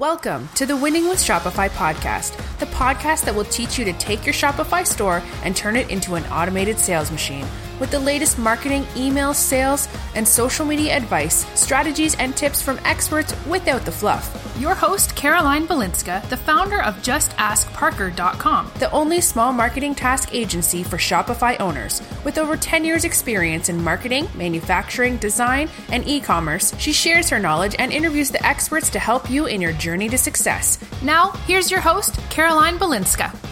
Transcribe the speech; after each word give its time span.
Welcome 0.00 0.48
to 0.54 0.64
the 0.64 0.78
Winning 0.78 1.10
with 1.10 1.18
Shopify 1.18 1.68
podcast, 1.68 2.34
the 2.58 2.64
podcast 2.64 3.26
that 3.26 3.34
will 3.34 3.44
teach 3.44 3.78
you 3.78 3.84
to 3.84 3.92
take 3.92 4.24
your 4.24 4.32
Shopify 4.32 4.86
store 4.86 5.22
and 5.44 5.54
turn 5.54 5.76
it 5.76 5.90
into 5.90 6.14
an 6.14 6.24
automated 6.32 6.78
sales 6.78 7.10
machine 7.10 7.44
with 7.80 7.90
the 7.90 7.98
latest 7.98 8.38
marketing, 8.38 8.86
email, 8.96 9.34
sales, 9.34 9.88
and 10.14 10.28
social 10.28 10.64
media 10.64 10.96
advice, 10.96 11.46
strategies, 11.58 12.14
and 12.16 12.36
tips 12.36 12.62
from 12.62 12.78
experts 12.84 13.34
without 13.46 13.84
the 13.84 13.90
fluff. 13.90 14.36
Your 14.60 14.74
host, 14.74 15.16
Caroline 15.16 15.66
Balinska, 15.66 16.22
the 16.28 16.36
founder 16.36 16.82
of 16.82 16.96
JustAskParker.com, 16.96 18.70
the 18.78 18.92
only 18.92 19.22
small 19.22 19.52
marketing 19.52 19.94
task 19.94 20.34
agency 20.34 20.82
for 20.82 20.98
Shopify 20.98 21.58
owners. 21.60 22.02
With 22.24 22.36
over 22.36 22.56
10 22.58 22.84
years' 22.84 23.04
experience 23.04 23.70
in 23.70 23.82
marketing, 23.82 24.28
manufacturing, 24.34 25.16
design, 25.16 25.70
and 25.90 26.06
e 26.06 26.20
commerce, 26.20 26.74
she 26.78 26.92
shares 26.92 27.30
her 27.30 27.38
knowledge 27.38 27.74
and 27.78 27.90
interviews 27.90 28.30
the 28.30 28.46
experts 28.46 28.90
to 28.90 28.98
help 28.98 29.30
you 29.30 29.46
in 29.46 29.62
your 29.62 29.72
journey 29.72 30.10
to 30.10 30.18
success. 30.18 30.78
Now, 31.02 31.30
here's 31.46 31.70
your 31.70 31.80
host, 31.80 32.20
Caroline 32.28 32.78
Balinska. 32.78 33.49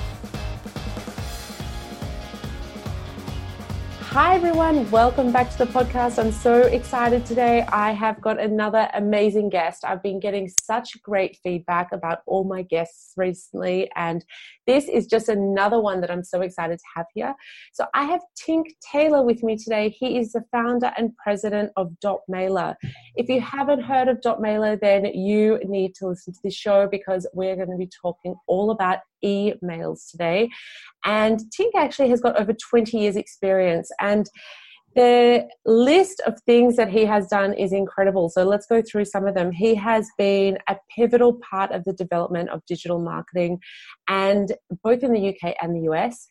Hi, 4.21 4.35
everyone. 4.35 4.91
Welcome 4.91 5.31
back 5.31 5.49
to 5.51 5.59
the 5.59 5.67
podcast. 5.67 6.19
I'm 6.19 6.33
so 6.33 6.63
excited 6.63 7.25
today. 7.25 7.63
I 7.69 7.93
have 7.93 8.21
got 8.21 8.41
another 8.41 8.89
amazing 8.95 9.49
guest. 9.49 9.85
I've 9.85 10.03
been 10.03 10.19
getting 10.19 10.51
such 10.61 11.01
great 11.05 11.39
feedback 11.45 11.93
about 11.93 12.23
all 12.27 12.43
my 12.43 12.63
guests 12.63 13.13
recently, 13.17 13.89
and 13.95 14.25
this 14.69 14.87
is 14.87 15.07
just 15.07 15.29
another 15.29 15.81
one 15.81 16.01
that 16.03 16.11
I'm 16.11 16.23
so 16.23 16.43
excited 16.43 16.79
to 16.79 16.85
have 16.95 17.07
here. 17.15 17.35
So, 17.73 17.87
I 17.95 18.05
have 18.05 18.21
Tink 18.39 18.67
Taylor 18.93 19.25
with 19.25 19.43
me 19.43 19.57
today. 19.57 19.89
He 19.89 20.19
is 20.19 20.33
the 20.33 20.45
founder 20.53 20.93
and 20.97 21.17
president 21.17 21.73
of 21.77 21.91
Dotmailer. 22.05 22.75
If 23.17 23.29
you 23.29 23.41
haven't 23.41 23.81
heard 23.81 24.09
of 24.09 24.21
Dotmailer, 24.21 24.79
then 24.79 25.07
you 25.07 25.59
need 25.65 25.95
to 25.97 26.09
listen 26.09 26.35
to 26.35 26.41
this 26.45 26.55
show 26.55 26.87
because 26.87 27.27
we're 27.33 27.57
going 27.57 27.71
to 27.71 27.77
be 27.77 27.89
talking 28.03 28.35
all 28.47 28.71
about 28.71 28.99
emails 29.25 30.11
today. 30.11 30.51
And 31.05 31.41
Tink 31.59 31.71
actually 31.75 32.11
has 32.11 32.21
got 32.21 32.39
over 32.39 32.53
20 32.53 32.99
years' 32.99 33.17
experience. 33.17 33.91
And 34.01 34.29
the 34.95 35.47
list 35.65 36.21
of 36.27 36.41
things 36.41 36.77
that 36.77 36.89
he 36.89 37.05
has 37.05 37.29
done 37.29 37.53
is 37.53 37.73
incredible. 37.73 38.29
So 38.29 38.45
let's 38.45 38.67
go 38.67 38.83
through 38.83 39.05
some 39.05 39.27
of 39.27 39.35
them. 39.35 39.53
He 39.53 39.75
has 39.75 40.09
been 40.19 40.59
a 40.69 40.77
pivotal 40.95 41.39
part 41.49 41.71
of 41.73 41.85
the 41.85 41.93
development 41.93 42.49
of 42.51 42.65
digital 42.67 42.99
marketing 42.99 43.61
and 44.09 44.53
both 44.83 45.03
in 45.03 45.13
the 45.13 45.29
UK 45.29 45.55
and 45.63 45.77
the 45.77 45.93
US. 45.93 46.29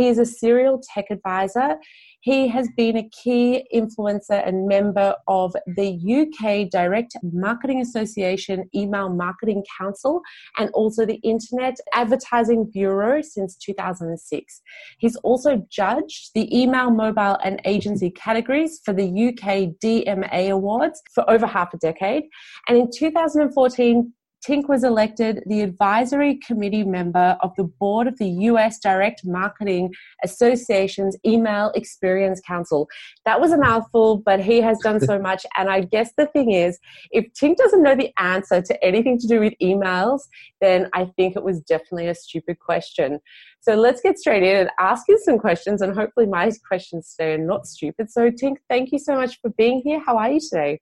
He 0.00 0.08
is 0.08 0.18
a 0.18 0.24
serial 0.24 0.80
tech 0.94 1.10
advisor. 1.10 1.76
He 2.20 2.48
has 2.48 2.66
been 2.74 2.96
a 2.96 3.06
key 3.10 3.66
influencer 3.74 4.46
and 4.48 4.66
member 4.66 5.14
of 5.28 5.54
the 5.66 5.90
UK 5.92 6.70
Direct 6.70 7.14
Marketing 7.22 7.82
Association 7.82 8.64
Email 8.74 9.10
Marketing 9.10 9.62
Council 9.78 10.22
and 10.56 10.70
also 10.70 11.04
the 11.04 11.16
Internet 11.16 11.76
Advertising 11.92 12.70
Bureau 12.72 13.20
since 13.20 13.56
2006. 13.56 14.62
He's 14.96 15.16
also 15.16 15.66
judged 15.70 16.30
the 16.34 16.48
email, 16.58 16.90
mobile, 16.90 17.36
and 17.44 17.60
agency 17.66 18.08
categories 18.08 18.80
for 18.82 18.94
the 18.94 19.04
UK 19.04 19.76
DMA 19.84 20.48
Awards 20.48 21.02
for 21.14 21.28
over 21.30 21.46
half 21.46 21.74
a 21.74 21.76
decade. 21.76 22.22
And 22.68 22.78
in 22.78 22.88
2014, 22.90 24.14
Tink 24.46 24.68
was 24.68 24.84
elected 24.84 25.42
the 25.46 25.60
advisory 25.60 26.36
committee 26.36 26.84
member 26.84 27.36
of 27.40 27.54
the 27.56 27.64
board 27.64 28.06
of 28.06 28.16
the 28.18 28.28
US 28.28 28.78
Direct 28.78 29.22
Marketing 29.24 29.92
Association's 30.24 31.16
Email 31.26 31.70
Experience 31.74 32.40
Council. 32.46 32.88
That 33.26 33.40
was 33.40 33.52
a 33.52 33.58
mouthful, 33.58 34.18
but 34.24 34.40
he 34.40 34.60
has 34.62 34.78
done 34.78 35.00
so 35.00 35.18
much. 35.30 35.44
And 35.58 35.68
I 35.68 35.82
guess 35.82 36.12
the 36.16 36.26
thing 36.26 36.52
is, 36.52 36.78
if 37.10 37.26
Tink 37.34 37.56
doesn't 37.56 37.82
know 37.82 37.94
the 37.94 38.12
answer 38.18 38.62
to 38.62 38.84
anything 38.84 39.18
to 39.18 39.26
do 39.26 39.40
with 39.40 39.52
emails, 39.62 40.20
then 40.60 40.88
I 40.94 41.04
think 41.16 41.36
it 41.36 41.42
was 41.42 41.60
definitely 41.60 42.08
a 42.08 42.14
stupid 42.14 42.58
question. 42.60 43.20
So 43.60 43.74
let's 43.74 44.00
get 44.00 44.18
straight 44.18 44.42
in 44.42 44.56
and 44.56 44.70
ask 44.78 45.04
you 45.06 45.18
some 45.18 45.38
questions, 45.38 45.82
and 45.82 45.94
hopefully 45.94 46.26
my 46.26 46.50
questions 46.66 47.14
today 47.14 47.34
are 47.34 47.38
not 47.38 47.66
stupid. 47.66 48.10
So, 48.10 48.30
Tink, 48.30 48.56
thank 48.70 48.90
you 48.90 48.98
so 48.98 49.16
much 49.16 49.38
for 49.42 49.50
being 49.50 49.82
here. 49.84 50.00
How 50.00 50.16
are 50.16 50.30
you 50.30 50.40
today? 50.40 50.80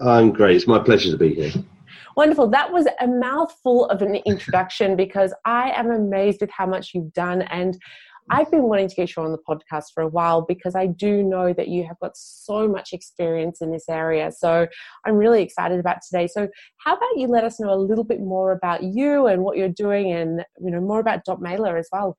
I'm 0.00 0.32
great. 0.32 0.56
It's 0.56 0.66
my 0.66 0.78
pleasure 0.78 1.10
to 1.10 1.18
be 1.18 1.34
here. 1.34 1.52
Wonderful. 2.16 2.48
That 2.48 2.72
was 2.72 2.86
a 3.00 3.06
mouthful 3.06 3.86
of 3.86 4.02
an 4.02 4.16
introduction 4.26 4.96
because 4.96 5.32
I 5.44 5.70
am 5.70 5.90
amazed 5.90 6.40
with 6.40 6.50
how 6.50 6.66
much 6.66 6.90
you've 6.94 7.12
done. 7.12 7.42
And 7.42 7.78
I've 8.30 8.50
been 8.50 8.62
wanting 8.62 8.88
to 8.88 8.94
get 8.94 9.16
you 9.16 9.22
on 9.22 9.32
the 9.32 9.38
podcast 9.38 9.86
for 9.92 10.02
a 10.02 10.08
while 10.08 10.42
because 10.42 10.76
I 10.76 10.86
do 10.86 11.22
know 11.22 11.52
that 11.52 11.68
you 11.68 11.84
have 11.86 11.98
got 11.98 12.16
so 12.16 12.68
much 12.68 12.92
experience 12.92 13.60
in 13.60 13.72
this 13.72 13.88
area. 13.88 14.30
So 14.30 14.68
I'm 15.04 15.16
really 15.16 15.42
excited 15.42 15.80
about 15.80 15.98
today. 16.08 16.28
So 16.28 16.48
how 16.78 16.94
about 16.94 17.16
you 17.16 17.26
let 17.26 17.44
us 17.44 17.58
know 17.58 17.72
a 17.72 17.74
little 17.74 18.04
bit 18.04 18.20
more 18.20 18.52
about 18.52 18.84
you 18.84 19.26
and 19.26 19.42
what 19.42 19.56
you're 19.56 19.68
doing 19.68 20.12
and 20.12 20.44
you 20.60 20.70
know 20.70 20.80
more 20.80 21.00
about 21.00 21.24
Dotmailer 21.26 21.78
as 21.78 21.88
well. 21.90 22.16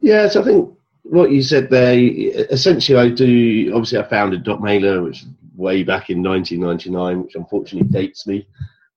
Yes, 0.00 0.36
I 0.36 0.44
think 0.44 0.72
what 1.02 1.32
you 1.32 1.42
said 1.42 1.68
there, 1.68 1.98
essentially 2.50 2.98
I 2.98 3.08
do 3.08 3.72
obviously 3.74 3.98
I 3.98 4.08
founded 4.08 4.44
Dotmailer, 4.44 5.04
which 5.04 5.24
way 5.56 5.82
back 5.82 6.10
in 6.10 6.22
1999, 6.22 7.24
which 7.24 7.34
unfortunately 7.34 7.88
dates 7.88 8.26
me. 8.26 8.46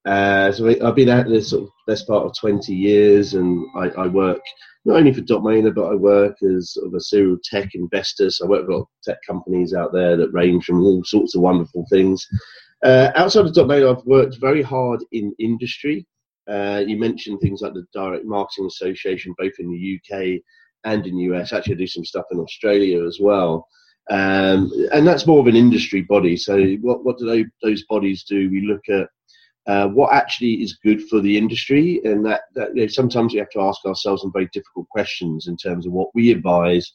Uh, 0.05 0.51
so 0.51 0.67
I've 0.67 0.95
been 0.95 1.09
at 1.09 1.27
this 1.27 1.49
sort 1.49 1.63
of 1.63 1.69
best 1.87 2.07
part 2.07 2.25
of 2.25 2.37
20 2.39 2.73
years, 2.73 3.35
and 3.35 3.65
I, 3.75 3.89
I 3.89 4.07
work 4.07 4.41
not 4.85 4.97
only 4.97 5.13
for 5.13 5.21
Dotmailer, 5.21 5.73
but 5.73 5.91
I 5.91 5.95
work 5.95 6.35
as 6.41 6.73
sort 6.73 6.87
of 6.87 6.93
a 6.95 6.99
serial 6.99 7.37
tech 7.43 7.75
investor. 7.75 8.29
So 8.31 8.45
I 8.45 8.49
work 8.49 8.67
with 8.67 8.85
tech 9.03 9.19
companies 9.27 9.73
out 9.73 9.93
there 9.93 10.17
that 10.17 10.33
range 10.33 10.65
from 10.65 10.83
all 10.83 11.03
sorts 11.03 11.35
of 11.35 11.41
wonderful 11.41 11.85
things. 11.89 12.25
Uh, 12.83 13.11
outside 13.15 13.45
of 13.45 13.53
Dotmailer, 13.53 13.95
I've 13.95 14.05
worked 14.05 14.39
very 14.39 14.63
hard 14.63 15.03
in 15.11 15.35
industry. 15.39 16.07
Uh, 16.49 16.83
you 16.85 16.97
mentioned 16.97 17.39
things 17.39 17.61
like 17.61 17.73
the 17.73 17.85
Direct 17.93 18.25
Marketing 18.25 18.65
Association, 18.65 19.35
both 19.37 19.53
in 19.59 19.69
the 19.69 19.99
UK 19.99 20.41
and 20.83 21.05
in 21.05 21.15
the 21.15 21.23
US. 21.35 21.53
Actually, 21.53 21.75
I 21.75 21.77
do 21.77 21.87
some 21.87 22.05
stuff 22.05 22.25
in 22.31 22.39
Australia 22.39 23.05
as 23.05 23.19
well. 23.21 23.67
Um, 24.09 24.71
and 24.91 25.05
that's 25.05 25.27
more 25.27 25.39
of 25.39 25.47
an 25.47 25.55
industry 25.55 26.01
body. 26.01 26.35
So, 26.35 26.59
what, 26.81 27.05
what 27.05 27.19
do 27.19 27.27
they, 27.27 27.45
those 27.61 27.83
bodies 27.85 28.23
do? 28.23 28.49
We 28.49 28.61
look 28.61 28.81
at 28.89 29.07
uh, 29.67 29.87
what 29.87 30.13
actually 30.13 30.53
is 30.63 30.79
good 30.83 31.07
for 31.07 31.21
the 31.21 31.37
industry, 31.37 32.01
and 32.03 32.25
that, 32.25 32.41
that 32.55 32.75
you 32.75 32.81
know, 32.81 32.87
sometimes 32.87 33.33
we 33.33 33.39
have 33.39 33.49
to 33.51 33.61
ask 33.61 33.85
ourselves 33.85 34.21
some 34.21 34.31
very 34.31 34.49
difficult 34.53 34.87
questions 34.89 35.47
in 35.47 35.55
terms 35.55 35.85
of 35.85 35.93
what 35.93 36.09
we 36.15 36.31
advise 36.31 36.91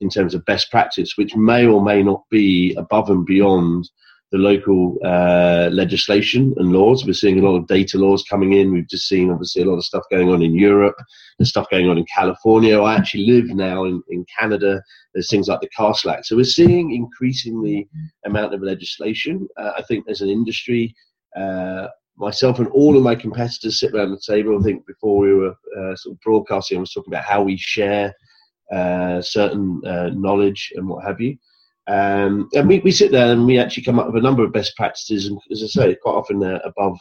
in 0.00 0.08
terms 0.08 0.34
of 0.34 0.44
best 0.44 0.70
practice, 0.70 1.14
which 1.16 1.34
may 1.34 1.66
or 1.66 1.82
may 1.82 2.02
not 2.02 2.22
be 2.30 2.74
above 2.76 3.10
and 3.10 3.24
beyond 3.24 3.88
the 4.32 4.38
local 4.38 4.98
uh, 5.04 5.68
legislation 5.72 6.52
and 6.56 6.72
laws. 6.72 7.06
We're 7.06 7.12
seeing 7.12 7.38
a 7.38 7.48
lot 7.48 7.56
of 7.56 7.68
data 7.68 7.98
laws 7.98 8.24
coming 8.28 8.52
in. 8.52 8.72
We've 8.72 8.88
just 8.88 9.06
seen, 9.08 9.30
obviously, 9.30 9.62
a 9.62 9.66
lot 9.66 9.76
of 9.76 9.84
stuff 9.84 10.02
going 10.10 10.28
on 10.28 10.42
in 10.42 10.56
Europe. 10.56 10.96
There's 11.38 11.50
stuff 11.50 11.70
going 11.70 11.88
on 11.88 11.98
in 11.98 12.06
California. 12.12 12.80
I 12.80 12.96
actually 12.96 13.26
live 13.26 13.46
now 13.46 13.84
in, 13.84 14.02
in 14.08 14.26
Canada. 14.36 14.82
There's 15.12 15.30
things 15.30 15.46
like 15.46 15.60
the 15.60 15.68
CASL 15.78 16.12
Act. 16.12 16.26
So 16.26 16.34
we're 16.34 16.44
seeing 16.44 16.92
increasingly 16.92 17.88
amount 18.24 18.54
of 18.54 18.62
legislation. 18.62 19.46
Uh, 19.56 19.72
I 19.78 19.82
think 19.82 20.08
as 20.08 20.20
an 20.20 20.28
industry, 20.28 20.96
uh, 21.36 21.86
myself 22.16 22.58
and 22.58 22.68
all 22.68 22.96
of 22.96 23.02
my 23.02 23.14
competitors 23.14 23.80
sit 23.80 23.92
around 23.94 24.10
the 24.10 24.34
table. 24.34 24.58
I 24.58 24.62
think 24.62 24.86
before 24.86 25.18
we 25.18 25.34
were 25.34 25.54
uh, 25.78 25.96
sort 25.96 26.14
of 26.14 26.20
broadcasting, 26.20 26.78
I 26.78 26.80
was 26.80 26.92
talking 26.92 27.12
about 27.12 27.24
how 27.24 27.42
we 27.42 27.56
share 27.56 28.14
uh, 28.72 29.20
certain 29.20 29.80
uh, 29.86 30.10
knowledge 30.10 30.72
and 30.76 30.88
what 30.88 31.04
have 31.04 31.20
you. 31.20 31.36
Um, 31.86 32.48
and 32.54 32.66
we, 32.66 32.78
we 32.80 32.92
sit 32.92 33.12
there 33.12 33.32
and 33.32 33.46
we 33.46 33.58
actually 33.58 33.82
come 33.82 33.98
up 33.98 34.06
with 34.06 34.16
a 34.16 34.22
number 34.22 34.42
of 34.42 34.52
best 34.52 34.74
practices, 34.76 35.26
and 35.26 35.38
as 35.50 35.62
I 35.62 35.66
say, 35.66 35.96
quite 35.96 36.12
often 36.12 36.38
they're 36.38 36.62
above 36.64 36.98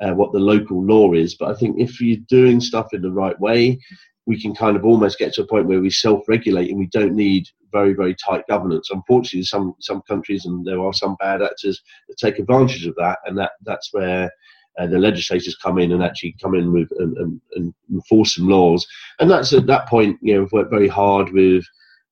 uh, 0.00 0.12
what 0.12 0.32
the 0.32 0.38
local 0.38 0.82
law 0.84 1.12
is. 1.12 1.34
But 1.34 1.50
I 1.50 1.54
think 1.54 1.78
if 1.78 2.00
you're 2.00 2.18
doing 2.28 2.60
stuff 2.60 2.94
in 2.94 3.02
the 3.02 3.12
right 3.12 3.38
way, 3.40 3.78
we 4.26 4.40
can 4.40 4.54
kind 4.54 4.76
of 4.76 4.84
almost 4.84 5.18
get 5.18 5.34
to 5.34 5.42
a 5.42 5.46
point 5.46 5.66
where 5.66 5.80
we 5.80 5.90
self-regulate 5.90 6.70
and 6.70 6.78
we 6.78 6.86
don't 6.86 7.14
need 7.14 7.46
very 7.72 7.94
very 7.94 8.14
tight 8.14 8.46
governance. 8.48 8.90
Unfortunately, 8.90 9.44
some 9.44 9.74
some 9.80 10.02
countries 10.02 10.46
and 10.46 10.64
there 10.64 10.80
are 10.80 10.92
some 10.92 11.16
bad 11.18 11.42
actors 11.42 11.82
that 12.08 12.18
take 12.18 12.38
advantage 12.38 12.86
of 12.86 12.94
that, 12.96 13.18
and 13.26 13.36
that 13.38 13.52
that's 13.64 13.92
where 13.92 14.30
uh, 14.78 14.86
the 14.86 14.98
legislators 14.98 15.56
come 15.56 15.78
in 15.78 15.92
and 15.92 16.02
actually 16.02 16.34
come 16.42 16.54
in 16.54 16.72
with 16.72 16.88
and, 16.98 17.16
and, 17.18 17.40
and, 17.56 17.74
enforce 17.92 18.36
some 18.36 18.48
laws. 18.48 18.86
And 19.20 19.30
that's 19.30 19.52
at 19.52 19.66
that 19.66 19.86
point, 19.86 20.18
you 20.22 20.34
know, 20.34 20.40
we've 20.40 20.52
worked 20.52 20.70
very 20.70 20.88
hard 20.88 21.30
with 21.32 21.64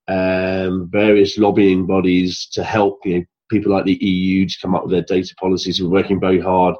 um, 0.09 0.89
various 0.91 1.39
lobbying 1.39 1.87
bodies 1.87 2.47
to 2.53 2.63
help 2.63 3.01
you 3.05 3.19
know, 3.19 3.25
people 3.51 3.73
like 3.73 3.85
the 3.85 4.05
EU 4.05 4.47
to 4.47 4.59
come 4.61 4.75
up 4.75 4.83
with 4.83 4.93
their 4.93 5.03
data 5.03 5.35
policies. 5.41 5.83
We're 5.83 5.89
working 5.89 6.21
very 6.21 6.41
hard 6.41 6.75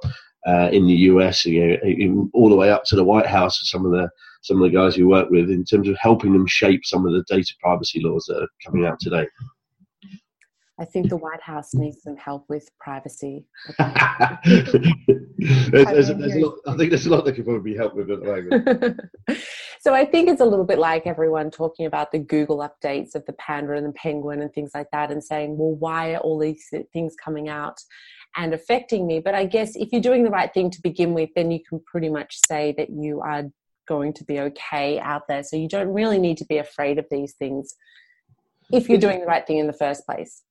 uh, 0.47 0.69
in 0.73 0.87
the 0.87 0.95
US, 0.95 1.45
you 1.45 1.79
know, 1.83 2.31
all 2.35 2.51
the 2.51 2.57
way 2.57 2.71
up 2.71 2.85
to 2.87 2.97
the 2.97 3.05
White 3.05 3.27
House. 3.27 3.61
And 3.61 3.69
some 3.69 3.87
of 3.87 3.93
the 3.93 4.11
some 4.43 4.63
of 4.63 4.71
the 4.71 4.77
guys 4.77 4.97
we 4.97 5.05
work 5.05 5.31
with 5.31 5.51
in 5.51 5.65
terms 5.65 5.89
of 5.89 5.97
helping 6.01 6.33
them 6.33 6.47
shape 6.47 6.85
some 6.85 7.07
of 7.07 7.13
the 7.13 7.25
data 7.29 7.53
privacy 7.63 8.01
laws 8.03 8.25
that 8.27 8.43
are 8.43 8.49
coming 8.65 8.87
out 8.87 8.99
today. 9.01 9.27
I 10.81 10.87
think 10.87 11.11
the 11.11 11.17
White 11.19 11.43
House 11.43 11.75
needs 11.75 12.03
some 12.03 12.17
help 12.17 12.47
with 12.49 12.67
privacy. 12.81 13.45
there's, 13.79 14.73
there's, 15.71 16.09
there's 16.09 16.37
lot, 16.37 16.55
I 16.67 16.75
think 16.75 16.89
there's 16.89 17.05
a 17.05 17.11
lot 17.11 17.27
that 17.27 17.35
could 17.35 17.45
probably 17.45 17.73
be 17.73 17.77
helped 17.77 17.97
with 17.97 18.11
at 18.11 18.21
the 18.21 18.27
moment. 18.27 19.01
so 19.83 19.93
I 19.93 20.07
think 20.07 20.31
it's 20.31 20.41
a 20.41 20.47
little 20.47 20.65
bit 20.65 20.79
like 20.79 21.07
everyone 21.07 21.51
talking 21.51 21.85
about 21.85 22.13
the 22.13 22.19
Google 22.19 22.67
updates 22.67 23.15
of 23.15 23.27
the 23.27 23.35
Panda 23.35 23.75
and 23.75 23.87
the 23.87 23.93
Penguin 23.93 24.41
and 24.41 24.51
things 24.55 24.71
like 24.73 24.87
that, 24.93 25.11
and 25.11 25.23
saying, 25.23 25.59
well, 25.59 25.75
why 25.75 26.15
are 26.15 26.21
all 26.21 26.39
these 26.39 26.67
things 26.95 27.15
coming 27.23 27.49
out? 27.49 27.79
and 28.37 28.55
affecting 28.55 29.09
me. 29.09 29.19
But 29.19 29.35
I 29.35 29.45
guess 29.45 29.75
if 29.75 29.91
you're 29.91 30.01
doing 30.01 30.23
the 30.23 30.31
right 30.31 30.55
thing 30.55 30.71
to 30.71 30.81
begin 30.83 31.15
with, 31.15 31.31
then 31.35 31.51
you 31.51 31.59
can 31.69 31.81
pretty 31.85 32.09
much 32.09 32.39
say 32.47 32.73
that 32.79 32.91
you 32.91 33.21
are 33.21 33.43
going 33.91 34.13
to 34.15 34.25
be 34.25 34.39
okay 34.39 35.01
out 35.01 35.23
there. 35.29 35.43
So 35.43 35.57
you 35.57 35.69
don't 35.69 35.93
really 35.93 36.19
need 36.19 36.39
to 36.39 36.45
be 36.45 36.59
afraid 36.59 36.99
of 36.99 37.07
these 37.11 37.35
things 37.35 37.75
if 38.73 38.89
you're 38.89 38.99
doing 38.99 39.21
the 39.21 39.27
right 39.27 39.45
thing 39.45 39.59
in 39.59 39.67
the 39.67 39.73
first 39.73 40.07
place. 40.07 40.45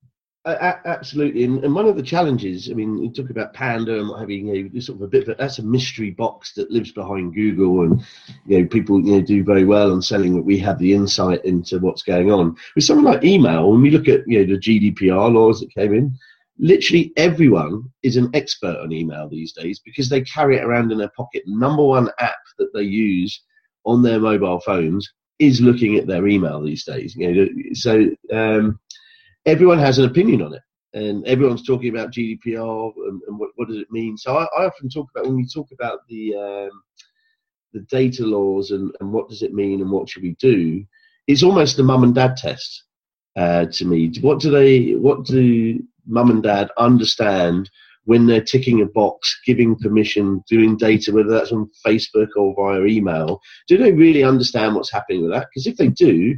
Uh, 0.46 0.72
absolutely, 0.86 1.44
and, 1.44 1.74
one 1.74 1.86
of 1.86 1.96
the 1.96 2.02
challenges, 2.02 2.70
I 2.70 2.74
mean, 2.74 2.96
you 2.96 3.10
talk 3.10 3.28
about 3.28 3.52
Panda 3.52 3.98
and 3.98 4.08
what 4.08 4.20
have 4.20 4.30
you, 4.30 4.38
you 4.38 4.70
know, 4.70 4.80
sort 4.80 4.96
of 4.96 5.02
a 5.02 5.06
bit, 5.06 5.26
but 5.26 5.36
that's 5.36 5.58
a 5.58 5.62
mystery 5.62 6.12
box 6.12 6.54
that 6.54 6.70
lives 6.70 6.92
behind 6.92 7.34
Google, 7.34 7.82
and 7.82 8.02
you 8.46 8.58
know, 8.58 8.66
people 8.66 9.04
you 9.04 9.16
know 9.16 9.20
do 9.20 9.44
very 9.44 9.64
well 9.64 9.92
on 9.92 10.00
selling 10.00 10.34
that 10.34 10.42
we 10.42 10.58
have 10.58 10.78
the 10.78 10.94
insight 10.94 11.44
into 11.44 11.78
what's 11.78 12.02
going 12.02 12.32
on. 12.32 12.56
With 12.74 12.84
something 12.84 13.04
like 13.04 13.22
email, 13.22 13.70
when 13.70 13.82
we 13.82 13.90
look 13.90 14.08
at 14.08 14.26
you 14.26 14.38
know 14.38 14.54
the 14.54 14.58
GDPR 14.58 15.30
laws 15.30 15.60
that 15.60 15.74
came 15.74 15.92
in, 15.92 16.18
literally 16.60 17.12
everyone 17.16 17.84
is 18.02 18.16
an 18.16 18.30
expert 18.34 18.78
on 18.80 18.92
email 18.92 19.28
these 19.28 19.52
days 19.52 19.80
because 19.84 20.08
they 20.08 20.20
carry 20.22 20.56
it 20.56 20.64
around 20.64 20.92
in 20.92 20.98
their 20.98 21.12
pocket. 21.16 21.42
Number 21.46 21.84
one 21.84 22.10
app 22.18 22.34
that 22.58 22.72
they 22.74 22.82
use 22.82 23.42
on 23.84 24.02
their 24.02 24.20
mobile 24.20 24.60
phones 24.60 25.10
is 25.38 25.60
looking 25.60 25.96
at 25.96 26.06
their 26.06 26.28
email 26.28 26.60
these 26.60 26.84
days. 26.84 27.16
You 27.16 27.34
know, 27.34 27.48
so. 27.72 28.10
Um, 28.32 28.78
everyone 29.46 29.78
has 29.78 29.98
an 29.98 30.04
opinion 30.04 30.42
on 30.42 30.54
it, 30.54 30.62
and 30.94 31.26
everyone's 31.26 31.66
talking 31.66 31.90
about 31.90 32.12
GDPR 32.12 32.92
and, 32.96 33.20
and 33.26 33.38
what, 33.38 33.50
what, 33.56 33.68
does 33.68 33.78
it 33.78 33.90
mean. 33.90 34.16
So 34.16 34.36
I, 34.36 34.44
I, 34.44 34.66
often 34.66 34.88
talk 34.88 35.08
about 35.14 35.26
when 35.26 35.36
we 35.36 35.46
talk 35.46 35.68
about 35.72 36.00
the 36.08 36.34
um, 36.34 36.82
the 37.72 37.80
data 37.90 38.24
laws 38.24 38.72
and, 38.72 38.92
and 39.00 39.12
what 39.12 39.28
does 39.28 39.42
it 39.42 39.54
mean 39.54 39.80
and 39.80 39.90
what 39.90 40.08
should 40.08 40.22
we 40.22 40.36
do. 40.40 40.84
It's 41.28 41.44
almost 41.44 41.76
the 41.76 41.84
mum 41.84 42.02
and 42.02 42.14
dad 42.14 42.36
test 42.36 42.84
uh, 43.36 43.66
to 43.66 43.84
me. 43.84 44.12
What 44.20 44.40
do 44.40 44.50
they? 44.50 44.92
What 44.92 45.24
do 45.24 45.80
mum 46.06 46.30
and 46.30 46.42
dad 46.42 46.70
understand? 46.76 47.70
when 48.04 48.26
they're 48.26 48.42
ticking 48.42 48.80
a 48.80 48.86
box, 48.86 49.38
giving 49.44 49.76
permission, 49.76 50.42
doing 50.48 50.76
data, 50.76 51.12
whether 51.12 51.28
that's 51.28 51.52
on 51.52 51.70
Facebook 51.86 52.28
or 52.34 52.54
via 52.56 52.84
email, 52.86 53.40
do 53.68 53.76
they 53.76 53.92
really 53.92 54.24
understand 54.24 54.74
what's 54.74 54.90
happening 54.90 55.22
with 55.22 55.30
that? 55.30 55.46
Because 55.48 55.66
if 55.66 55.76
they 55.76 55.88
do, 55.88 56.34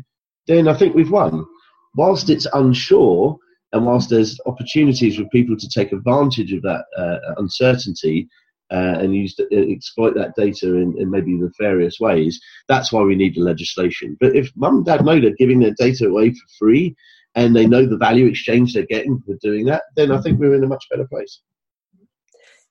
then 0.49 0.67
I 0.67 0.75
think 0.75 0.95
we've 0.95 1.11
won 1.11 1.47
whilst 1.95 2.31
it's 2.31 2.47
unsure 2.53 3.37
and 3.73 3.87
whilst 3.87 4.11
there's 4.11 4.39
opportunities 4.47 5.17
for 5.17 5.25
people 5.27 5.57
to 5.57 5.69
take 5.69 5.93
advantage 5.93 6.53
of 6.53 6.63
that 6.63 6.85
uh, 6.97 7.35
uncertainty 7.39 8.29
uh, 8.71 8.99
and 9.01 9.15
use 9.15 9.35
the, 9.37 9.45
uh, 9.53 9.71
exploit 9.71 10.15
that 10.15 10.35
data 10.37 10.77
in, 10.77 10.95
in, 10.99 11.11
maybe 11.11 11.33
nefarious 11.33 12.01
ways, 12.01 12.41
that's 12.69 12.93
why 12.93 13.03
we 13.03 13.15
need 13.15 13.35
the 13.35 13.41
legislation. 13.41 14.17
But 14.21 14.35
if 14.35 14.51
mum 14.57 14.77
and 14.77 14.85
dad 14.85 15.05
know 15.05 15.21
they're 15.21 15.35
giving 15.37 15.61
their 15.61 15.75
data 15.77 16.07
away 16.07 16.31
for 16.31 16.47
free 16.59 16.95
and 17.35 17.55
they 17.55 17.67
know 17.67 17.87
the 17.87 17.97
value 17.97 18.27
exchange 18.27 18.75
they're 18.75 18.87
getting 18.87 19.21
for 19.21 19.35
doing 19.41 19.65
that, 19.67 19.83
then 19.97 20.13
I 20.13 20.21
think 20.21 20.39
we're 20.39 20.55
in 20.55 20.65
a 20.65 20.69
much 20.69 20.85
better 20.91 21.07
place. 21.07 21.41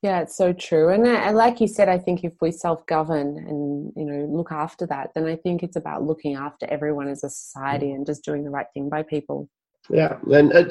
Yeah, 0.02 0.20
it's 0.20 0.36
so 0.36 0.52
true. 0.52 0.88
And, 0.88 1.06
uh, 1.06 1.10
and 1.10 1.36
like 1.36 1.60
you 1.60 1.68
said, 1.68 1.88
I 1.88 1.96
think 1.96 2.24
if 2.24 2.32
we 2.40 2.50
self-govern 2.50 3.38
and 3.38 3.92
you 3.94 4.04
know 4.04 4.26
look 4.26 4.50
after 4.50 4.84
that, 4.88 5.10
then 5.14 5.26
I 5.26 5.36
think 5.36 5.62
it's 5.62 5.76
about 5.76 6.02
looking 6.02 6.34
after 6.34 6.66
everyone 6.66 7.08
as 7.08 7.22
a 7.22 7.30
society 7.30 7.92
and 7.92 8.04
just 8.04 8.24
doing 8.24 8.42
the 8.42 8.50
right 8.50 8.66
thing 8.74 8.88
by 8.88 9.04
people. 9.04 9.48
Yeah, 9.90 10.16
and 10.32 10.52
uh, 10.52 10.64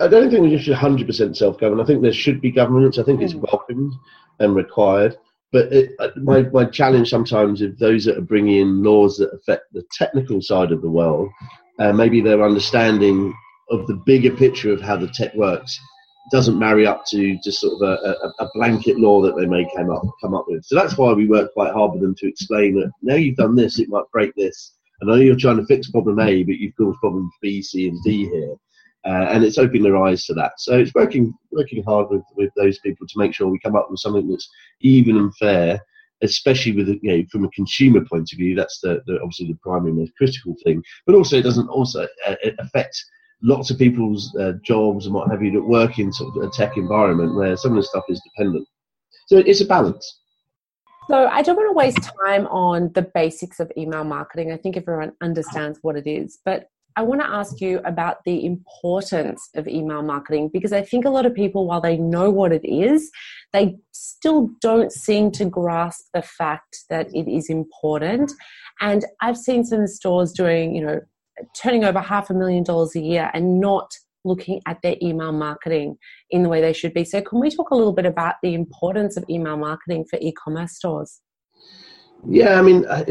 I 0.00 0.08
don't 0.08 0.30
think 0.30 0.42
we 0.42 0.58
should 0.58 0.76
100% 0.76 1.36
self-govern. 1.36 1.80
I 1.80 1.84
think 1.84 2.02
there 2.02 2.12
should 2.12 2.40
be 2.40 2.50
governance. 2.50 2.98
I 2.98 3.04
think 3.04 3.22
it's 3.22 3.34
mm. 3.34 3.44
welcomed 3.50 3.92
and 4.38 4.54
required. 4.54 5.16
But 5.52 5.72
it, 5.72 5.92
uh, 5.98 6.10
my 6.16 6.42
my 6.42 6.64
challenge 6.64 7.10
sometimes 7.10 7.60
is 7.62 7.76
those 7.76 8.04
that 8.04 8.18
are 8.18 8.22
bringing 8.22 8.58
in 8.58 8.84
laws 8.84 9.16
that 9.18 9.34
affect 9.34 9.64
the 9.72 9.84
technical 9.92 10.40
side 10.40 10.70
of 10.70 10.80
the 10.80 10.90
world, 10.90 11.28
uh, 11.80 11.92
maybe 11.92 12.20
their 12.20 12.42
understanding 12.42 13.34
of 13.70 13.86
the 13.86 13.94
bigger 14.06 14.30
picture 14.30 14.72
of 14.72 14.80
how 14.80 14.96
the 14.96 15.08
tech 15.08 15.34
works 15.34 15.78
doesn't 16.30 16.58
marry 16.58 16.86
up 16.86 17.04
to 17.06 17.38
just 17.42 17.60
sort 17.60 17.74
of 17.74 17.88
a, 17.88 18.08
a, 18.08 18.44
a, 18.44 18.50
blanket 18.54 18.98
law 18.98 19.22
that 19.22 19.36
they 19.36 19.46
may 19.46 19.66
come 19.74 19.90
up 19.90 20.02
come 20.20 20.34
up 20.34 20.44
with. 20.46 20.64
So 20.64 20.76
that's 20.76 20.96
why 20.96 21.12
we 21.12 21.26
work 21.26 21.52
quite 21.54 21.72
hard 21.72 21.92
with 21.92 22.02
them 22.02 22.14
to 22.16 22.28
explain 22.28 22.74
that 22.76 22.92
now 23.02 23.14
you've 23.14 23.36
done 23.36 23.56
this, 23.56 23.78
it 23.78 23.88
might 23.88 24.04
break 24.12 24.34
this. 24.36 24.74
And 25.00 25.10
I 25.10 25.14
know 25.14 25.20
you're 25.22 25.36
trying 25.36 25.56
to 25.56 25.66
fix 25.66 25.90
problem 25.90 26.20
A, 26.20 26.42
but 26.44 26.58
you've 26.58 26.76
caused 26.76 27.00
problems 27.00 27.32
B, 27.40 27.62
C, 27.62 27.88
and 27.88 27.98
D 28.04 28.28
here, 28.28 28.54
uh, 29.06 29.28
and 29.30 29.42
it's 29.42 29.58
opening 29.58 29.82
their 29.82 29.96
eyes 29.96 30.26
to 30.26 30.34
that. 30.34 30.52
So 30.58 30.78
it's 30.78 30.94
working 30.94 31.32
working 31.50 31.82
hard 31.84 32.10
with, 32.10 32.22
with 32.36 32.50
those 32.54 32.78
people 32.80 33.06
to 33.06 33.18
make 33.18 33.34
sure 33.34 33.48
we 33.48 33.58
come 33.58 33.76
up 33.76 33.90
with 33.90 34.00
something 34.00 34.28
that's 34.28 34.48
even 34.82 35.16
and 35.16 35.34
fair, 35.36 35.80
especially 36.22 36.72
with 36.72 36.88
you 36.88 37.00
know 37.02 37.24
from 37.30 37.44
a 37.44 37.50
consumer 37.50 38.04
point 38.04 38.32
of 38.32 38.38
view. 38.38 38.54
That's 38.54 38.80
the, 38.80 39.02
the 39.06 39.16
obviously 39.16 39.48
the 39.48 39.58
primary 39.62 39.92
most 39.92 40.12
critical 40.16 40.54
thing, 40.64 40.82
but 41.06 41.14
also 41.14 41.36
it 41.36 41.42
doesn't 41.42 41.68
also 41.68 42.06
uh, 42.26 42.34
affect 42.58 43.02
lots 43.42 43.70
of 43.70 43.78
people's 43.78 44.34
uh, 44.36 44.52
jobs 44.62 45.06
and 45.06 45.14
what 45.14 45.30
have 45.30 45.42
you 45.42 45.50
that 45.52 45.62
work 45.62 45.98
in 45.98 46.12
sort 46.12 46.36
of 46.36 46.42
a 46.42 46.50
tech 46.50 46.76
environment 46.76 47.34
where 47.34 47.56
some 47.56 47.72
of 47.72 47.76
the 47.76 47.82
stuff 47.82 48.04
is 48.08 48.20
dependent. 48.34 48.66
So 49.28 49.38
it's 49.38 49.60
a 49.60 49.66
balance. 49.66 50.20
So 51.08 51.26
I 51.26 51.42
don't 51.42 51.56
want 51.56 51.70
to 51.70 51.74
waste 51.74 52.10
time 52.24 52.46
on 52.48 52.92
the 52.92 53.02
basics 53.02 53.58
of 53.58 53.72
email 53.76 54.04
marketing. 54.04 54.52
I 54.52 54.56
think 54.56 54.76
everyone 54.76 55.12
understands 55.20 55.78
what 55.82 55.96
it 55.96 56.06
is, 56.06 56.38
but 56.44 56.68
I 56.96 57.02
want 57.02 57.20
to 57.20 57.26
ask 57.26 57.60
you 57.60 57.80
about 57.84 58.18
the 58.24 58.44
importance 58.44 59.48
of 59.54 59.68
email 59.68 60.02
marketing 60.02 60.50
because 60.52 60.72
I 60.72 60.82
think 60.82 61.04
a 61.04 61.10
lot 61.10 61.26
of 61.26 61.34
people, 61.34 61.66
while 61.66 61.80
they 61.80 61.96
know 61.96 62.30
what 62.30 62.52
it 62.52 62.64
is, 62.64 63.10
they 63.52 63.76
still 63.92 64.50
don't 64.60 64.92
seem 64.92 65.30
to 65.32 65.44
grasp 65.44 66.06
the 66.14 66.22
fact 66.22 66.84
that 66.90 67.08
it 67.14 67.30
is 67.30 67.48
important. 67.48 68.32
And 68.80 69.04
I've 69.20 69.36
seen 69.36 69.64
some 69.64 69.86
stores 69.86 70.32
doing, 70.32 70.74
you 70.74 70.84
know, 70.84 71.00
turning 71.56 71.84
over 71.84 72.00
half 72.00 72.30
a 72.30 72.34
million 72.34 72.64
dollars 72.64 72.94
a 72.96 73.00
year 73.00 73.30
and 73.32 73.60
not 73.60 73.90
looking 74.24 74.60
at 74.66 74.82
their 74.82 74.96
email 75.02 75.32
marketing 75.32 75.96
in 76.30 76.42
the 76.42 76.48
way 76.48 76.60
they 76.60 76.72
should 76.72 76.92
be. 76.92 77.04
So, 77.04 77.22
can 77.22 77.40
we 77.40 77.50
talk 77.50 77.70
a 77.70 77.76
little 77.76 77.92
bit 77.92 78.06
about 78.06 78.34
the 78.42 78.54
importance 78.54 79.16
of 79.16 79.24
email 79.30 79.56
marketing 79.56 80.04
for 80.10 80.18
e 80.20 80.32
commerce 80.32 80.76
stores? 80.76 81.20
Yeah, 82.26 82.58
I 82.58 82.62
mean, 82.62 82.84
uh, 82.86 83.04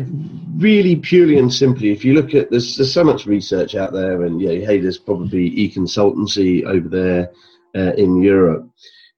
really 0.57 0.95
purely 0.95 1.37
and 1.39 1.51
simply, 1.51 1.91
if 1.91 2.05
you 2.05 2.13
look 2.13 2.33
at 2.35 2.51
there's, 2.51 2.77
there's 2.77 2.93
so 2.93 3.03
much 3.03 3.25
research 3.25 3.75
out 3.75 3.91
there, 3.91 4.23
and 4.23 4.41
yeah, 4.41 4.65
hey, 4.65 4.79
there's 4.79 4.99
probably 4.99 5.47
e 5.47 5.73
consultancy 5.73 6.63
over 6.65 6.87
there 6.87 7.31
uh, 7.75 7.93
in 7.93 8.21
Europe 8.21 8.69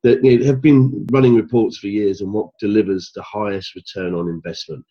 that 0.03 0.23
you 0.23 0.39
know, 0.39 0.45
have 0.45 0.61
been 0.61 1.05
running 1.11 1.35
reports 1.35 1.77
for 1.77 1.88
years 1.88 2.21
on 2.21 2.31
what 2.31 2.57
delivers 2.59 3.11
the 3.13 3.21
highest 3.21 3.75
return 3.75 4.15
on 4.15 4.29
investment 4.29 4.83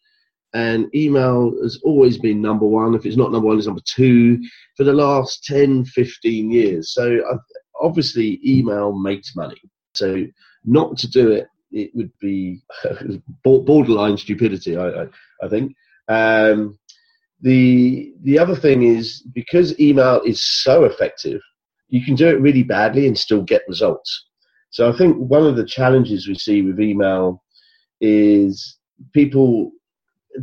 and 0.52 0.92
email 0.94 1.52
has 1.62 1.80
always 1.84 2.18
been 2.18 2.40
number 2.40 2.66
one. 2.66 2.94
If 2.94 3.06
it's 3.06 3.16
not 3.16 3.30
number 3.30 3.46
one, 3.46 3.58
it's 3.58 3.66
number 3.66 3.82
two 3.84 4.40
for 4.76 4.84
the 4.84 4.92
last 4.92 5.44
10, 5.44 5.84
15 5.84 6.50
years. 6.50 6.92
So 6.92 7.20
uh, 7.30 7.36
obviously, 7.80 8.40
email 8.44 8.92
makes 8.92 9.36
money. 9.36 9.60
So 9.94 10.26
not 10.64 10.98
to 10.98 11.08
do 11.08 11.30
it, 11.30 11.46
it 11.72 11.90
would 11.94 12.12
be 12.20 12.60
borderline 13.44 14.16
stupidity, 14.16 14.76
I, 14.76 14.88
I, 14.88 15.06
I 15.42 15.48
think. 15.48 15.74
Um, 16.08 16.78
the 17.42 18.12
the 18.22 18.38
other 18.38 18.54
thing 18.54 18.82
is 18.82 19.22
because 19.32 19.78
email 19.80 20.20
is 20.26 20.44
so 20.62 20.84
effective, 20.84 21.40
you 21.88 22.04
can 22.04 22.14
do 22.14 22.28
it 22.28 22.40
really 22.40 22.62
badly 22.62 23.06
and 23.06 23.18
still 23.18 23.42
get 23.42 23.62
results. 23.68 24.26
So 24.70 24.88
I 24.92 24.96
think 24.96 25.16
one 25.16 25.46
of 25.46 25.56
the 25.56 25.64
challenges 25.64 26.28
we 26.28 26.34
see 26.34 26.62
with 26.62 26.80
email 26.80 27.42
is 28.00 28.78
people 29.12 29.72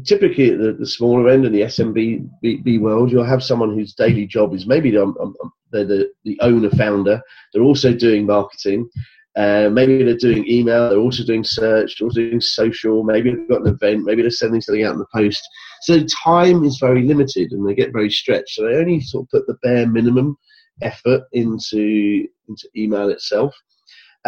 typically 0.06 0.52
at 0.52 0.60
the, 0.60 0.74
the, 0.74 0.86
smaller 0.86 1.30
end 1.30 1.46
in 1.46 1.54
the 1.54 1.62
SMB 1.62 2.80
world, 2.82 3.12
you'll 3.12 3.24
have 3.24 3.44
someone 3.44 3.74
whose 3.74 3.94
daily 3.94 4.26
job 4.26 4.54
is 4.54 4.68
maybe 4.68 4.92
they're, 4.92 5.04
um, 5.04 5.16
um, 5.22 5.34
um, 5.42 5.52
they're 5.72 5.86
the, 5.86 6.12
the 6.26 6.38
owner 6.42 6.70
founder. 6.72 7.22
They're 7.54 7.64
also 7.64 7.94
doing 7.94 8.26
marketing. 8.26 8.90
Uh, 9.38 9.70
maybe 9.70 10.04
they're 10.04 10.18
doing 10.18 10.50
email. 10.50 10.90
They're 10.90 10.98
also 10.98 11.24
doing 11.24 11.44
search. 11.44 11.98
They're 11.98 12.08
also 12.08 12.22
doing 12.22 12.42
social. 12.42 13.04
Maybe 13.04 13.30
they've 13.30 13.50
got 13.50 13.62
an 13.62 13.74
event. 13.74 14.04
Maybe 14.04 14.24
they're 14.24 14.32
sending 14.32 14.62
something 14.62 14.84
out 14.84 14.94
in 14.94 15.00
the 15.00 15.06
post. 15.14 15.48
So 15.84 16.04
time 16.24 16.64
is 16.64 16.80
very 16.80 17.04
limited, 17.04 17.52
and 17.52 17.68
they 17.68 17.76
get 17.76 17.94
very 17.94 18.10
stretched. 18.10 18.56
So 18.56 18.66
they 18.66 18.76
only 18.76 19.02
sort 19.02 19.26
of 19.26 19.30
put 19.30 19.48
the 19.48 19.58
bare 19.62 19.88
minimum 19.88 20.38
effort 20.82 21.24
into 21.34 22.28
into 22.48 22.68
email 22.76 23.10
itself 23.10 23.54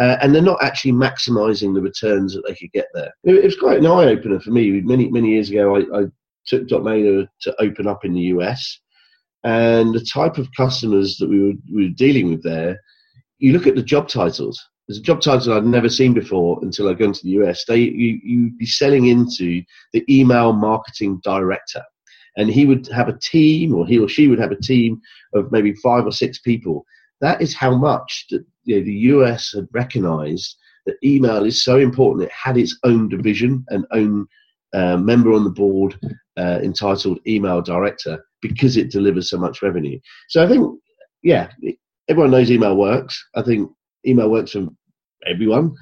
uh, 0.00 0.16
and 0.22 0.34
they're 0.34 0.40
not 0.40 0.62
actually 0.62 0.92
maximising 0.92 1.74
the 1.74 1.82
returns 1.82 2.34
that 2.34 2.42
they 2.46 2.54
could 2.54 2.72
get 2.72 2.86
there. 2.94 3.12
It, 3.22 3.44
was 3.44 3.56
quite 3.56 3.78
an 3.78 3.86
eye 3.86 4.06
opener 4.06 4.40
for 4.40 4.50
me. 4.50 4.80
Many 4.80 5.10
many 5.10 5.30
years 5.32 5.50
ago, 5.50 5.76
I, 5.76 5.80
I 6.00 6.04
took 6.46 6.66
Dotmailer 6.66 7.28
to 7.42 7.62
open 7.62 7.86
up 7.86 8.04
in 8.04 8.14
the 8.14 8.32
US, 8.34 8.80
and 9.44 9.94
the 9.94 10.04
type 10.12 10.38
of 10.38 10.48
customers 10.56 11.18
that 11.18 11.28
we 11.28 11.40
were, 11.40 11.52
we 11.72 11.84
were 11.84 11.94
dealing 11.94 12.30
with 12.30 12.42
there, 12.42 12.80
you 13.38 13.52
look 13.52 13.66
at 13.66 13.74
the 13.74 13.82
job 13.82 14.08
titles. 14.08 14.58
There's 14.90 14.98
a 14.98 15.02
job 15.02 15.20
title 15.20 15.52
I'd 15.52 15.64
never 15.64 15.88
seen 15.88 16.14
before 16.14 16.58
until 16.62 16.88
I'd 16.88 16.98
gone 16.98 17.12
to 17.12 17.22
the 17.22 17.42
US. 17.42 17.64
They 17.64 17.78
you 17.78 18.18
you'd 18.24 18.58
be 18.58 18.66
selling 18.66 19.06
into 19.06 19.62
the 19.92 20.04
email 20.08 20.52
marketing 20.52 21.20
director, 21.22 21.82
and 22.36 22.50
he 22.50 22.66
would 22.66 22.88
have 22.88 23.08
a 23.08 23.18
team, 23.22 23.72
or 23.72 23.86
he 23.86 24.00
or 24.00 24.08
she 24.08 24.26
would 24.26 24.40
have 24.40 24.50
a 24.50 24.60
team 24.60 25.00
of 25.32 25.52
maybe 25.52 25.74
five 25.74 26.06
or 26.06 26.10
six 26.10 26.40
people 26.40 26.84
that 27.20 27.40
is 27.40 27.54
how 27.54 27.74
much 27.74 28.26
that, 28.30 28.44
you 28.64 28.78
know, 28.78 28.84
the 28.84 28.92
US 28.92 29.52
had 29.54 29.68
recognized 29.72 30.56
that 30.86 30.96
email 31.04 31.44
is 31.44 31.62
so 31.62 31.78
important. 31.78 32.24
It 32.24 32.32
had 32.32 32.56
its 32.56 32.78
own 32.84 33.08
division 33.08 33.64
and 33.68 33.86
own 33.92 34.26
uh, 34.72 34.96
member 34.96 35.32
on 35.32 35.44
the 35.44 35.50
board 35.50 35.98
uh, 36.38 36.60
entitled 36.62 37.20
email 37.26 37.60
director 37.60 38.24
because 38.40 38.76
it 38.76 38.90
delivers 38.90 39.28
so 39.28 39.38
much 39.38 39.62
revenue. 39.62 39.98
So 40.28 40.42
I 40.42 40.48
think, 40.48 40.80
yeah, 41.22 41.50
everyone 42.08 42.30
knows 42.30 42.50
email 42.50 42.76
works. 42.76 43.22
I 43.34 43.42
think 43.42 43.70
email 44.06 44.30
works 44.30 44.52
for 44.52 44.66
everyone. 45.26 45.74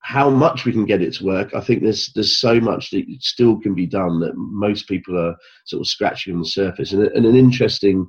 How 0.00 0.30
much 0.30 0.64
we 0.64 0.72
can 0.72 0.86
get 0.86 1.02
it 1.02 1.14
to 1.14 1.24
work, 1.24 1.54
I 1.54 1.60
think 1.60 1.82
there's 1.82 2.10
there's 2.14 2.40
so 2.40 2.60
much 2.60 2.90
that 2.90 3.04
still 3.20 3.58
can 3.58 3.74
be 3.74 3.86
done 3.86 4.20
that 4.20 4.32
most 4.36 4.88
people 4.88 5.18
are 5.18 5.36
sort 5.66 5.80
of 5.80 5.86
scratching 5.86 6.34
on 6.34 6.40
the 6.40 6.46
surface. 6.46 6.92
And, 6.92 7.02
and 7.08 7.26
an 7.26 7.36
interesting 7.36 8.08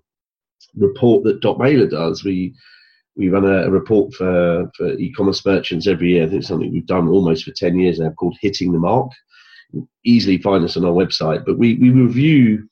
report 0.76 1.24
that 1.24 1.42
Dotmailer 1.42 1.90
does, 1.90 2.24
we 2.24 2.54
we 3.16 3.28
run 3.28 3.46
a, 3.46 3.66
a, 3.66 3.70
report 3.70 4.14
for, 4.14 4.72
for 4.78 4.94
e-commerce 4.94 5.46
merchants 5.46 5.88
every 5.88 6.12
year. 6.12 6.24
I 6.24 6.28
think 6.28 6.40
it's 6.40 6.48
something 6.48 6.72
we've 6.72 6.86
done 6.86 7.10
almost 7.10 7.44
for 7.44 7.52
10 7.52 7.78
years 7.78 8.00
now 8.00 8.12
called 8.12 8.38
Hitting 8.40 8.72
the 8.72 8.80
Mark. 8.80 9.12
Easily 10.06 10.38
find 10.38 10.64
us 10.64 10.78
on 10.78 10.86
our 10.86 10.94
website, 10.94 11.46
but 11.46 11.58
we, 11.58 11.76
we 11.76 11.90
review 11.90 12.70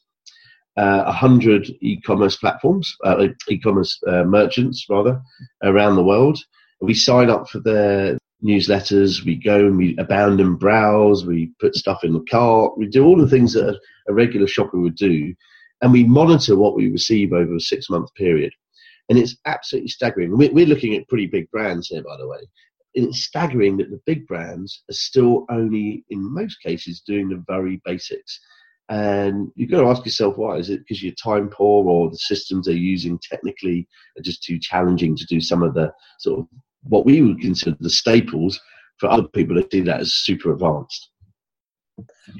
uh, 0.78 1.04
100 1.04 1.70
e-commerce 1.82 2.38
platforms, 2.38 2.96
uh, 3.04 3.28
e-commerce 3.50 4.00
uh, 4.08 4.24
merchants 4.24 4.86
rather, 4.90 5.22
around 5.64 5.96
the 5.96 6.04
world. 6.04 6.40
We 6.82 6.94
sign 6.94 7.30
up 7.30 7.50
for 7.50 7.60
their 7.60 8.18
newsletters. 8.44 9.26
We 9.26 9.36
go 9.36 9.66
and 9.66 9.78
we 9.78 9.96
abandon 9.98 10.56
browse. 10.56 11.26
We 11.26 11.52
put 11.60 11.76
stuff 11.76 12.04
in 12.04 12.14
the 12.14 12.24
cart. 12.30 12.78
We 12.78 12.88
do 12.88 13.06
all 13.06 13.18
the 13.18 13.30
things 13.30 13.54
that 13.54 13.80
a 14.08 14.14
regular 14.14 14.48
shopper 14.48 14.80
would 14.80 14.96
do. 14.96 15.34
And 15.82 15.92
we 15.92 16.04
monitor 16.04 16.56
what 16.56 16.76
we 16.76 16.92
receive 16.92 17.34
over 17.34 17.56
a 17.56 17.60
six 17.60 17.90
month 17.90 18.14
period 18.16 18.52
and 19.10 19.18
it's 19.18 19.38
absolutely 19.46 19.90
staggering. 19.90 20.38
We're, 20.38 20.66
looking 20.66 20.96
at 20.96 21.08
pretty 21.08 21.28
big 21.28 21.50
brands 21.52 21.88
here, 21.88 22.04
by 22.04 22.18
the 22.18 22.28
way. 22.28 22.40
And 22.96 23.08
it's 23.08 23.24
staggering 23.24 23.78
that 23.78 23.90
the 23.90 24.02
big 24.06 24.28
brands 24.28 24.84
are 24.90 24.94
still 24.94 25.46
only, 25.50 26.04
in 26.10 26.34
most 26.34 26.62
cases, 26.62 27.02
doing 27.06 27.30
the 27.30 27.44
very 27.48 27.82
basics. 27.86 28.40
And 28.90 29.50
you've 29.56 29.72
got 29.72 29.82
to 29.82 29.88
ask 29.88 30.06
yourself 30.06 30.38
why. 30.38 30.58
Is 30.58 30.70
it 30.70 30.80
because 30.80 31.04
you're 31.04 31.14
time 31.14 31.50
poor 31.50 31.88
or 31.88 32.10
the 32.10 32.18
systems 32.18 32.66
they're 32.66 32.76
using 32.76 33.20
technically 33.20 33.88
are 34.18 34.24
just 34.24 34.44
too 34.44 34.60
challenging 34.60 35.16
to 35.16 35.26
do 35.26 35.40
some 35.40 35.64
of 35.64 35.74
the 35.74 35.92
sort 36.20 36.40
of 36.40 36.48
what 36.90 37.06
we 37.06 37.22
would 37.22 37.40
consider 37.40 37.78
the 37.80 37.90
staples 37.90 38.60
for 39.00 39.10
other 39.10 39.28
people 39.28 39.56
to 39.56 39.68
see 39.72 39.82
that 39.82 40.02
as 40.02 40.14
super 40.14 40.54
advanced? 40.54 41.10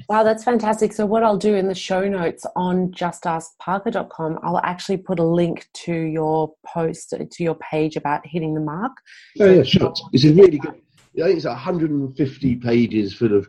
Wow, 0.08 0.22
that's 0.22 0.44
fantastic. 0.44 0.92
So, 0.92 1.06
what 1.06 1.22
I'll 1.22 1.38
do 1.38 1.54
in 1.54 1.66
the 1.66 1.74
show 1.74 2.06
notes 2.08 2.46
on 2.54 2.92
justaskparker.com, 2.92 4.38
I'll 4.42 4.60
actually 4.60 4.98
put 4.98 5.18
a 5.18 5.24
link 5.24 5.66
to 5.84 5.92
your 5.92 6.52
post, 6.66 7.10
to 7.10 7.42
your 7.42 7.56
page 7.56 7.96
about 7.96 8.24
hitting 8.24 8.54
the 8.54 8.60
mark. 8.60 8.92
Oh, 9.40 9.46
yeah, 9.46 9.62
sure. 9.62 9.92
It's 10.12 10.24
a 10.24 10.32
really 10.32 10.58
good, 10.58 10.74
I 11.16 11.26
think 11.26 11.36
it's 11.36 11.46
150 11.46 12.56
pages 12.56 13.14
full 13.14 13.36
of 13.36 13.48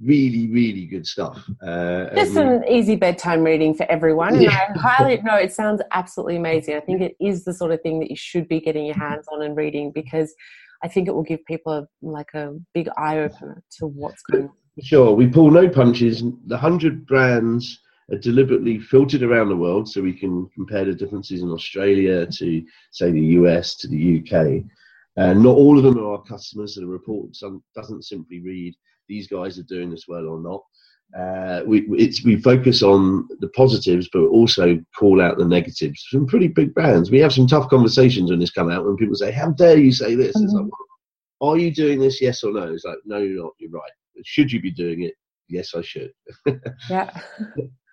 really, 0.00 0.48
really 0.48 0.86
good 0.86 1.06
stuff. 1.06 1.42
Uh, 1.66 2.14
Just 2.14 2.34
some 2.34 2.62
easy 2.64 2.96
bedtime 2.96 3.42
reading 3.42 3.74
for 3.74 3.90
everyone. 3.90 4.40
Yeah. 4.40 4.66
And 4.68 4.78
I 4.78 4.80
highly, 4.80 5.20
no, 5.22 5.34
it 5.36 5.52
sounds 5.52 5.82
absolutely 5.92 6.36
amazing. 6.36 6.76
I 6.76 6.80
think 6.80 7.00
it 7.00 7.16
is 7.20 7.44
the 7.44 7.54
sort 7.54 7.72
of 7.72 7.80
thing 7.82 8.00
that 8.00 8.10
you 8.10 8.16
should 8.16 8.48
be 8.48 8.60
getting 8.60 8.86
your 8.86 8.98
hands 8.98 9.26
on 9.32 9.42
and 9.42 9.56
reading 9.56 9.92
because 9.94 10.34
I 10.82 10.88
think 10.88 11.08
it 11.08 11.14
will 11.14 11.22
give 11.22 11.44
people 11.46 11.72
a, 11.72 11.88
like 12.02 12.34
a 12.34 12.54
big 12.74 12.88
eye 12.96 13.18
opener 13.18 13.62
to 13.78 13.86
what's 13.86 14.22
going 14.22 14.44
on 14.44 14.52
Sure, 14.82 15.12
we 15.14 15.26
pull 15.26 15.50
no 15.50 15.68
punches. 15.68 16.22
The 16.46 16.58
hundred 16.58 17.06
brands 17.06 17.80
are 18.12 18.18
deliberately 18.18 18.78
filtered 18.78 19.22
around 19.22 19.48
the 19.48 19.56
world 19.56 19.88
so 19.88 20.02
we 20.02 20.12
can 20.12 20.48
compare 20.54 20.84
the 20.84 20.94
differences 20.94 21.40
in 21.40 21.48
Australia 21.50 22.26
to, 22.26 22.62
say, 22.92 23.10
the 23.10 23.24
US 23.38 23.76
to 23.76 23.88
the 23.88 24.20
UK. 24.20 24.64
And 25.16 25.42
not 25.42 25.56
all 25.56 25.78
of 25.78 25.84
them 25.84 25.98
are 25.98 26.12
our 26.12 26.22
customers, 26.22 26.74
so 26.74 26.82
the 26.82 26.86
report 26.86 27.30
doesn't 27.74 28.04
simply 28.04 28.40
read 28.40 28.74
these 29.08 29.28
guys 29.28 29.58
are 29.58 29.64
doing 29.64 29.90
this 29.90 30.04
well 30.08 30.26
or 30.26 30.40
not. 30.40 30.62
Uh, 31.16 31.62
we, 31.64 31.86
we 32.24 32.36
focus 32.42 32.82
on 32.82 33.28
the 33.38 33.48
positives, 33.50 34.08
but 34.12 34.22
also 34.22 34.76
call 34.98 35.22
out 35.22 35.38
the 35.38 35.44
negatives. 35.44 36.04
Some 36.10 36.26
pretty 36.26 36.48
big 36.48 36.74
brands. 36.74 37.10
We 37.10 37.20
have 37.20 37.32
some 37.32 37.46
tough 37.46 37.70
conversations 37.70 38.30
when 38.30 38.40
this 38.40 38.50
come 38.50 38.70
out 38.70 38.84
when 38.84 38.96
people 38.96 39.14
say, 39.14 39.30
"How 39.30 39.50
dare 39.52 39.78
you 39.78 39.92
say 39.92 40.16
this?" 40.16 40.36
Mm-hmm. 40.36 40.56
Like, 40.56 40.70
are 41.40 41.58
you 41.58 41.72
doing 41.72 42.00
this? 42.00 42.20
Yes 42.20 42.42
or 42.42 42.52
no? 42.52 42.64
It's 42.72 42.84
like, 42.84 42.98
no, 43.04 43.18
you're 43.18 43.42
not. 43.42 43.52
You're 43.58 43.70
right 43.70 43.90
should 44.24 44.50
you 44.50 44.60
be 44.60 44.70
doing 44.70 45.02
it? 45.02 45.14
Yes, 45.48 45.74
I 45.74 45.82
should. 45.82 46.12
yeah. 46.90 47.10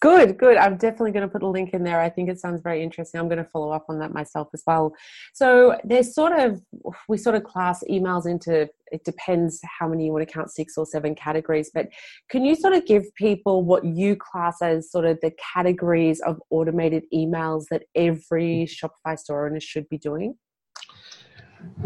Good, 0.00 0.36
good. 0.36 0.56
I'm 0.56 0.76
definitely 0.76 1.12
going 1.12 1.26
to 1.26 1.32
put 1.32 1.42
a 1.42 1.48
link 1.48 1.72
in 1.72 1.82
there. 1.82 2.00
I 2.00 2.10
think 2.10 2.28
it 2.28 2.38
sounds 2.38 2.60
very 2.60 2.82
interesting. 2.82 3.20
I'm 3.20 3.28
going 3.28 3.42
to 3.42 3.50
follow 3.50 3.70
up 3.70 3.86
on 3.88 3.98
that 4.00 4.12
myself 4.12 4.48
as 4.52 4.62
well. 4.66 4.94
So 5.32 5.78
there's 5.84 6.14
sort 6.14 6.32
of 6.38 6.60
we 7.08 7.16
sort 7.16 7.36
of 7.36 7.44
class 7.44 7.82
emails 7.90 8.26
into 8.26 8.68
it 8.92 9.04
depends 9.04 9.60
how 9.78 9.88
many 9.88 10.06
you 10.06 10.12
want 10.12 10.26
to 10.28 10.32
count 10.32 10.50
six 10.50 10.76
or 10.76 10.84
seven 10.84 11.14
categories. 11.14 11.70
But 11.72 11.88
can 12.28 12.44
you 12.44 12.54
sort 12.54 12.74
of 12.74 12.84
give 12.86 13.04
people 13.14 13.64
what 13.64 13.84
you 13.84 14.14
class 14.16 14.60
as 14.60 14.90
sort 14.90 15.06
of 15.06 15.18
the 15.22 15.32
categories 15.54 16.20
of 16.20 16.40
automated 16.50 17.04
emails 17.12 17.64
that 17.70 17.84
every 17.94 18.68
Shopify 18.68 19.18
store 19.18 19.46
owner 19.46 19.60
should 19.60 19.88
be 19.88 19.98
doing? 19.98 20.36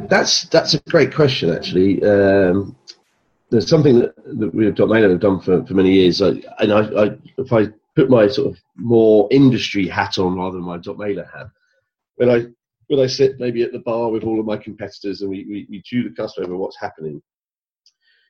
That's 0.08 0.42
that's 0.48 0.74
a 0.74 0.80
great 0.90 1.14
question 1.14 1.50
actually. 1.50 2.02
Um, 2.02 2.76
there's 3.50 3.68
something 3.68 4.00
that, 4.00 4.14
that 4.38 4.54
we 4.54 4.66
have 4.66 4.74
done, 4.74 4.90
have 4.90 5.20
done 5.20 5.40
for, 5.40 5.64
for 5.64 5.74
many 5.74 5.92
years. 5.92 6.20
I, 6.20 6.28
and 6.58 6.72
I, 6.72 7.04
I, 7.04 7.18
if 7.38 7.52
I 7.52 7.68
put 7.98 8.08
my 8.08 8.28
sort 8.28 8.46
of 8.52 8.60
more 8.76 9.26
industry 9.32 9.88
hat 9.88 10.18
on 10.18 10.36
rather 10.36 10.56
than 10.56 10.64
my 10.64 10.78
Dotmailer 10.78 11.28
hat, 11.34 11.48
when 12.14 12.30
I 12.30 12.46
when 12.86 13.00
I 13.00 13.08
sit 13.08 13.40
maybe 13.40 13.62
at 13.62 13.72
the 13.72 13.80
bar 13.80 14.10
with 14.10 14.22
all 14.22 14.38
of 14.38 14.46
my 14.46 14.56
competitors 14.56 15.20
and 15.20 15.28
we, 15.28 15.44
we, 15.44 15.66
we 15.68 15.82
chew 15.84 16.04
the 16.04 16.14
cusp 16.14 16.38
over 16.38 16.56
what's 16.56 16.78
happening, 16.78 17.20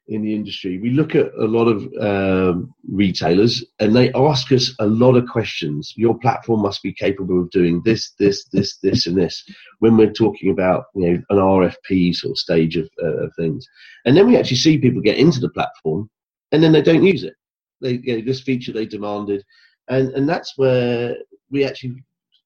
in 0.08 0.22
the 0.22 0.34
industry, 0.34 0.78
we 0.78 0.90
look 0.90 1.14
at 1.14 1.32
a 1.34 1.44
lot 1.44 1.66
of 1.66 1.86
um, 2.00 2.74
retailers 2.90 3.62
and 3.78 3.94
they 3.94 4.10
ask 4.14 4.50
us 4.52 4.74
a 4.78 4.86
lot 4.86 5.16
of 5.16 5.28
questions. 5.28 5.92
Your 5.96 6.18
platform 6.18 6.62
must 6.62 6.82
be 6.82 6.92
capable 6.94 7.42
of 7.42 7.50
doing 7.50 7.82
this, 7.84 8.14
this, 8.18 8.46
this, 8.46 8.78
this, 8.78 9.06
and 9.06 9.18
this. 9.18 9.44
When 9.80 9.98
we're 9.98 10.12
talking 10.12 10.50
about 10.50 10.86
you 10.94 11.10
know 11.10 11.22
an 11.28 11.36
RFP 11.36 12.14
sort 12.14 12.32
of 12.32 12.38
stage 12.38 12.76
of, 12.78 12.88
uh, 13.02 13.24
of 13.24 13.32
things, 13.36 13.66
and 14.06 14.16
then 14.16 14.26
we 14.26 14.38
actually 14.38 14.56
see 14.56 14.78
people 14.78 15.02
get 15.02 15.18
into 15.18 15.40
the 15.40 15.50
platform 15.50 16.08
and 16.52 16.62
then 16.62 16.72
they 16.72 16.82
don't 16.82 17.04
use 17.04 17.22
it. 17.22 17.34
They 17.80 18.00
you 18.02 18.18
know, 18.18 18.24
this 18.24 18.42
feature 18.42 18.72
they 18.72 18.86
demanded, 18.86 19.44
and 19.88 20.10
and 20.10 20.28
that's 20.28 20.54
where 20.56 21.16
we 21.50 21.64
actually 21.64 22.02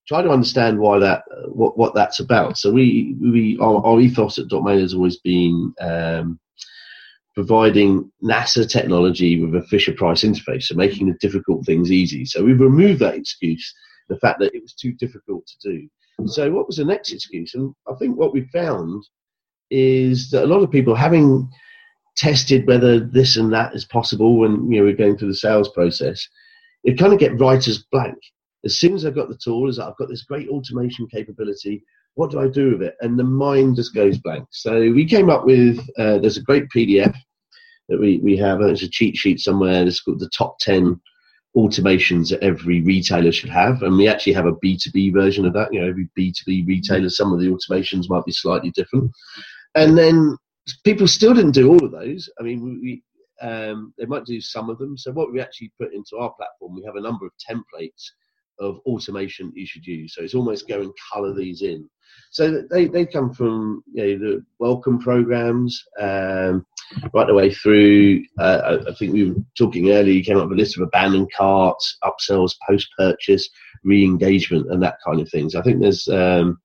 try 0.09 0.23
to 0.23 0.31
understand 0.31 0.79
why 0.79 0.99
that 0.99 1.23
what 1.49 1.77
what 1.79 1.95
that's 1.95 2.21
about. 2.21 2.59
So 2.59 2.73
we 2.73 3.17
we 3.21 3.59
our, 3.61 3.85
our 3.85 4.01
ethos 4.01 4.39
at 4.39 4.49
Dotmailer 4.49 4.81
has 4.81 4.95
always 4.95 5.19
been. 5.19 5.75
Um, 5.81 6.39
providing 7.35 8.11
NASA 8.23 8.69
technology 8.69 9.43
with 9.43 9.55
a 9.55 9.67
Fisher 9.67 9.95
Price 9.95 10.23
interface, 10.23 10.65
so 10.65 10.75
making 10.75 11.07
the 11.09 11.17
difficult 11.19 11.65
things 11.65 11.91
easy. 11.91 12.27
So 12.27 12.45
we've 12.45 12.61
removed 12.61 13.01
that 13.01 13.15
excuse, 13.15 13.75
the 14.11 14.19
fact 14.19 14.39
that 14.41 14.55
it 14.55 14.61
was 14.61 14.75
too 14.75 14.93
difficult 14.93 15.47
to 15.47 15.71
do. 15.71 15.89
So 16.27 16.51
what 16.51 16.67
was 16.67 16.77
the 16.77 16.85
next 16.85 17.11
excuse? 17.11 17.55
And 17.55 17.75
I 17.89 17.95
think 17.95 18.19
what 18.19 18.35
we 18.35 18.47
found 18.53 19.03
is 19.71 20.31
that 20.31 20.45
a 20.45 20.47
lot 20.47 20.63
of 20.63 20.71
people 20.71 20.95
having 20.95 21.49
tested 22.17 22.67
whether 22.67 23.01
this 23.01 23.37
and 23.37 23.53
that 23.53 23.75
is 23.75 23.85
possible 23.85 24.39
when 24.39 24.71
you 24.71 24.79
know 24.79 24.85
we're 24.85 24.97
going 24.97 25.17
through 25.17 25.29
the 25.29 25.35
sales 25.35 25.69
process, 25.71 26.27
it 26.85 26.99
kind 26.99 27.13
of 27.13 27.19
get 27.19 27.39
writer's 27.39 27.85
blank. 27.91 28.19
As 28.65 28.79
soon 28.79 28.95
as 28.95 29.05
I've 29.05 29.15
got 29.15 29.29
the 29.29 29.39
tool, 29.43 29.69
is 29.69 29.79
I've 29.79 29.97
got 29.97 30.09
this 30.09 30.23
great 30.23 30.49
automation 30.49 31.09
capability, 31.09 31.83
what 32.15 32.31
do 32.31 32.41
I 32.41 32.49
do 32.49 32.73
with 32.73 32.83
it? 32.83 32.95
And 33.01 33.19
the 33.19 33.25
mind 33.25 33.77
just 33.77 33.95
goes 33.95 34.19
blank. 34.19 34.47
So 34.51 34.79
we 34.79 35.05
came 35.05 35.31
up 35.31 35.45
with 35.45 35.79
uh, 35.99 36.19
there's 36.19 36.37
a 36.37 36.43
great 36.43 36.69
PDF 36.69 37.15
that 37.89 37.99
we, 37.99 38.19
we 38.19 38.37
have. 38.37 38.61
It's 38.61 38.83
a 38.83 38.89
cheat 38.89 39.17
sheet 39.17 39.41
somewhere. 39.41 39.87
It's 39.87 40.01
called 40.01 40.21
the 40.21 40.31
top 40.37 40.59
10 40.61 41.01
automations 41.57 42.31
that 42.31 42.43
every 42.43 42.81
retailer 42.83 43.33
should 43.33 43.51
have. 43.51 43.83
And 43.83 43.97
we 43.97 44.09
actually 44.09 44.33
have 44.35 44.47
a 44.47 44.55
B2B 44.57 45.13
version 45.13 45.45
of 45.47 45.53
that. 45.55 45.73
You 45.73 45.81
know, 45.81 45.89
every 45.89 46.09
B2B 46.19 46.67
retailer, 46.67 47.11
some 47.11 47.33
of 47.33 47.41
the 47.41 47.49
automations 47.49 48.09
might 48.09 48.25
be 48.25 48.33
slightly 48.33 48.71
different. 48.71 49.11
And 49.75 49.97
then 49.97 50.37
people 50.85 51.07
still 51.07 51.35
didn't 51.35 51.53
do 51.53 51.71
all 51.71 51.85
of 51.85 51.93
those. 51.93 52.29
I 52.39 52.43
mean, 52.43 52.63
we, 52.63 53.03
um, 53.41 53.93
they 53.99 54.07
might 54.07 54.25
do 54.25 54.41
some 54.41 54.71
of 54.71 54.79
them. 54.79 54.97
So 54.97 55.13
what 55.13 55.33
we 55.33 55.41
actually 55.41 55.73
put 55.81 55.93
into 55.93 56.17
our 56.17 56.33
platform, 56.33 56.77
we 56.77 56.85
have 56.85 56.97
a 56.97 57.01
number 57.01 57.27
of 57.27 57.33
templates 57.51 58.11
of 58.61 58.79
automation 58.87 59.53
you 59.55 59.67
should 59.67 59.87
use. 59.87 60.15
So 60.15 60.23
it's 60.23 60.35
almost 60.35 60.69
go 60.69 60.81
and 60.81 60.93
color 61.13 61.35
these 61.35 61.63
in. 61.63 61.89
So 62.31 62.63
they, 62.71 62.87
they 62.87 63.07
come 63.07 63.33
from 63.33 63.83
you 63.93 64.19
know, 64.19 64.19
the 64.19 64.45
welcome 64.59 64.99
programs 64.99 65.83
um, 66.01 66.65
right 67.13 67.27
the 67.27 67.35
way 67.35 67.53
through. 67.53 68.23
Uh, 68.39 68.79
I 68.89 68.95
think 68.95 69.13
we 69.13 69.31
were 69.31 69.37
talking 69.57 69.91
earlier, 69.91 70.13
you 70.13 70.25
came 70.25 70.39
up 70.39 70.49
with 70.49 70.59
a 70.59 70.61
list 70.61 70.77
of 70.77 70.83
abandoned 70.83 71.31
carts, 71.37 71.99
upsells, 72.05 72.55
post 72.69 72.89
purchase, 72.97 73.49
re 73.85 74.05
engagement, 74.05 74.71
and 74.71 74.83
that 74.83 74.99
kind 75.05 75.21
of 75.21 75.29
things. 75.31 75.55
I 75.55 75.63
think 75.63 75.81
there's 75.81 76.07
um, 76.09 76.61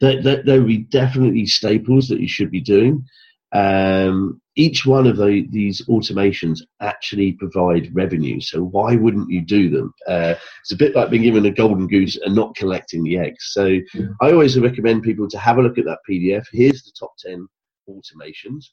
there, 0.00 0.22
there, 0.22 0.42
there 0.42 0.60
will 0.60 0.68
be 0.68 0.78
definitely 0.78 1.46
staples 1.46 2.08
that 2.08 2.20
you 2.20 2.28
should 2.28 2.50
be 2.50 2.60
doing. 2.60 3.04
Um, 3.52 4.40
each 4.56 4.86
one 4.86 5.06
of 5.06 5.18
the, 5.18 5.46
these 5.50 5.84
automations 5.86 6.60
actually 6.80 7.32
provide 7.32 7.94
revenue. 7.94 8.40
So 8.40 8.62
why 8.62 8.96
wouldn't 8.96 9.30
you 9.30 9.42
do 9.42 9.68
them? 9.68 9.92
Uh, 10.08 10.34
it's 10.60 10.72
a 10.72 10.76
bit 10.76 10.96
like 10.96 11.10
being 11.10 11.22
given 11.22 11.44
a 11.46 11.50
golden 11.50 11.86
goose 11.86 12.16
and 12.16 12.34
not 12.34 12.56
collecting 12.56 13.04
the 13.04 13.18
eggs. 13.18 13.50
So 13.52 13.66
yeah. 13.66 14.06
I 14.22 14.32
always 14.32 14.58
recommend 14.58 15.02
people 15.02 15.28
to 15.28 15.38
have 15.38 15.58
a 15.58 15.62
look 15.62 15.78
at 15.78 15.84
that 15.84 16.00
PDF. 16.08 16.46
Here's 16.52 16.82
the 16.82 16.92
top 16.98 17.12
10 17.18 17.46
automations. 17.88 18.64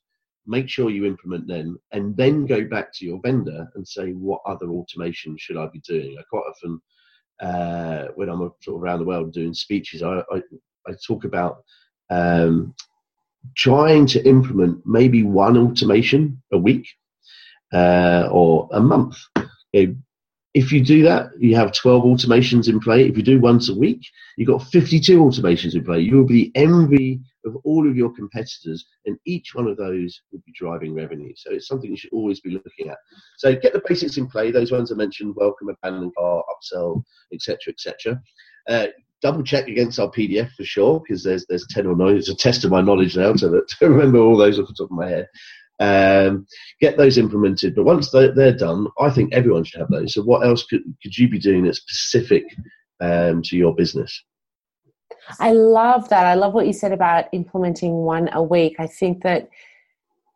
Make 0.47 0.69
sure 0.69 0.89
you 0.89 1.05
implement 1.05 1.47
them 1.47 1.77
and 1.91 2.15
then 2.15 2.45
go 2.45 2.65
back 2.65 2.93
to 2.95 3.05
your 3.05 3.19
vendor 3.21 3.67
and 3.75 3.88
say, 3.88 4.12
what 4.12 4.41
other 4.45 4.69
automation 4.69 5.38
should 5.38 5.57
I 5.57 5.67
be 5.67 5.79
doing? 5.79 6.17
I 6.17 6.23
quite 6.29 6.43
often, 6.50 6.81
uh, 7.41 8.07
when 8.15 8.29
I'm 8.29 8.51
sort 8.62 8.77
of 8.77 8.83
around 8.83 9.00
the 9.00 9.05
world 9.05 9.33
doing 9.33 9.53
speeches, 9.53 10.01
I, 10.01 10.19
I, 10.31 10.41
I 10.87 10.93
talk 11.05 11.23
about 11.23 11.63
um, 12.09 12.73
trying 13.55 14.05
to 14.07 14.25
implement 14.27 14.85
maybe 14.85 15.23
one 15.23 15.57
automation 15.57 16.41
a 16.51 16.57
week 16.57 16.87
uh, 17.73 18.27
or 18.31 18.69
a 18.71 18.79
month. 18.79 19.17
if 19.73 20.71
you 20.71 20.83
do 20.83 21.01
that, 21.03 21.31
you 21.39 21.55
have 21.55 21.73
12 21.73 22.03
automations 22.03 22.69
in 22.69 22.79
play. 22.79 23.07
If 23.07 23.17
you 23.17 23.23
do 23.23 23.39
once 23.39 23.69
a 23.69 23.75
week, 23.75 24.05
you've 24.37 24.49
got 24.49 24.63
52 24.63 25.19
automations 25.19 25.73
in 25.73 25.83
play. 25.83 25.99
You 25.99 26.17
will 26.17 26.25
be 26.25 26.51
the 26.53 26.59
envy 26.59 27.21
of 27.45 27.57
all 27.63 27.89
of 27.89 27.97
your 27.97 28.13
competitors, 28.13 28.85
and 29.05 29.17
each 29.25 29.53
one 29.53 29.67
of 29.67 29.77
those 29.77 30.21
will 30.31 30.41
be 30.45 30.53
driving 30.55 30.93
revenue. 30.93 31.33
So 31.35 31.51
it's 31.51 31.67
something 31.67 31.89
you 31.89 31.97
should 31.97 32.13
always 32.13 32.39
be 32.39 32.51
looking 32.51 32.89
at. 32.89 32.97
So 33.37 33.55
get 33.55 33.73
the 33.73 33.81
basics 33.87 34.17
in 34.17 34.27
play. 34.27 34.51
Those 34.51 34.71
ones 34.71 34.91
I 34.91 34.95
mentioned: 34.95 35.35
welcome, 35.35 35.69
abandon 35.69 36.11
car, 36.17 36.43
upsell, 36.49 37.03
etc., 37.33 37.73
etc. 37.73 38.21
Uh, 38.69 38.87
double 39.24 39.42
check 39.42 39.68
against 39.68 40.00
our 40.00 40.12
PDF 40.12 40.51
for 40.51 40.63
sure, 40.63 41.00
because 41.00 41.24
there's 41.24 41.46
there's 41.48 41.65
ten 41.68 41.88
or 41.88 41.96
nine. 41.96 42.18
It's 42.18 42.30
a 42.30 42.36
test 42.36 42.63
of 42.63 42.72
my 42.72 42.82
knowledge 42.82 43.18
now 43.18 43.34
to, 43.34 43.63
to 43.80 43.89
remember 43.89 44.20
all 44.20 44.38
those 44.38 44.60
off 44.60 44.68
the 44.68 44.74
top 44.74 44.92
of 44.92 44.98
my 44.98 45.10
head. 45.10 45.27
Um, 45.80 46.46
get 46.80 46.98
those 46.98 47.18
implemented. 47.18 47.75
But 47.75 47.86
once 47.86 48.12
they're, 48.12 48.34
they're, 48.34 48.56
done, 48.56 48.88
I 49.00 49.10
think 49.10 49.34
everyone 49.34 49.63
should 49.63 49.80
have 49.80 49.89
those. 49.89 50.13
So 50.13 50.22
what 50.22 50.46
else 50.46 50.63
could 50.65 50.84
could 51.01 51.18
you 51.18 51.27
be 51.27 51.39
doing 51.39 51.63
that's 51.63 51.80
specific 51.80 52.44
um, 53.01 53.42
to 53.44 53.58
your 53.58 53.74
business? 53.74 54.24
I 55.39 55.51
love 55.51 56.10
that. 56.10 56.25
I 56.25 56.36
love 56.36 56.53
what 56.53 56.68
you 56.68 56.74
said 56.74 56.92
about 56.92 57.25
implementing 57.32 57.94
one 57.94 58.30
a 58.34 58.44
week. 58.44 58.75
I 58.80 58.88
think 58.88 59.24
that 59.24 59.50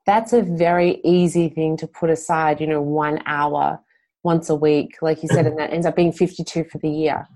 that's 0.05 0.33
a 0.33 0.41
very 0.41 1.01
easy 1.03 1.49
thing 1.49 1.75
to 1.77 1.87
put 1.87 2.09
aside, 2.09 2.61
you 2.61 2.67
know, 2.67 2.81
one 2.81 3.21
hour 3.25 3.79
once 4.23 4.49
a 4.49 4.55
week, 4.55 4.97
like 5.01 5.21
you 5.21 5.29
said, 5.29 5.45
and 5.47 5.59
that 5.59 5.73
ends 5.73 5.85
up 5.85 5.95
being 5.95 6.13
52 6.13 6.63
for 6.65 6.77
the 6.79 6.89
year. 6.89 7.27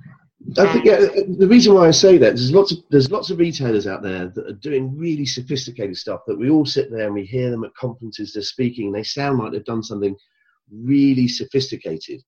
I 0.58 0.74
think 0.74 0.86
yeah, 0.86 0.98
the 1.38 1.48
reason 1.48 1.74
why 1.74 1.88
I 1.88 1.92
say 1.92 2.18
that 2.18 2.34
is 2.34 2.42
there's 2.42 2.56
lots 2.56 2.72
of 2.72 2.80
there's 2.90 3.12
lots 3.12 3.30
of 3.30 3.40
retailers 3.40 3.88
out 3.88 4.02
there 4.02 4.28
that 4.28 4.48
are 4.48 4.54
doing 4.54 4.98
really 4.98 5.26
sophisticated 5.26 5.96
stuff 5.98 6.22
that 6.28 6.38
we 6.38 6.50
all 6.50 6.66
sit 6.66 6.92
there 6.92 7.06
and 7.06 7.14
we 7.14 7.26
hear 7.26 7.52
them 7.52 7.64
at 7.64 7.74
conferences 7.76 8.34
they're 8.34 8.44
speaking 8.44 8.88
and 8.88 8.96
they 8.96 9.04
sound 9.04 9.40
like 9.40 9.52
they've 9.52 9.64
done 9.64 9.84
something 9.84 10.16
really 10.72 11.28
sophisticated, 11.28 12.22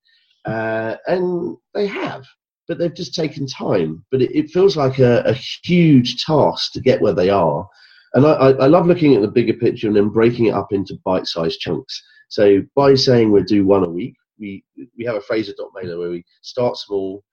uh, 0.45 0.95
and 1.07 1.57
they 1.73 1.87
have, 1.87 2.25
but 2.67 2.77
they've 2.77 2.95
just 2.95 3.15
taken 3.15 3.47
time. 3.47 4.05
But 4.11 4.21
it, 4.21 4.37
it 4.37 4.51
feels 4.51 4.77
like 4.77 4.99
a, 4.99 5.21
a, 5.21 5.33
huge 5.33 6.23
task 6.23 6.71
to 6.73 6.81
get 6.81 7.01
where 7.01 7.13
they 7.13 7.29
are, 7.29 7.67
and 8.13 8.25
I, 8.25 8.31
I 8.31 8.67
love 8.67 8.85
looking 8.85 9.15
at 9.15 9.21
the 9.21 9.27
bigger 9.27 9.53
picture 9.53 9.87
and 9.87 9.95
then 9.95 10.09
breaking 10.09 10.45
it 10.45 10.53
up 10.53 10.71
into 10.71 10.99
bite-sized 11.03 11.59
chunks. 11.59 12.01
So 12.29 12.61
by 12.75 12.95
saying 12.95 13.31
we'll 13.31 13.43
do 13.43 13.65
one 13.65 13.83
a 13.83 13.89
week, 13.89 14.15
we 14.39 14.63
we 14.97 15.03
have 15.05 15.15
a 15.15 15.21
phrase 15.21 15.49
at 15.49 15.55
Dotmailer 15.57 15.97
where 15.97 16.11
we 16.11 16.23
start 16.41 16.77
small 16.77 17.23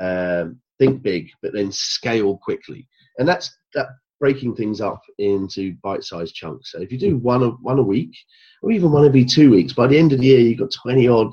um, 0.00 0.60
think 0.78 1.02
big, 1.02 1.30
but 1.42 1.52
then 1.52 1.72
scale 1.72 2.36
quickly. 2.38 2.86
And 3.18 3.28
that's 3.28 3.56
that 3.74 3.88
breaking 4.20 4.54
things 4.54 4.80
up 4.80 5.02
into 5.18 5.74
bite-sized 5.82 6.34
chunks. 6.34 6.72
So 6.72 6.80
if 6.80 6.90
you 6.90 6.98
do 6.98 7.16
one 7.18 7.42
a, 7.42 7.50
one 7.50 7.78
a 7.78 7.82
week, 7.82 8.16
or 8.62 8.72
even 8.72 8.90
one 8.90 9.06
every 9.06 9.24
two 9.24 9.50
weeks, 9.50 9.72
by 9.72 9.86
the 9.86 9.98
end 9.98 10.12
of 10.12 10.20
the 10.20 10.26
year 10.26 10.40
you've 10.40 10.58
got 10.58 10.72
20 10.72 11.08
odd 11.08 11.32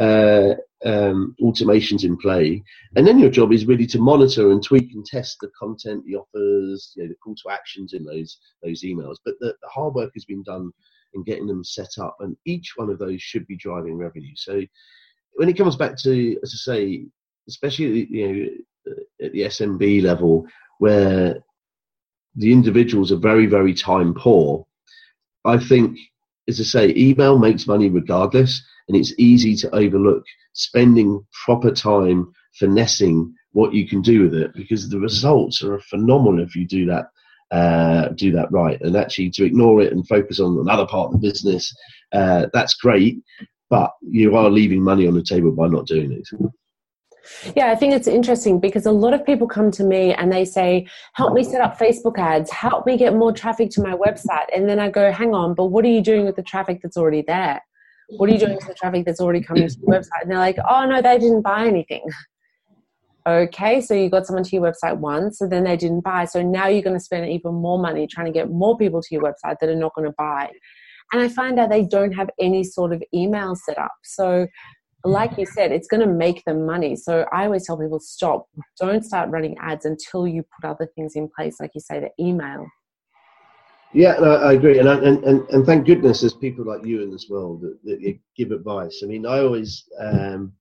uh, 0.00 0.54
um, 0.84 1.34
automations 1.40 2.04
in 2.04 2.16
play, 2.16 2.62
and 2.96 3.06
then 3.06 3.18
your 3.18 3.30
job 3.30 3.52
is 3.52 3.66
really 3.66 3.86
to 3.86 3.98
monitor 3.98 4.50
and 4.50 4.62
tweak 4.62 4.92
and 4.92 5.04
test 5.04 5.38
the 5.40 5.50
content, 5.58 6.04
the 6.04 6.16
offers, 6.16 6.92
you 6.96 7.02
know, 7.02 7.08
the 7.08 7.14
call 7.16 7.34
to 7.36 7.50
actions 7.50 7.94
in 7.94 8.04
those 8.04 8.38
those 8.62 8.82
emails. 8.82 9.16
But 9.24 9.34
the, 9.40 9.54
the 9.62 9.68
hard 9.68 9.94
work 9.94 10.10
has 10.14 10.24
been 10.24 10.42
done 10.42 10.72
in 11.14 11.22
getting 11.22 11.46
them 11.46 11.64
set 11.64 11.98
up, 11.98 12.16
and 12.20 12.36
each 12.44 12.72
one 12.76 12.90
of 12.90 12.98
those 12.98 13.22
should 13.22 13.46
be 13.46 13.56
driving 13.56 13.96
revenue. 13.96 14.34
So 14.34 14.62
when 15.34 15.48
it 15.48 15.56
comes 15.56 15.76
back 15.76 15.96
to, 15.98 16.38
as 16.42 16.52
I 16.52 16.72
say, 16.72 17.06
especially 17.48 18.06
you 18.10 18.28
know 18.28 18.96
at 19.24 19.32
the 19.32 19.42
SMB 19.42 20.02
level, 20.02 20.46
where 20.78 21.38
the 22.36 22.52
individuals 22.52 23.12
are 23.12 23.16
very 23.16 23.46
very 23.46 23.74
time 23.74 24.14
poor. 24.14 24.66
I 25.44 25.58
think, 25.58 25.98
as 26.48 26.60
I 26.60 26.64
say, 26.64 26.94
email 26.96 27.38
makes 27.38 27.66
money 27.66 27.90
regardless, 27.90 28.62
and 28.88 28.96
it's 28.96 29.14
easy 29.18 29.54
to 29.56 29.74
overlook 29.74 30.24
spending 30.54 31.24
proper 31.44 31.70
time 31.70 32.32
finessing 32.58 33.34
what 33.52 33.74
you 33.74 33.86
can 33.86 34.02
do 34.02 34.22
with 34.22 34.34
it 34.34 34.52
because 34.54 34.88
the 34.88 34.98
results 34.98 35.62
are 35.62 35.78
phenomenal 35.80 36.42
if 36.42 36.56
you 36.56 36.66
do 36.66 36.86
that 36.86 37.06
uh, 37.50 38.08
do 38.16 38.32
that 38.32 38.50
right. 38.50 38.80
And 38.80 38.96
actually, 38.96 39.30
to 39.30 39.44
ignore 39.44 39.80
it 39.82 39.92
and 39.92 40.06
focus 40.06 40.40
on 40.40 40.58
another 40.58 40.86
part 40.86 41.06
of 41.06 41.12
the 41.12 41.28
business, 41.28 41.74
uh, 42.12 42.46
that's 42.52 42.74
great, 42.74 43.22
but 43.70 43.92
you 44.02 44.36
are 44.36 44.50
leaving 44.50 44.82
money 44.82 45.06
on 45.06 45.14
the 45.14 45.22
table 45.22 45.52
by 45.52 45.68
not 45.68 45.86
doing 45.86 46.12
it. 46.12 46.28
Yeah, 47.56 47.70
I 47.70 47.74
think 47.74 47.94
it's 47.94 48.06
interesting 48.06 48.60
because 48.60 48.86
a 48.86 48.92
lot 48.92 49.14
of 49.14 49.24
people 49.24 49.46
come 49.46 49.70
to 49.72 49.84
me 49.84 50.12
and 50.14 50.32
they 50.32 50.44
say, 50.44 50.86
Help 51.14 51.32
me 51.32 51.44
set 51.44 51.60
up 51.60 51.78
Facebook 51.78 52.18
ads, 52.18 52.50
help 52.50 52.86
me 52.86 52.96
get 52.96 53.14
more 53.14 53.32
traffic 53.32 53.70
to 53.70 53.82
my 53.82 53.94
website. 53.94 54.46
And 54.54 54.68
then 54.68 54.78
I 54.78 54.90
go, 54.90 55.10
Hang 55.10 55.34
on, 55.34 55.54
but 55.54 55.66
what 55.66 55.84
are 55.84 55.88
you 55.88 56.02
doing 56.02 56.24
with 56.24 56.36
the 56.36 56.42
traffic 56.42 56.80
that's 56.82 56.96
already 56.96 57.22
there? 57.26 57.60
What 58.10 58.28
are 58.28 58.32
you 58.32 58.38
doing 58.38 58.56
with 58.56 58.66
the 58.66 58.74
traffic 58.74 59.06
that's 59.06 59.20
already 59.20 59.40
coming 59.40 59.68
to 59.68 59.74
your 59.74 59.82
mm-hmm. 59.82 59.92
website? 59.92 60.22
And 60.22 60.30
they're 60.30 60.38
like, 60.38 60.58
Oh, 60.68 60.86
no, 60.86 61.00
they 61.00 61.18
didn't 61.18 61.42
buy 61.42 61.66
anything. 61.66 62.04
Okay, 63.26 63.80
so 63.80 63.94
you 63.94 64.10
got 64.10 64.26
someone 64.26 64.44
to 64.44 64.50
your 64.54 64.70
website 64.70 64.98
once, 64.98 65.40
and 65.40 65.50
then 65.50 65.64
they 65.64 65.78
didn't 65.78 66.02
buy. 66.02 66.26
So 66.26 66.42
now 66.42 66.66
you're 66.66 66.82
going 66.82 66.96
to 66.96 67.02
spend 67.02 67.26
even 67.30 67.54
more 67.54 67.78
money 67.78 68.06
trying 68.06 68.26
to 68.26 68.32
get 68.32 68.50
more 68.50 68.76
people 68.76 69.00
to 69.00 69.08
your 69.10 69.22
website 69.22 69.56
that 69.60 69.70
are 69.70 69.74
not 69.74 69.94
going 69.94 70.06
to 70.06 70.14
buy. 70.18 70.50
And 71.12 71.22
I 71.22 71.28
find 71.28 71.58
out 71.58 71.70
they 71.70 71.84
don't 71.84 72.12
have 72.12 72.28
any 72.38 72.64
sort 72.64 72.92
of 72.92 73.02
email 73.14 73.54
set 73.54 73.78
up. 73.78 73.92
So 74.02 74.46
like 75.04 75.36
you 75.36 75.46
said, 75.46 75.70
it's 75.70 75.86
going 75.86 76.00
to 76.00 76.12
make 76.12 76.44
them 76.44 76.64
money. 76.64 76.96
So 76.96 77.26
I 77.32 77.44
always 77.44 77.66
tell 77.66 77.76
people 77.76 78.00
stop, 78.00 78.48
don't 78.80 79.04
start 79.04 79.30
running 79.30 79.56
ads 79.60 79.84
until 79.84 80.26
you 80.26 80.42
put 80.42 80.68
other 80.68 80.88
things 80.94 81.14
in 81.14 81.28
place, 81.28 81.60
like 81.60 81.72
you 81.74 81.80
say, 81.80 82.00
the 82.00 82.10
email. 82.24 82.66
Yeah, 83.92 84.16
no, 84.18 84.34
I 84.34 84.54
agree, 84.54 84.80
and, 84.80 84.88
and 84.88 85.22
and 85.22 85.48
and 85.50 85.64
thank 85.64 85.86
goodness 85.86 86.20
there's 86.20 86.34
people 86.34 86.64
like 86.64 86.84
you 86.84 87.00
in 87.00 87.12
this 87.12 87.28
world 87.30 87.60
that, 87.60 87.78
that 87.84 88.18
give 88.36 88.50
advice. 88.50 89.02
I 89.04 89.06
mean, 89.06 89.24
I 89.24 89.38
always 89.38 89.84
um, 90.00 90.52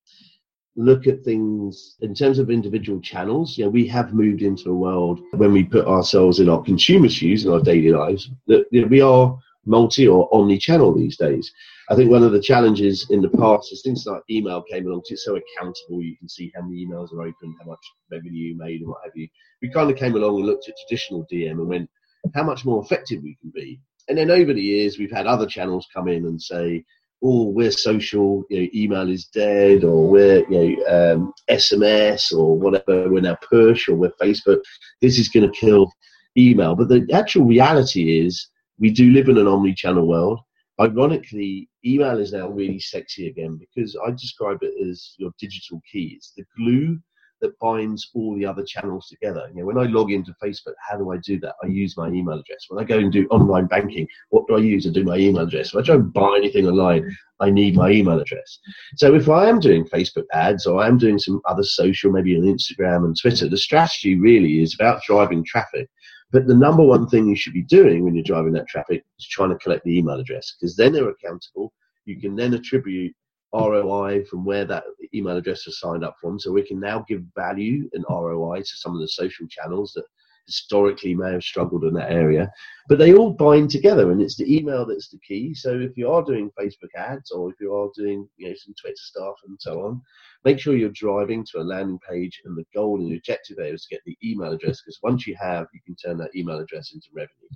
look 0.75 1.07
at 1.07 1.23
things 1.23 1.95
in 2.01 2.13
terms 2.13 2.37
of 2.37 2.51
individual 2.51 3.01
channels. 3.01 3.57
You 3.57 3.65
know, 3.65 3.71
we 3.71 3.87
have 3.87 4.13
moved 4.13 4.43
into 4.43 4.69
a 4.69 4.75
world 4.75 5.19
when 5.31 5.51
we 5.51 5.63
put 5.63 5.87
ourselves 5.87 6.39
in 6.39 6.47
our 6.47 6.61
consumer 6.61 7.09
shoes 7.09 7.43
in 7.43 7.51
our 7.51 7.59
daily 7.59 7.91
lives 7.91 8.29
that 8.45 8.65
you 8.69 8.81
know, 8.81 8.87
we 8.87 9.01
are 9.01 9.35
multi 9.65 10.07
or 10.07 10.29
omni-channel 10.31 10.93
these 10.93 11.17
days. 11.17 11.51
I 11.89 11.95
think 11.95 12.09
one 12.09 12.23
of 12.23 12.31
the 12.31 12.41
challenges 12.41 13.07
in 13.09 13.21
the 13.21 13.29
past 13.29 13.73
is 13.73 13.81
things 13.81 14.05
like 14.05 14.21
email 14.29 14.63
came 14.63 14.87
along, 14.87 15.01
it's 15.09 15.25
so 15.25 15.35
accountable. 15.35 16.01
You 16.01 16.15
can 16.17 16.29
see 16.29 16.51
how 16.55 16.61
many 16.61 16.85
emails 16.85 17.13
are 17.13 17.21
open, 17.21 17.55
how 17.59 17.69
much 17.69 17.85
revenue 18.09 18.53
you 18.53 18.57
made, 18.57 18.81
and 18.81 18.89
what 18.89 19.01
have 19.03 19.11
you. 19.15 19.27
We 19.61 19.69
kind 19.69 19.91
of 19.91 19.97
came 19.97 20.15
along 20.15 20.37
and 20.37 20.45
looked 20.45 20.69
at 20.69 20.75
traditional 20.87 21.27
DM 21.31 21.51
and 21.51 21.67
went, 21.67 21.89
how 22.33 22.43
much 22.43 22.63
more 22.63 22.81
effective 22.81 23.21
we 23.21 23.37
can 23.41 23.51
be. 23.53 23.81
And 24.07 24.17
then 24.17 24.31
over 24.31 24.53
the 24.53 24.61
years, 24.61 24.97
we've 24.97 25.11
had 25.11 25.27
other 25.27 25.45
channels 25.45 25.87
come 25.93 26.07
in 26.07 26.25
and 26.25 26.41
say, 26.41 26.85
oh, 27.21 27.49
we're 27.49 27.71
social, 27.71 28.43
you 28.49 28.61
know, 28.61 28.67
email 28.73 29.09
is 29.09 29.25
dead, 29.25 29.83
or 29.83 30.07
we're, 30.09 30.49
you 30.49 30.77
know, 30.85 31.13
um, 31.13 31.33
SMS 31.49 32.33
or 32.33 32.57
whatever, 32.57 33.09
we're 33.09 33.21
now 33.21 33.37
push 33.49 33.87
or 33.87 33.95
we're 33.95 34.11
Facebook. 34.21 34.61
This 35.01 35.17
is 35.17 35.29
going 35.29 35.49
to 35.49 35.57
kill 35.57 35.91
email. 36.37 36.75
But 36.75 36.89
the 36.89 37.07
actual 37.13 37.45
reality 37.45 38.19
is 38.25 38.47
we 38.79 38.91
do 38.91 39.11
live 39.11 39.29
in 39.29 39.37
an 39.37 39.47
omni-channel 39.47 40.05
world. 40.05 40.39
Ironically, 40.81 41.69
email 41.85 42.19
is 42.19 42.33
now 42.33 42.49
really 42.49 42.79
sexy 42.79 43.27
again 43.27 43.57
because 43.57 43.97
I 44.05 44.11
describe 44.11 44.59
it 44.61 44.73
as 44.89 45.15
your 45.17 45.31
digital 45.39 45.81
key. 45.91 46.13
It's 46.15 46.33
the 46.35 46.45
glue 46.57 46.99
that 47.43 47.59
binds 47.59 48.09
all 48.15 48.35
the 48.35 48.45
other 48.45 48.63
channels 48.63 49.09
together. 49.09 49.47
You 49.53 49.59
know, 49.59 49.65
when 49.65 49.77
I 49.77 49.83
log 49.83 50.11
into 50.11 50.33
Facebook, 50.41 50.73
how 50.89 50.97
do 50.97 51.11
I 51.11 51.17
do 51.17 51.39
that? 51.41 51.55
I 51.61 51.67
use 51.67 51.97
my 51.97 52.07
email 52.07 52.39
address. 52.39 52.65
When 52.69 52.81
I 52.81 52.87
go 52.87 52.97
and 52.97 53.11
do 53.11 53.27
online 53.27 53.67
banking, 53.67 54.07
what 54.29 54.47
do 54.47 54.55
I 54.55 54.59
use 54.59 54.83
to 54.83 54.91
do 54.91 55.03
my 55.03 55.17
email 55.17 55.43
address? 55.43 55.73
When 55.73 55.83
I 55.83 55.85
try 55.85 55.95
and 55.95 56.11
buy 56.13 56.35
anything 56.37 56.67
online, 56.67 57.15
I 57.41 57.49
need 57.49 57.75
my 57.75 57.89
email 57.89 58.19
address. 58.19 58.59
So 58.95 59.13
if 59.13 59.27
I 59.27 59.49
am 59.49 59.59
doing 59.59 59.83
Facebook 59.85 60.23
ads 60.31 60.65
or 60.65 60.81
I 60.81 60.87
am 60.87 60.97
doing 60.97 61.19
some 61.19 61.41
other 61.45 61.63
social, 61.63 62.11
maybe 62.11 62.37
on 62.37 62.43
Instagram 62.43 63.03
and 63.03 63.15
Twitter, 63.19 63.49
the 63.49 63.57
strategy 63.57 64.17
really 64.17 64.61
is 64.61 64.73
about 64.79 65.03
driving 65.03 65.43
traffic. 65.43 65.89
But 66.33 66.47
the 66.47 66.55
number 66.55 66.81
one 66.83 67.07
thing 67.07 67.27
you 67.27 67.35
should 67.35 67.53
be 67.53 67.61
doing 67.61 68.03
when 68.03 68.15
you're 68.15 68.23
driving 68.23 68.53
that 68.53 68.67
traffic 68.67 69.05
is 69.19 69.27
trying 69.27 69.51
to 69.51 69.57
collect 69.57 69.85
the 69.85 69.95
email 69.95 70.19
address 70.19 70.55
because 70.59 70.75
then 70.75 70.91
they're 70.91 71.09
accountable. 71.09 71.71
You 72.05 72.19
can 72.19 72.35
then 72.35 72.55
attribute 72.55 73.15
ROI 73.53 74.25
from 74.25 74.43
where 74.43 74.65
that 74.65 74.83
email 75.13 75.37
address 75.37 75.67
was 75.67 75.79
signed 75.79 76.03
up 76.03 76.15
from. 76.19 76.39
So 76.39 76.51
we 76.51 76.63
can 76.63 76.79
now 76.79 77.05
give 77.07 77.21
value 77.35 77.87
and 77.93 78.03
ROI 78.09 78.61
to 78.61 78.77
some 78.77 78.95
of 78.95 78.99
the 78.99 79.07
social 79.07 79.45
channels 79.47 79.93
that 79.93 80.05
historically 80.45 81.15
may 81.15 81.31
have 81.31 81.43
struggled 81.43 81.83
in 81.83 81.93
that 81.93 82.11
area. 82.11 82.51
But 82.89 82.99
they 82.99 83.13
all 83.13 83.31
bind 83.31 83.69
together, 83.69 84.11
and 84.11 84.21
it's 84.21 84.35
the 84.35 84.55
email 84.55 84.85
that's 84.85 85.09
the 85.09 85.19
key. 85.19 85.53
So 85.53 85.79
if 85.79 85.91
you 85.95 86.11
are 86.11 86.23
doing 86.23 86.51
Facebook 86.59 86.93
ads 86.97 87.31
or 87.31 87.49
if 87.49 87.55
you 87.59 87.73
are 87.73 87.89
doing 87.95 88.27
you 88.37 88.49
know 88.49 88.55
some 88.55 88.73
Twitter 88.79 88.95
stuff 88.97 89.35
and 89.47 89.57
so 89.59 89.85
on, 89.85 90.01
make 90.43 90.59
sure 90.59 90.75
you're 90.75 90.89
driving 90.89 91.45
to 91.51 91.59
a 91.59 91.63
landing 91.63 91.99
page, 92.09 92.41
and 92.45 92.57
the 92.57 92.65
goal 92.73 92.99
and 92.99 93.11
the 93.11 93.17
objective 93.17 93.57
there 93.57 93.73
is 93.73 93.85
to 93.85 93.95
get 93.95 94.01
the 94.05 94.17
email 94.23 94.51
address 94.51 94.81
because 94.81 94.99
once 95.01 95.25
you 95.27 95.35
have, 95.39 95.67
you 95.73 95.79
can 95.85 95.95
turn 95.95 96.17
that 96.17 96.35
email 96.35 96.59
address 96.59 96.91
into 96.93 97.07
revenue. 97.13 97.49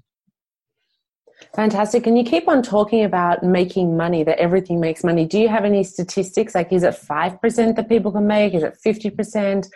Fantastic. 1.56 2.08
And 2.08 2.18
you 2.18 2.24
keep 2.24 2.48
on 2.48 2.64
talking 2.64 3.04
about 3.04 3.44
making 3.44 3.96
money, 3.96 4.24
that 4.24 4.40
everything 4.40 4.80
makes 4.80 5.04
money. 5.04 5.26
Do 5.26 5.40
you 5.40 5.48
have 5.48 5.66
any 5.66 5.84
statistics? 5.84 6.56
Like, 6.56 6.74
is 6.74 6.84
it 6.84 6.96
5% 6.96 7.76
that 7.76 7.90
people 7.90 8.12
can 8.12 8.26
make? 8.26 8.54
Is 8.54 8.64
it 8.64 8.78
50%? 8.84 9.68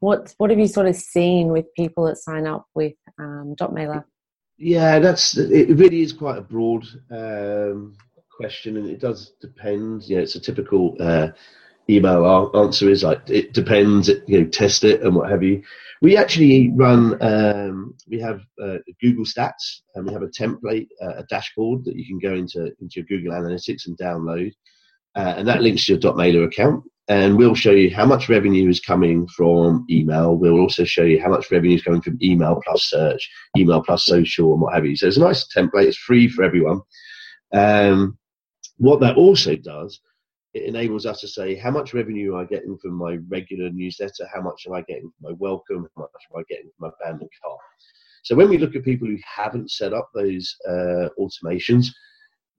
What, 0.00 0.34
what 0.38 0.50
have 0.50 0.58
you 0.58 0.66
sort 0.66 0.86
of 0.86 0.96
seen 0.96 1.48
with 1.48 1.72
people 1.74 2.04
that 2.06 2.16
sign 2.16 2.46
up 2.46 2.66
with 2.74 2.94
um, 3.18 3.54
Dotmailer? 3.60 4.04
Yeah, 4.56 4.98
that's 4.98 5.38
it. 5.38 5.74
Really 5.76 6.02
is 6.02 6.12
quite 6.12 6.36
a 6.36 6.42
broad 6.42 6.84
um, 7.10 7.96
question, 8.30 8.76
and 8.76 8.88
it 8.88 9.00
does 9.00 9.32
depend. 9.40 10.06
You 10.06 10.16
know, 10.16 10.22
it's 10.22 10.34
a 10.34 10.40
typical 10.40 10.96
uh, 11.00 11.28
email 11.88 12.50
answer 12.54 12.90
is 12.90 13.02
like 13.02 13.22
it 13.28 13.54
depends. 13.54 14.10
You 14.26 14.40
know, 14.40 14.46
test 14.48 14.84
it 14.84 15.00
and 15.00 15.14
what 15.14 15.30
have 15.30 15.42
you. 15.42 15.62
We 16.02 16.16
actually 16.16 16.70
run. 16.74 17.16
Um, 17.22 17.94
we 18.06 18.20
have 18.20 18.42
uh, 18.62 18.78
Google 19.00 19.24
Stats, 19.24 19.80
and 19.94 20.06
we 20.06 20.12
have 20.12 20.22
a 20.22 20.28
template, 20.28 20.88
uh, 21.02 21.16
a 21.16 21.24
dashboard 21.30 21.86
that 21.86 21.96
you 21.96 22.04
can 22.06 22.18
go 22.18 22.34
into 22.34 22.70
into 22.82 22.96
your 22.96 23.06
Google 23.06 23.32
Analytics 23.32 23.86
and 23.86 23.96
download, 23.96 24.52
uh, 25.14 25.34
and 25.38 25.48
that 25.48 25.62
links 25.62 25.86
to 25.86 25.92
your 25.92 26.00
Dotmailer 26.00 26.44
account 26.44 26.84
and 27.10 27.36
we'll 27.36 27.56
show 27.56 27.72
you 27.72 27.92
how 27.92 28.06
much 28.06 28.28
revenue 28.28 28.68
is 28.68 28.78
coming 28.78 29.26
from 29.26 29.84
email. 29.90 30.36
We'll 30.36 30.60
also 30.60 30.84
show 30.84 31.02
you 31.02 31.20
how 31.20 31.28
much 31.28 31.50
revenue 31.50 31.74
is 31.74 31.82
coming 31.82 32.00
from 32.00 32.16
email 32.22 32.60
plus 32.64 32.84
search, 32.84 33.28
email 33.58 33.82
plus 33.82 34.06
social, 34.06 34.52
and 34.52 34.62
what 34.62 34.74
have 34.74 34.86
you. 34.86 34.94
So 34.94 35.08
it's 35.08 35.16
a 35.16 35.20
nice 35.20 35.44
template. 35.52 35.86
It's 35.86 35.96
free 35.96 36.28
for 36.28 36.44
everyone. 36.44 36.82
Um, 37.52 38.16
what 38.76 39.00
that 39.00 39.16
also 39.16 39.56
does, 39.56 40.00
it 40.54 40.62
enables 40.62 41.04
us 41.04 41.20
to 41.22 41.26
say 41.26 41.56
how 41.56 41.72
much 41.72 41.94
revenue 41.94 42.36
am 42.36 42.42
I 42.42 42.44
getting 42.44 42.78
from 42.78 42.92
my 42.92 43.18
regular 43.28 43.70
newsletter, 43.70 44.28
how 44.32 44.42
much 44.42 44.62
am 44.68 44.74
I 44.74 44.82
getting 44.82 45.10
from 45.18 45.32
my 45.32 45.36
welcome, 45.40 45.88
how 45.96 46.02
much 46.02 46.10
am 46.32 46.40
I 46.40 46.44
getting 46.48 46.70
from 46.78 46.90
my 46.90 46.90
abandoned 47.00 47.30
cart. 47.42 47.58
So 48.22 48.36
when 48.36 48.48
we 48.48 48.58
look 48.58 48.76
at 48.76 48.84
people 48.84 49.08
who 49.08 49.18
haven't 49.24 49.72
set 49.72 49.92
up 49.92 50.10
those 50.14 50.54
uh, 50.68 51.08
automations, 51.18 51.88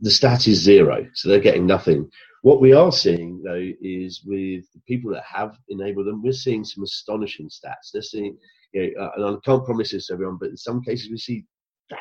the 0.02 0.12
stat 0.12 0.46
is 0.50 0.62
zero, 0.62 1.08
so 1.14 1.30
they're 1.30 1.40
getting 1.40 1.66
nothing. 1.66 2.10
What 2.42 2.60
we 2.60 2.74
are 2.74 2.92
seeing 2.92 3.42
though 3.44 3.72
is 3.82 4.24
with 4.26 4.66
the 4.74 4.82
people 4.88 5.12
that 5.12 5.24
have 5.24 5.58
enabled 5.70 6.08
them, 6.08 6.24
we're 6.24 6.34
seeing 6.34 6.64
some 6.64 6.84
astonishing 6.84 7.50
stats. 7.50 7.92
They're 7.94 8.02
seeing, 8.02 8.38
you 8.74 8.94
know, 8.96 9.04
uh, 9.04 9.12
and 9.16 9.26
I 9.26 9.40
can't 9.46 9.66
promise 9.66 9.92
this 9.92 10.08
to 10.08 10.14
everyone, 10.14 10.38
but 10.40 10.50
in 10.50 10.58
some 10.58 10.82
cases 10.82 11.10
we 11.12 11.18
see 11.18 11.46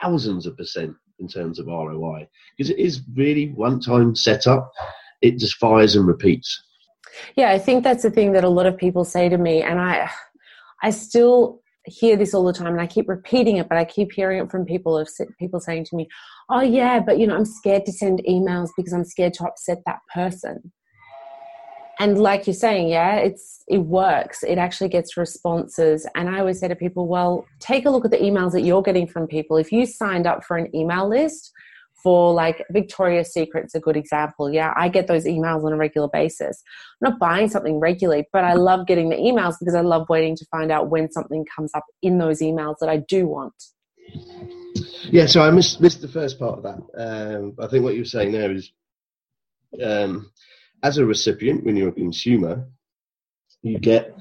thousands 0.01 0.47
of 0.47 0.57
percent 0.57 0.95
in 1.19 1.29
terms 1.29 1.59
of 1.59 1.67
ROI 1.67 2.27
because 2.57 2.71
it 2.71 2.79
is 2.79 3.03
really 3.15 3.51
one-time 3.51 4.15
setup. 4.15 4.71
It 5.21 5.39
just 5.39 5.57
fires 5.57 5.97
and 5.97 6.07
repeats. 6.07 6.63
Yeah, 7.37 7.51
I 7.51 7.59
think 7.59 7.85
that's 7.85 8.03
the 8.03 8.11
thing 8.11 8.33
that 8.33 8.45
a 8.45 8.49
lot 8.49 8.67
of 8.67 8.79
people 8.79 9.05
say 9.05 9.29
to 9.29 9.37
me, 9.37 9.63
and 9.63 9.79
I, 9.79 10.11
I 10.83 10.91
still 10.91 11.61
hear 11.85 12.17
this 12.17 12.35
all 12.35 12.45
the 12.45 12.53
time 12.53 12.69
and 12.69 12.81
I 12.81 12.87
keep 12.87 13.09
repeating 13.09 13.57
it, 13.57 13.69
but 13.69 13.79
I 13.79 13.85
keep 13.85 14.13
hearing 14.13 14.39
it 14.43 14.51
from 14.51 14.65
people 14.65 14.97
of 14.99 15.09
people 15.39 15.61
saying 15.61 15.87
to 15.87 15.97
me, 15.97 16.09
"Oh 16.51 16.61
yeah, 16.61 17.01
but 17.01 17.19
you 17.19 17.27
know, 17.27 17.37
I'm 17.37 17.45
scared 17.45 17.87
to 17.87 17.93
send 17.93 18.23
emails 18.29 18.71
because 18.77 18.93
I'm 18.93 19.05
scared 19.05 19.35
to 19.35 19.45
upset 19.45 19.79
that 19.87 20.01
person." 20.13 20.73
And 21.99 22.19
like 22.19 22.47
you're 22.47 22.55
saying, 22.55 22.89
yeah, 22.89 23.17
it's 23.17 23.63
it 23.69 23.79
works. 23.79 24.43
It 24.43 24.57
actually 24.57 24.89
gets 24.89 25.19
responses. 25.19 26.07
And 26.15 26.31
I 26.31 26.41
always 26.41 26.59
say 26.59 26.69
to 26.69 26.75
people, 26.75 27.07
well, 27.07 27.47
take 27.59 27.85
a 27.85 27.91
look 27.91 28.07
at 28.07 28.11
the 28.11 28.17
emails 28.17 28.53
that 28.53 28.63
you're 28.63 28.83
getting 28.83 29.07
from 29.07 29.27
people. 29.27 29.59
If 29.59 29.71
you 29.71 29.85
signed 29.85 30.27
up 30.27 30.43
for 30.43 30.57
an 30.57 30.75
email 30.75 31.07
list, 31.07 31.53
for 32.03 32.33
like 32.33 32.65
Victoria's 32.71 33.33
Secret's 33.33 33.75
a 33.75 33.81
good 33.81 33.97
example. 33.97 34.51
Yeah, 34.51 34.73
I 34.77 34.89
get 34.89 35.07
those 35.07 35.25
emails 35.25 35.65
on 35.65 35.73
a 35.73 35.77
regular 35.77 36.09
basis. 36.09 36.63
I'm 37.03 37.11
not 37.11 37.19
buying 37.19 37.49
something 37.49 37.79
regularly, 37.79 38.27
but 38.33 38.45
I 38.45 38.55
love 38.55 38.87
getting 38.87 39.11
the 39.11 39.17
emails 39.17 39.57
because 39.61 39.75
I 39.75 39.83
love 39.83 40.09
waiting 40.09 40.37
to 40.37 40.47
find 40.51 40.71
out 40.71 40.89
when 40.89 41.11
something 41.11 41.45
comes 41.55 41.71
up 41.75 41.85
in 42.03 42.19
those 42.19 42.41
emails 42.41 42.77
that 42.81 42.89
I 42.89 42.99
do 42.99 43.27
want. 43.27 43.55
Yeah, 45.05 45.27
so 45.27 45.43
I 45.43 45.51
missed, 45.51 45.81
missed 45.81 46.01
the 46.01 46.09
first 46.09 46.39
part 46.39 46.59
of 46.59 46.63
that. 46.63 46.79
Um, 46.97 47.55
I 47.59 47.67
think 47.67 47.85
what 47.85 47.95
you 47.95 48.01
were 48.01 48.07
saying 48.07 48.33
there 48.33 48.53
is 48.53 48.73
um, 49.83 50.31
as 50.83 50.99
a 50.99 51.05
recipient, 51.05 51.65
when 51.65 51.77
you're 51.77 51.89
a 51.89 51.93
consumer, 51.93 52.67
you 53.63 53.79
get 53.79 54.17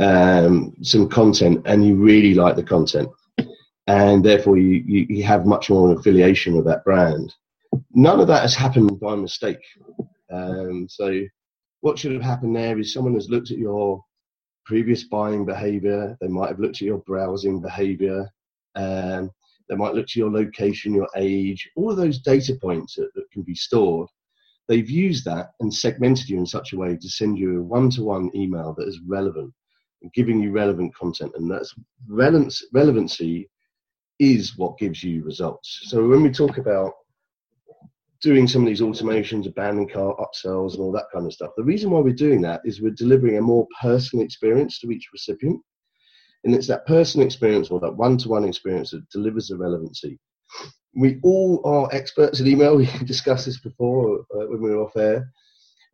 um, 0.00 0.74
some 0.82 1.08
content 1.08 1.62
and 1.66 1.86
you 1.86 1.96
really 1.96 2.34
like 2.34 2.56
the 2.56 2.62
content 2.62 3.08
and 3.86 4.24
therefore 4.24 4.58
you, 4.58 4.82
you, 4.86 5.06
you 5.08 5.24
have 5.24 5.46
much 5.46 5.70
more 5.70 5.92
affiliation 5.92 6.56
with 6.56 6.66
that 6.66 6.84
brand. 6.84 7.34
None 7.92 8.20
of 8.20 8.26
that 8.28 8.42
has 8.42 8.54
happened 8.54 8.98
by 9.00 9.14
mistake. 9.14 9.62
Um, 10.30 10.86
so 10.88 11.22
what 11.80 11.98
should 11.98 12.12
have 12.12 12.22
happened 12.22 12.56
there 12.56 12.78
is 12.78 12.92
someone 12.92 13.14
has 13.14 13.30
looked 13.30 13.50
at 13.50 13.58
your 13.58 14.02
previous 14.64 15.04
buying 15.04 15.44
behavior. 15.44 16.16
They 16.20 16.28
might 16.28 16.48
have 16.48 16.58
looked 16.58 16.76
at 16.76 16.82
your 16.82 16.98
browsing 16.98 17.60
behavior. 17.60 18.28
Um, 18.74 19.30
they 19.68 19.76
might 19.76 19.94
look 19.94 20.06
to 20.08 20.18
your 20.18 20.30
location, 20.30 20.94
your 20.94 21.08
age, 21.16 21.68
all 21.76 21.90
of 21.90 21.96
those 21.96 22.18
data 22.18 22.54
points 22.60 22.94
that, 22.94 23.12
that 23.14 23.30
can 23.32 23.42
be 23.42 23.54
stored. 23.54 24.08
They've 24.68 24.88
used 24.88 25.24
that 25.26 25.50
and 25.60 25.72
segmented 25.72 26.28
you 26.28 26.38
in 26.38 26.46
such 26.46 26.72
a 26.72 26.76
way 26.76 26.96
to 26.96 27.08
send 27.08 27.38
you 27.38 27.60
a 27.60 27.62
one-to-one 27.62 28.30
email 28.34 28.74
that 28.78 28.88
is 28.88 29.00
relevant 29.06 29.52
and 30.02 30.12
giving 30.12 30.40
you 30.40 30.50
relevant 30.50 30.94
content. 30.94 31.32
And 31.36 31.50
that's 31.50 31.74
relevance, 32.08 32.64
relevancy 32.72 33.48
is 34.18 34.56
what 34.56 34.78
gives 34.78 35.02
you 35.02 35.24
results. 35.24 35.80
So 35.84 36.06
when 36.06 36.22
we 36.22 36.30
talk 36.30 36.58
about 36.58 36.92
doing 38.22 38.48
some 38.48 38.62
of 38.62 38.68
these 38.68 38.80
automations, 38.80 39.46
abandoned 39.46 39.92
cart 39.92 40.16
upsells, 40.18 40.72
and 40.72 40.80
all 40.80 40.92
that 40.92 41.06
kind 41.12 41.26
of 41.26 41.32
stuff, 41.32 41.50
the 41.56 41.62
reason 41.62 41.90
why 41.90 42.00
we're 42.00 42.14
doing 42.14 42.40
that 42.42 42.60
is 42.64 42.80
we're 42.80 42.90
delivering 42.90 43.36
a 43.36 43.42
more 43.42 43.66
personal 43.80 44.24
experience 44.24 44.80
to 44.80 44.90
each 44.90 45.08
recipient. 45.12 45.60
And 46.46 46.54
it's 46.54 46.68
that 46.68 46.86
personal 46.86 47.26
experience 47.26 47.70
or 47.70 47.80
that 47.80 47.96
one 47.96 48.16
to 48.18 48.28
one 48.28 48.44
experience 48.44 48.92
that 48.92 49.08
delivers 49.10 49.48
the 49.48 49.56
relevancy. 49.56 50.16
We 50.94 51.18
all 51.24 51.60
are 51.64 51.92
experts 51.92 52.40
at 52.40 52.46
email. 52.46 52.76
We 52.78 52.86
discussed 53.04 53.46
this 53.46 53.58
before 53.58 54.20
uh, 54.32 54.46
when 54.46 54.62
we 54.62 54.70
were 54.70 54.84
off 54.84 54.96
air. 54.96 55.28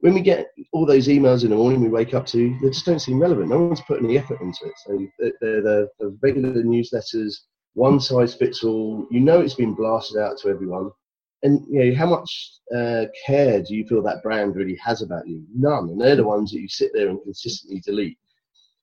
When 0.00 0.12
we 0.12 0.20
get 0.20 0.48
all 0.72 0.84
those 0.84 1.08
emails 1.08 1.42
in 1.42 1.50
the 1.50 1.56
morning 1.56 1.80
we 1.80 1.88
wake 1.88 2.12
up 2.12 2.26
to, 2.26 2.58
they 2.60 2.68
just 2.68 2.84
don't 2.84 2.98
seem 2.98 3.18
relevant. 3.18 3.48
No 3.48 3.62
one's 3.62 3.80
put 3.80 4.02
any 4.02 4.18
effort 4.18 4.42
into 4.42 4.66
it. 4.66 4.74
So 4.84 5.32
they're 5.40 5.62
the, 5.62 5.88
the 5.98 6.18
regular 6.20 6.62
newsletters 6.62 7.34
one 7.72 7.98
size 7.98 8.34
fits 8.34 8.62
all. 8.62 9.06
You 9.10 9.20
know 9.20 9.40
it's 9.40 9.54
been 9.54 9.74
blasted 9.74 10.20
out 10.20 10.36
to 10.38 10.50
everyone. 10.50 10.90
And 11.42 11.66
you 11.70 11.84
know, 11.84 11.96
how 11.96 12.06
much 12.06 12.50
uh, 12.76 13.06
care 13.26 13.62
do 13.62 13.74
you 13.74 13.86
feel 13.86 14.02
that 14.02 14.22
brand 14.22 14.54
really 14.54 14.76
has 14.84 15.00
about 15.00 15.26
you? 15.26 15.46
None. 15.54 15.88
And 15.88 16.00
they're 16.00 16.16
the 16.16 16.24
ones 16.24 16.52
that 16.52 16.60
you 16.60 16.68
sit 16.68 16.90
there 16.92 17.08
and 17.08 17.22
consistently 17.22 17.80
delete. 17.80 18.18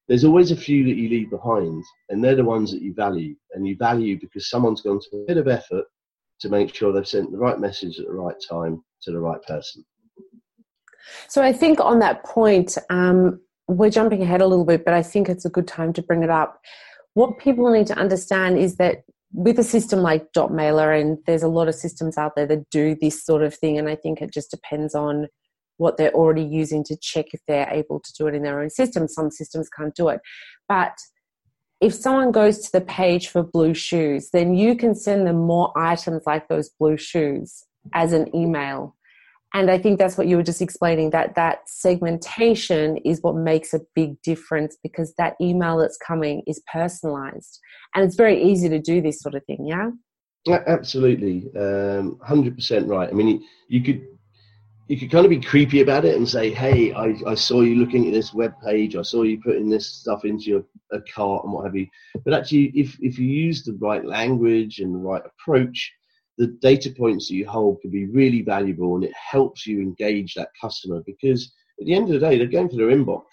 There's 0.09 0.25
always 0.25 0.51
a 0.51 0.57
few 0.57 0.83
that 0.83 0.97
you 0.97 1.07
leave 1.07 1.29
behind, 1.29 1.83
and 2.09 2.21
they're 2.21 2.35
the 2.35 2.43
ones 2.43 2.71
that 2.71 2.81
you 2.81 2.93
value. 2.93 3.35
And 3.53 3.65
you 3.65 3.77
value 3.77 4.19
because 4.19 4.49
someone's 4.49 4.81
gone 4.81 4.99
to 4.99 5.17
a 5.17 5.25
bit 5.25 5.37
of 5.37 5.47
effort 5.47 5.85
to 6.41 6.49
make 6.49 6.75
sure 6.75 6.91
they've 6.91 7.07
sent 7.07 7.31
the 7.31 7.37
right 7.37 7.59
message 7.59 7.99
at 7.99 8.07
the 8.07 8.13
right 8.13 8.35
time 8.49 8.83
to 9.03 9.11
the 9.11 9.19
right 9.19 9.41
person. 9.43 9.85
So 11.29 11.41
I 11.41 11.53
think 11.53 11.79
on 11.79 11.99
that 11.99 12.25
point, 12.25 12.77
um, 12.89 13.39
we're 13.67 13.89
jumping 13.89 14.21
ahead 14.21 14.41
a 14.41 14.47
little 14.47 14.65
bit, 14.65 14.83
but 14.83 14.93
I 14.93 15.03
think 15.03 15.29
it's 15.29 15.45
a 15.45 15.49
good 15.49 15.67
time 15.67 15.93
to 15.93 16.01
bring 16.01 16.23
it 16.23 16.29
up 16.29 16.59
what 17.13 17.37
people 17.37 17.69
need 17.71 17.87
to 17.87 17.97
understand 17.97 18.57
is 18.57 18.77
that 18.77 19.03
with 19.33 19.59
a 19.59 19.63
system 19.63 19.99
like 19.99 20.31
Dotmailer, 20.33 20.99
and 20.99 21.17
there's 21.27 21.43
a 21.43 21.47
lot 21.47 21.67
of 21.67 21.75
systems 21.75 22.17
out 22.17 22.31
there 22.35 22.47
that 22.47 22.69
do 22.71 22.95
this 22.99 23.23
sort 23.23 23.43
of 23.43 23.53
thing, 23.53 23.77
and 23.77 23.87
I 23.87 23.95
think 23.95 24.21
it 24.21 24.33
just 24.33 24.51
depends 24.51 24.95
on 24.95 25.27
what 25.79 25.97
they're 25.97 26.13
already 26.13 26.43
using 26.43 26.83
to 26.83 26.97
check 26.97 27.27
if 27.33 27.41
they're 27.47 27.69
able 27.71 27.99
to 27.99 28.13
do 28.17 28.27
it 28.27 28.35
in 28.35 28.43
their 28.43 28.61
own 28.61 28.69
system. 28.69 29.07
Some 29.07 29.31
systems 29.31 29.69
can't 29.69 29.95
do 29.95 30.09
it. 30.09 30.19
But 30.67 30.97
if 31.81 31.93
someone 31.93 32.31
goes 32.31 32.59
to 32.59 32.71
the 32.71 32.81
page 32.81 33.29
for 33.29 33.41
blue 33.41 33.73
shoes, 33.73 34.29
then 34.31 34.53
you 34.55 34.75
can 34.75 34.93
send 34.93 35.25
them 35.25 35.37
more 35.37 35.71
items 35.77 36.23
like 36.25 36.47
those 36.47 36.69
blue 36.69 36.97
shoes 36.97 37.63
as 37.93 38.11
an 38.13 38.33
email. 38.35 38.95
And 39.53 39.71
i 39.71 39.79
think 39.79 39.97
that's 39.97 40.15
what 40.15 40.27
you 40.27 40.37
were 40.37 40.43
just 40.43 40.61
explaining 40.61 41.09
that 41.09 41.33
that 41.33 41.61
segmentation 41.67 42.97
is 42.97 43.23
what 43.23 43.35
makes 43.35 43.73
a 43.73 43.79
big 43.95 44.21
difference 44.21 44.77
because 44.83 45.15
that 45.17 45.33
email 45.41 45.77
that's 45.77 45.97
coming 45.97 46.43
is 46.45 46.61
personalized. 46.71 47.59
And 47.95 48.03
it's 48.03 48.15
very 48.15 48.43
easy 48.43 48.69
to 48.69 48.79
do 48.79 49.01
this 49.01 49.21
sort 49.21 49.35
of 49.35 49.43
thing 49.45 49.65
yeah? 49.65 49.89
Absolutely. 50.67 51.49
Um, 51.55 52.19
100% 52.27 52.87
right. 52.87 53.09
I 53.09 53.13
mean 53.13 53.43
you 53.69 53.81
could 53.81 54.05
you 54.89 54.97
could 54.97 55.11
kind 55.11 55.23
of 55.23 55.29
be 55.29 55.39
creepy 55.39 55.81
about 55.81 56.03
it 56.03 56.15
and 56.15 56.27
say 56.27 56.49
hey 56.49 56.91
I, 56.93 57.13
I 57.27 57.35
saw 57.35 57.61
you 57.61 57.75
looking 57.75 58.07
at 58.07 58.13
this 58.13 58.33
web 58.33 58.53
page. 58.65 58.95
I 58.95 59.03
saw 59.03 59.21
you 59.21 59.39
putting 59.39 59.69
this 59.69 59.87
stuff 59.87 60.25
into 60.25 60.45
your 60.45 60.63
a 60.91 60.99
cart 61.01 61.45
and 61.45 61.53
what 61.53 61.65
have 61.65 61.75
you. 61.75 61.87
But 62.25 62.33
actually 62.33 62.71
if, 62.75 62.97
if 62.99 63.19
you 63.19 63.27
use 63.27 63.63
the 63.63 63.77
right 63.79 64.03
language 64.03 64.79
and 64.79 64.93
the 64.93 64.97
right 64.97 65.21
approach 65.23 65.93
the 66.39 66.47
data 66.47 66.89
points 66.89 67.27
that 67.27 67.35
you 67.35 67.47
hold 67.47 67.81
can 67.81 67.91
be 67.91 68.07
really 68.07 68.41
valuable 68.41 68.95
and 68.95 69.03
it 69.03 69.13
helps 69.13 69.67
you 69.67 69.79
engage 69.79 70.33
that 70.33 70.49
customer 70.59 71.03
because 71.05 71.53
at 71.79 71.85
the 71.85 71.93
end 71.93 72.05
of 72.05 72.19
the 72.19 72.27
day 72.27 72.37
they're 72.37 72.47
going 72.47 72.69
to 72.69 72.77
their 72.77 72.87
inbox. 72.87 73.25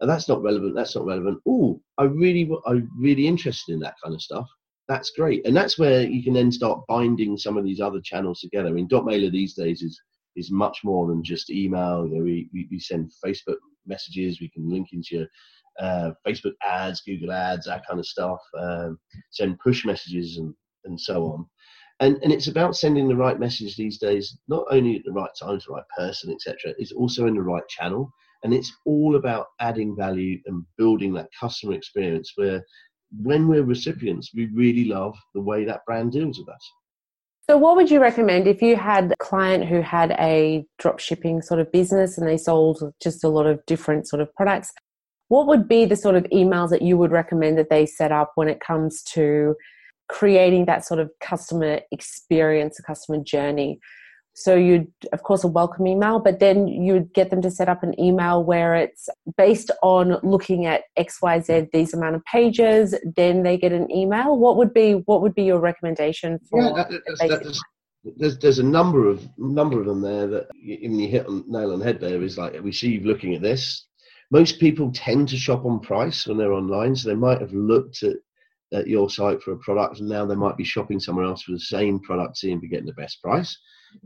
And 0.00 0.10
that's 0.10 0.28
not 0.28 0.42
relevant 0.42 0.74
that's 0.74 0.94
not 0.94 1.06
relevant. 1.06 1.40
Oh 1.48 1.80
i 1.96 2.04
really 2.04 2.50
i'm 2.66 2.90
really 2.98 3.26
interested 3.26 3.72
in 3.72 3.80
that 3.80 3.94
kind 4.04 4.14
of 4.14 4.20
stuff. 4.20 4.46
That's 4.88 5.08
great. 5.08 5.46
And 5.46 5.56
that's 5.56 5.78
where 5.78 6.02
you 6.02 6.22
can 6.22 6.34
then 6.34 6.52
start 6.52 6.86
binding 6.86 7.38
some 7.38 7.56
of 7.56 7.64
these 7.64 7.80
other 7.80 8.00
channels 8.02 8.40
together. 8.40 8.68
I 8.68 8.72
mean 8.72 8.88
dot 8.88 9.04
dotmailer 9.04 9.32
these 9.32 9.54
days 9.54 9.80
is 9.80 9.98
is 10.36 10.50
much 10.50 10.80
more 10.84 11.06
than 11.06 11.22
just 11.22 11.50
email. 11.50 12.06
You 12.06 12.18
know 12.18 12.24
we, 12.24 12.48
we, 12.52 12.68
we 12.70 12.78
send 12.78 13.12
facebook 13.24 13.56
messages 13.86 14.40
we 14.40 14.48
can 14.48 14.70
link 14.70 14.88
into 14.92 15.16
your 15.16 15.26
uh, 15.80 16.12
facebook 16.26 16.52
ads 16.64 17.00
google 17.00 17.32
ads 17.32 17.66
that 17.66 17.84
kind 17.86 17.98
of 17.98 18.06
stuff 18.06 18.38
um, 18.58 18.98
send 19.30 19.58
push 19.58 19.84
messages 19.84 20.38
and 20.38 20.54
and 20.84 21.00
so 21.00 21.24
on. 21.26 21.46
And 22.00 22.18
and 22.22 22.32
it's 22.32 22.48
about 22.48 22.76
sending 22.76 23.08
the 23.08 23.16
right 23.16 23.38
message 23.38 23.76
these 23.76 23.98
days 23.98 24.38
not 24.48 24.64
only 24.70 24.96
at 24.96 25.04
the 25.04 25.12
right 25.12 25.30
time 25.40 25.58
to 25.58 25.64
the 25.66 25.74
right 25.74 25.84
person 25.96 26.32
etc 26.32 26.74
it's 26.78 26.92
also 26.92 27.26
in 27.26 27.34
the 27.34 27.42
right 27.42 27.66
channel. 27.68 28.12
And 28.44 28.52
it's 28.52 28.72
all 28.86 29.14
about 29.14 29.46
adding 29.60 29.94
value 29.96 30.40
and 30.46 30.64
building 30.76 31.14
that 31.14 31.28
customer 31.38 31.74
experience 31.74 32.32
where 32.34 32.64
when 33.20 33.46
we're 33.46 33.64
recipients, 33.64 34.32
we 34.34 34.46
really 34.46 34.84
love 34.84 35.16
the 35.34 35.40
way 35.40 35.64
that 35.64 35.84
brand 35.86 36.12
deals 36.12 36.38
with 36.38 36.48
us. 36.48 36.72
So, 37.50 37.56
what 37.56 37.74
would 37.74 37.90
you 37.90 38.00
recommend 38.00 38.46
if 38.46 38.62
you 38.62 38.76
had 38.76 39.10
a 39.10 39.16
client 39.16 39.64
who 39.66 39.80
had 39.80 40.12
a 40.12 40.64
drop 40.78 41.00
shipping 41.00 41.42
sort 41.42 41.58
of 41.58 41.72
business 41.72 42.16
and 42.16 42.26
they 42.26 42.38
sold 42.38 42.92
just 43.02 43.24
a 43.24 43.28
lot 43.28 43.46
of 43.46 43.64
different 43.66 44.06
sort 44.06 44.22
of 44.22 44.32
products? 44.34 44.72
What 45.28 45.48
would 45.48 45.66
be 45.66 45.84
the 45.84 45.96
sort 45.96 46.14
of 46.14 46.24
emails 46.24 46.70
that 46.70 46.82
you 46.82 46.96
would 46.96 47.10
recommend 47.10 47.58
that 47.58 47.68
they 47.68 47.84
set 47.84 48.12
up 48.12 48.32
when 48.36 48.48
it 48.48 48.60
comes 48.60 49.02
to 49.14 49.56
creating 50.08 50.66
that 50.66 50.84
sort 50.84 51.00
of 51.00 51.10
customer 51.20 51.80
experience, 51.90 52.78
a 52.78 52.82
customer 52.82 53.18
journey? 53.24 53.80
So 54.34 54.54
you'd, 54.54 54.90
of 55.12 55.22
course, 55.22 55.44
a 55.44 55.48
welcome 55.48 55.86
email, 55.86 56.18
but 56.18 56.40
then 56.40 56.66
you'd 56.66 57.12
get 57.12 57.28
them 57.30 57.42
to 57.42 57.50
set 57.50 57.68
up 57.68 57.82
an 57.82 57.98
email 58.00 58.42
where 58.42 58.74
it's 58.74 59.08
based 59.36 59.70
on 59.82 60.18
looking 60.22 60.64
at 60.64 60.84
X, 60.96 61.20
Y, 61.20 61.40
Z, 61.40 61.68
these 61.72 61.92
amount 61.92 62.16
of 62.16 62.24
pages. 62.24 62.94
Then 63.16 63.42
they 63.42 63.58
get 63.58 63.72
an 63.72 63.90
email. 63.94 64.38
What 64.38 64.56
would 64.56 64.72
be 64.72 64.94
what 65.04 65.20
would 65.20 65.34
be 65.34 65.44
your 65.44 65.60
recommendation 65.60 66.38
for? 66.48 66.62
Yeah, 66.62 66.72
that, 66.72 67.02
that's, 67.06 67.44
that's, 67.44 67.62
there's 68.16 68.38
there's 68.38 68.58
a 68.58 68.64
number 68.64 69.08
of 69.08 69.22
number 69.38 69.78
of 69.80 69.86
them 69.86 70.00
there 70.00 70.26
that 70.26 70.48
even 70.60 70.98
you 70.98 71.08
hit 71.08 71.26
on 71.26 71.44
nail 71.46 71.72
on 71.72 71.78
the 71.78 71.84
head. 71.84 72.00
There 72.00 72.22
is 72.22 72.38
like 72.38 72.60
we 72.62 72.72
see 72.72 72.92
you 72.92 73.00
looking 73.00 73.34
at 73.34 73.42
this. 73.42 73.86
Most 74.30 74.58
people 74.58 74.90
tend 74.92 75.28
to 75.28 75.36
shop 75.36 75.66
on 75.66 75.78
price 75.78 76.26
when 76.26 76.38
they're 76.38 76.54
online, 76.54 76.96
so 76.96 77.08
they 77.08 77.14
might 77.14 77.40
have 77.40 77.52
looked 77.52 78.02
at 78.02 78.16
at 78.72 78.88
your 78.88 79.10
site 79.10 79.42
for 79.42 79.52
a 79.52 79.58
product, 79.58 80.00
and 80.00 80.08
now 80.08 80.24
they 80.24 80.34
might 80.34 80.56
be 80.56 80.64
shopping 80.64 80.98
somewhere 80.98 81.26
else 81.26 81.42
for 81.42 81.52
the 81.52 81.60
same 81.60 82.00
product, 82.00 82.38
seeing 82.38 82.58
be 82.58 82.68
getting 82.68 82.86
the 82.86 82.94
best 82.94 83.22
price. 83.22 83.56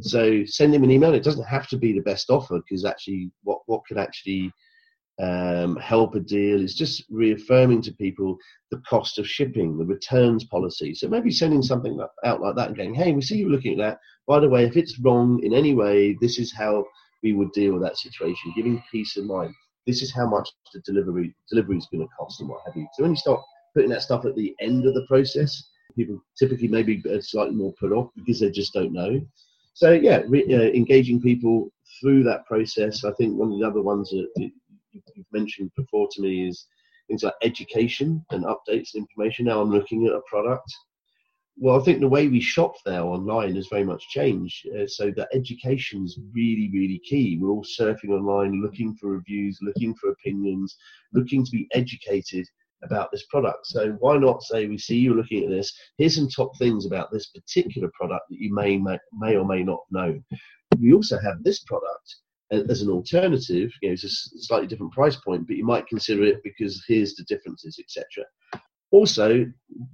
So 0.01 0.45
send 0.45 0.75
him 0.75 0.85
an 0.85 0.91
email. 0.91 1.15
It 1.15 1.25
doesn't 1.25 1.47
have 1.47 1.69
to 1.69 1.77
be 1.77 1.93
the 1.93 2.01
best 2.01 2.31
offer 2.31 2.59
because 2.59 2.85
actually, 2.85 3.31
what 3.43 3.61
what 3.67 3.85
can 3.87 3.99
actually 3.99 4.53
um, 5.21 5.77
help 5.77 6.15
a 6.15 6.21
deal 6.21 6.63
is 6.63 6.75
just 6.75 7.05
reaffirming 7.11 7.81
to 7.83 7.93
people 7.95 8.37
the 8.71 8.83
cost 8.89 9.19
of 9.19 9.29
shipping, 9.29 9.79
the 9.79 9.85
returns 9.85 10.45
policy. 10.45 10.95
So 10.95 11.09
maybe 11.09 11.31
sending 11.31 11.63
something 11.63 11.99
out 12.25 12.43
like 12.43 12.57
that 12.57 12.69
and 12.69 12.77
going, 12.77 12.95
"Hey, 12.95 13.13
we 13.13 13.23
see 13.23 13.39
you 13.39 13.49
looking 13.49 13.73
at 13.73 13.79
that. 13.79 13.99
By 14.27 14.41
the 14.41 14.49
way, 14.49 14.65
if 14.65 14.77
it's 14.77 14.99
wrong 14.99 15.43
in 15.43 15.55
any 15.55 15.75
way, 15.75 16.17
this 16.21 16.39
is 16.39 16.53
how 16.53 16.85
we 17.23 17.33
would 17.33 17.53
deal 17.53 17.73
with 17.73 17.83
that 17.83 17.97
situation." 17.97 18.53
Giving 18.55 18.83
peace 18.93 19.17
of 19.17 19.25
mind. 19.25 19.55
This 19.87 20.03
is 20.03 20.13
how 20.13 20.29
much 20.29 20.49
the 20.75 20.81
delivery 20.81 21.35
delivery 21.49 21.79
is 21.79 21.89
going 21.91 22.07
to 22.07 22.15
cost 22.19 22.41
and 22.41 22.49
what 22.49 22.61
have 22.67 22.77
you. 22.77 22.87
So 22.95 23.03
when 23.05 23.13
you 23.13 23.17
start 23.17 23.41
putting 23.75 23.91
that 23.91 24.03
stuff 24.03 24.25
at 24.25 24.35
the 24.35 24.55
end 24.61 24.87
of 24.87 24.95
the 24.95 25.07
process, 25.07 25.71
people 25.95 26.21
typically 26.39 26.69
maybe 26.69 27.03
slightly 27.21 27.55
more 27.55 27.73
put 27.79 27.93
off 27.93 28.11
because 28.17 28.41
they 28.41 28.51
just 28.51 28.73
don't 28.75 28.93
know. 28.93 29.21
So 29.77 29.93
yeah, 29.93 30.23
re- 30.27 30.55
uh, 30.55 30.71
engaging 30.73 31.21
people 31.21 31.71
through 32.01 32.23
that 32.23 32.47
process. 32.47 33.05
I 33.05 33.13
think 33.13 33.37
one 33.37 33.53
of 33.53 33.59
the 33.59 33.67
other 33.67 33.83
ones 33.83 34.09
that 34.09 34.51
you've 35.15 35.27
mentioned 35.33 35.71
before 35.77 36.09
to 36.13 36.23
me 36.23 36.49
is 36.49 36.67
things 37.09 37.23
like 37.23 37.35
education 37.43 38.25
and 38.31 38.47
updates 38.47 38.95
and 38.95 39.07
information. 39.07 39.45
Now 39.45 39.61
I'm 39.61 39.71
looking 39.71 40.07
at 40.07 40.15
a 40.15 40.23
product. 40.31 40.75
Well, 41.59 41.79
I 41.79 41.85
think 41.85 42.01
the 42.01 42.09
way 42.09 42.27
we 42.27 42.41
shop 42.41 42.77
now 42.87 43.09
online 43.09 43.55
has 43.57 43.67
very 43.67 43.85
much 43.85 44.09
changed. 44.09 44.67
Uh, 44.69 44.87
so 44.87 45.13
that 45.15 45.29
education 45.35 46.07
is 46.07 46.19
really, 46.35 46.71
really 46.73 47.01
key. 47.01 47.39
We're 47.39 47.51
all 47.51 47.63
surfing 47.63 48.13
online, 48.13 48.63
looking 48.63 48.97
for 48.97 49.09
reviews, 49.09 49.59
looking 49.61 49.95
for 49.97 50.09
opinions, 50.09 50.75
looking 51.13 51.45
to 51.45 51.51
be 51.51 51.69
educated 51.73 52.47
about 52.83 53.11
this 53.11 53.25
product. 53.31 53.67
So 53.67 53.97
why 54.01 54.19
not 54.19 54.43
say 54.43 54.67
we 54.67 54.79
see 54.79 54.97
you 54.97 55.15
looking 55.15 55.45
at 55.45 55.51
this? 55.51 55.73
Here's 55.99 56.17
some 56.17 56.29
top 56.29 56.57
things 56.59 56.87
about 56.87 57.11
this 57.13 57.27
particular 57.29 57.91
product 57.99 58.25
that 58.31 58.39
you 58.39 58.55
may 58.55 58.77
may, 58.77 58.99
may 59.13 59.37
or 59.37 59.45
may 59.45 59.63
not 59.63 59.81
know. 59.91 60.19
We 60.81 60.93
also 60.93 61.19
have 61.19 61.43
this 61.43 61.61
product 61.65 62.17
as 62.51 62.83
an 62.83 62.91
alternative. 62.91 63.73
You 63.83 63.89
know, 63.89 63.93
it's 63.95 64.05
a 64.05 64.41
slightly 64.41 64.67
different 64.67 64.93
price 64.93 65.17
point, 65.17 65.47
but 65.47 65.57
you 65.57 65.65
might 65.65 65.87
consider 65.87 66.25
it 66.25 66.43
because 66.45 66.85
here's 66.87 67.15
the 67.15 67.25
differences, 67.25 67.79
etc. 67.79 68.25
Also, 68.93 69.47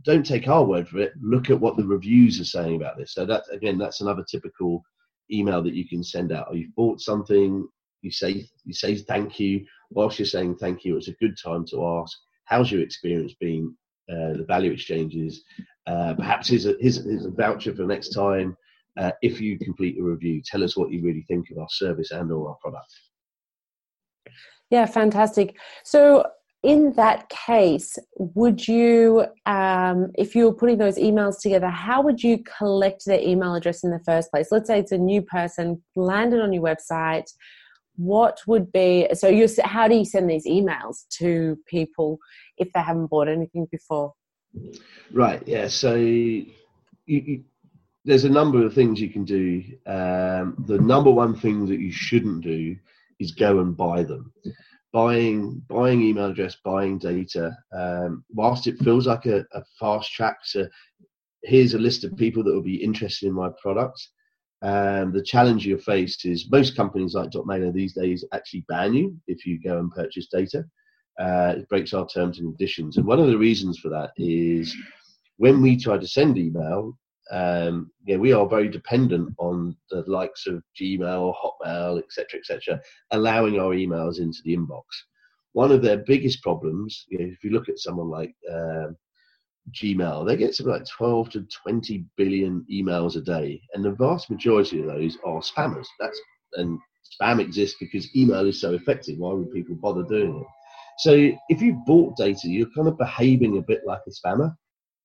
don't 0.04 0.26
take 0.26 0.48
our 0.48 0.64
word 0.64 0.88
for 0.88 0.98
it. 0.98 1.12
Look 1.20 1.50
at 1.50 1.60
what 1.60 1.76
the 1.76 1.86
reviews 1.86 2.40
are 2.40 2.44
saying 2.44 2.76
about 2.76 2.98
this. 2.98 3.14
So 3.14 3.24
that 3.26 3.44
again, 3.50 3.78
that's 3.78 4.00
another 4.00 4.24
typical 4.28 4.82
email 5.30 5.62
that 5.62 5.74
you 5.74 5.88
can 5.88 6.04
send 6.04 6.32
out. 6.32 6.46
Oh, 6.48 6.52
or 6.52 6.56
you've 6.56 6.74
bought 6.74 7.00
something, 7.00 7.66
you 8.02 8.10
say 8.10 8.44
you 8.64 8.74
say 8.74 8.96
thank 8.96 9.40
you. 9.40 9.64
Whilst 9.90 10.18
you're 10.18 10.26
saying 10.26 10.56
thank 10.56 10.84
you, 10.84 10.96
it's 10.96 11.08
a 11.08 11.12
good 11.12 11.36
time 11.42 11.64
to 11.66 11.86
ask 11.86 12.18
how's 12.52 12.70
your 12.70 12.82
experience 12.82 13.34
been? 13.40 13.74
Uh, 14.10 14.36
the 14.36 14.44
value 14.46 14.72
exchanges. 14.72 15.42
Uh, 15.86 16.12
perhaps 16.14 16.48
here's 16.48 16.66
a, 16.66 16.74
here's, 16.80 17.02
here's 17.02 17.24
a 17.24 17.30
voucher 17.30 17.74
for 17.74 17.84
next 17.84 18.10
time. 18.10 18.54
Uh, 19.00 19.10
if 19.22 19.40
you 19.40 19.58
complete 19.58 19.98
a 19.98 20.02
review, 20.02 20.42
tell 20.44 20.62
us 20.62 20.76
what 20.76 20.90
you 20.92 21.02
really 21.02 21.24
think 21.28 21.46
of 21.50 21.56
our 21.58 21.68
service 21.70 22.10
and 22.10 22.30
or 22.30 22.50
our 22.50 22.56
product. 22.56 22.92
Yeah, 24.70 24.84
fantastic. 24.84 25.56
So 25.82 26.26
in 26.62 26.92
that 26.92 27.28
case, 27.30 27.98
would 28.18 28.68
you, 28.68 29.26
um, 29.46 30.10
if 30.16 30.34
you 30.34 30.44
were 30.44 30.54
putting 30.54 30.78
those 30.78 30.98
emails 30.98 31.40
together, 31.40 31.68
how 31.68 32.02
would 32.02 32.22
you 32.22 32.42
collect 32.58 33.06
their 33.06 33.20
email 33.20 33.54
address 33.54 33.82
in 33.82 33.90
the 33.90 34.02
first 34.04 34.30
place? 34.30 34.48
Let's 34.50 34.68
say 34.68 34.78
it's 34.78 34.92
a 34.92 34.98
new 34.98 35.22
person 35.22 35.82
landed 35.96 36.40
on 36.40 36.52
your 36.52 36.62
website 36.62 37.30
what 37.96 38.40
would 38.46 38.72
be 38.72 39.08
so 39.12 39.28
you 39.28 39.46
how 39.62 39.86
do 39.86 39.94
you 39.94 40.04
send 40.04 40.28
these 40.28 40.46
emails 40.46 41.06
to 41.18 41.58
people 41.66 42.18
if 42.56 42.68
they 42.74 42.80
haven't 42.80 43.08
bought 43.08 43.28
anything 43.28 43.66
before? 43.70 44.12
Right 45.12 45.42
yeah 45.46 45.68
so 45.68 45.94
you, 45.94 46.46
you, 47.06 47.44
there's 48.04 48.24
a 48.24 48.30
number 48.30 48.64
of 48.64 48.74
things 48.74 49.00
you 49.00 49.10
can 49.10 49.24
do. 49.24 49.62
Um, 49.86 50.64
the 50.66 50.78
number 50.80 51.10
one 51.10 51.38
thing 51.38 51.66
that 51.66 51.78
you 51.78 51.92
shouldn't 51.92 52.42
do 52.42 52.76
is 53.20 53.32
go 53.32 53.60
and 53.60 53.76
buy 53.76 54.02
them. 54.02 54.32
Buying 54.92 55.62
buying 55.68 56.02
email 56.02 56.26
address 56.26 56.56
buying 56.64 56.98
data 56.98 57.56
um, 57.74 58.24
whilst 58.30 58.66
it 58.66 58.78
feels 58.80 59.06
like 59.06 59.26
a, 59.26 59.44
a 59.52 59.62
fast 59.78 60.12
track 60.12 60.38
to 60.52 60.68
here's 61.42 61.74
a 61.74 61.78
list 61.78 62.04
of 62.04 62.16
people 62.16 62.44
that 62.44 62.52
will 62.52 62.62
be 62.62 62.82
interested 62.82 63.26
in 63.26 63.32
my 63.32 63.48
product 63.60 64.08
um, 64.62 65.12
the 65.12 65.22
challenge 65.22 65.66
you 65.66 65.76
face 65.76 66.24
is 66.24 66.50
most 66.50 66.76
companies 66.76 67.14
like 67.14 67.30
Dotmailer 67.30 67.72
these 67.72 67.94
days 67.94 68.24
actually 68.32 68.64
ban 68.68 68.94
you 68.94 69.16
if 69.26 69.44
you 69.44 69.60
go 69.60 69.78
and 69.78 69.90
purchase 69.90 70.28
data. 70.30 70.64
Uh, 71.20 71.54
it 71.58 71.68
breaks 71.68 71.92
our 71.92 72.06
terms 72.06 72.38
and 72.38 72.56
conditions. 72.56 72.96
And 72.96 73.06
one 73.06 73.18
of 73.18 73.26
the 73.26 73.36
reasons 73.36 73.78
for 73.78 73.88
that 73.90 74.12
is 74.16 74.74
when 75.36 75.60
we 75.60 75.76
try 75.76 75.98
to 75.98 76.06
send 76.06 76.38
email, 76.38 76.96
um, 77.32 77.90
yeah, 78.06 78.16
we 78.16 78.32
are 78.32 78.48
very 78.48 78.68
dependent 78.68 79.34
on 79.38 79.76
the 79.90 80.04
likes 80.06 80.46
of 80.46 80.62
Gmail, 80.80 81.34
Hotmail, 81.34 81.98
etc., 81.98 82.38
etc., 82.38 82.80
allowing 83.10 83.58
our 83.58 83.74
emails 83.74 84.20
into 84.20 84.38
the 84.44 84.56
inbox. 84.56 84.84
One 85.52 85.72
of 85.72 85.82
their 85.82 85.98
biggest 85.98 86.42
problems, 86.42 87.04
you 87.08 87.18
know, 87.18 87.26
if 87.26 87.42
you 87.42 87.50
look 87.50 87.68
at 87.68 87.78
someone 87.78 88.08
like 88.08 88.34
um, 88.50 88.96
Gmail, 89.70 90.26
they 90.26 90.36
get 90.36 90.54
something 90.54 90.72
like 90.72 90.86
12 90.86 91.30
to 91.30 91.46
20 91.62 92.04
billion 92.16 92.66
emails 92.70 93.16
a 93.16 93.20
day, 93.20 93.60
and 93.74 93.84
the 93.84 93.92
vast 93.92 94.30
majority 94.30 94.80
of 94.80 94.86
those 94.86 95.16
are 95.24 95.40
spammers. 95.40 95.86
That's 96.00 96.20
and 96.54 96.78
spam 97.20 97.40
exists 97.40 97.76
because 97.80 98.14
email 98.16 98.46
is 98.46 98.60
so 98.60 98.74
effective. 98.74 99.18
Why 99.18 99.32
would 99.32 99.52
people 99.52 99.76
bother 99.76 100.02
doing 100.02 100.40
it? 100.40 100.46
So 100.98 101.12
if 101.48 101.62
you 101.62 101.82
bought 101.86 102.16
data, 102.16 102.48
you're 102.48 102.70
kind 102.74 102.88
of 102.88 102.98
behaving 102.98 103.56
a 103.58 103.62
bit 103.62 103.82
like 103.86 104.02
a 104.06 104.10
spammer 104.10 104.54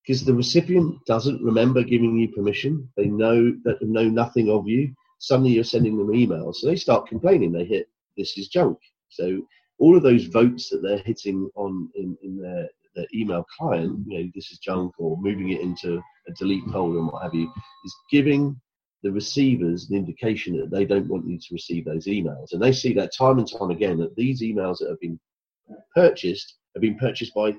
because 0.05 0.23
the 0.23 0.33
recipient 0.33 0.97
doesn't 1.05 1.41
remember 1.41 1.83
giving 1.83 2.17
you 2.17 2.29
permission. 2.29 2.89
They 2.97 3.07
know 3.07 3.53
that 3.63 3.79
they 3.79 3.87
know 3.87 4.09
nothing 4.09 4.49
of 4.49 4.67
you. 4.67 4.93
Suddenly 5.19 5.51
you're 5.51 5.63
sending 5.63 5.97
them 5.97 6.09
emails, 6.09 6.55
so 6.55 6.67
they 6.67 6.75
start 6.75 7.07
complaining. 7.07 7.51
They 7.51 7.65
hit 7.65 7.87
this 8.17 8.37
is 8.37 8.47
junk. 8.47 8.77
So 9.09 9.41
all 9.79 9.95
of 9.95 10.03
those 10.03 10.25
votes 10.25 10.69
that 10.69 10.81
they're 10.81 10.97
hitting 10.99 11.49
on 11.55 11.89
in, 11.95 12.17
in 12.23 12.41
their 12.41 12.67
the 12.97 13.07
email 13.17 13.45
client, 13.57 13.99
you 14.07 14.19
know, 14.19 14.31
this 14.35 14.51
is 14.51 14.57
junk 14.57 14.93
or 14.97 15.17
moving 15.21 15.49
it 15.49 15.61
into 15.61 16.01
a 16.27 16.31
delete 16.33 16.65
folder 16.65 16.97
and 16.97 17.07
what 17.07 17.23
have 17.23 17.33
you, 17.33 17.51
is 17.85 17.95
giving 18.11 18.59
the 19.03 19.11
receivers 19.11 19.89
an 19.89 19.95
indication 19.95 20.57
that 20.57 20.71
they 20.71 20.83
don't 20.83 21.07
want 21.07 21.27
you 21.27 21.37
to 21.37 21.53
receive 21.53 21.85
those 21.85 22.07
emails. 22.07 22.51
And 22.51 22.61
they 22.61 22.71
see 22.71 22.93
that 22.95 23.15
time 23.15 23.37
and 23.37 23.47
time 23.47 23.69
again 23.69 23.97
that 23.99 24.15
these 24.15 24.41
emails 24.41 24.79
that 24.79 24.89
have 24.89 24.99
been 24.99 25.19
purchased 25.95 26.55
have 26.75 26.81
been 26.81 26.97
purchased 26.97 27.33
by 27.33 27.53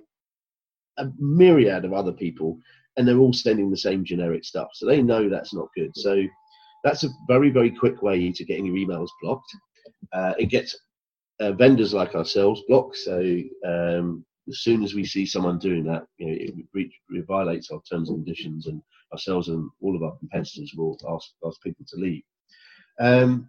a 0.98 1.06
myriad 1.18 1.84
of 1.84 1.92
other 1.92 2.12
people 2.12 2.58
and 2.96 3.06
they're 3.06 3.18
all 3.18 3.32
sending 3.32 3.70
the 3.70 3.76
same 3.76 4.04
generic 4.04 4.44
stuff. 4.44 4.70
So 4.74 4.86
they 4.86 5.00
know 5.00 5.28
that's 5.28 5.54
not 5.54 5.68
good. 5.76 5.92
So 5.94 6.24
that's 6.82 7.04
a 7.04 7.10
very, 7.28 7.50
very 7.50 7.70
quick 7.70 8.02
way 8.02 8.32
to 8.32 8.44
getting 8.44 8.66
your 8.66 8.74
emails 8.74 9.08
blocked. 9.22 9.50
Uh, 10.12 10.34
it 10.38 10.46
gets 10.46 10.76
uh, 11.40 11.52
vendors 11.52 11.94
like 11.94 12.16
ourselves 12.16 12.62
blocked. 12.66 12.96
So 12.96 13.40
um, 13.64 14.24
as 14.48 14.60
soon 14.60 14.82
as 14.82 14.94
we 14.94 15.04
see 15.04 15.26
someone 15.26 15.58
doing 15.58 15.84
that, 15.84 16.06
you 16.18 16.26
know, 16.26 16.36
it, 16.74 16.90
it 17.10 17.26
violates 17.26 17.70
our 17.70 17.80
terms 17.90 18.08
and 18.08 18.24
conditions, 18.24 18.66
and 18.66 18.82
ourselves 19.12 19.48
and 19.48 19.68
all 19.80 19.96
of 19.96 20.02
our 20.02 20.16
competitors 20.18 20.72
will 20.76 20.98
ask 21.08 21.30
ask 21.46 21.60
people 21.62 21.84
to 21.88 21.96
leave. 21.96 22.22
Um, 23.00 23.48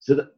so 0.00 0.14
that 0.14 0.28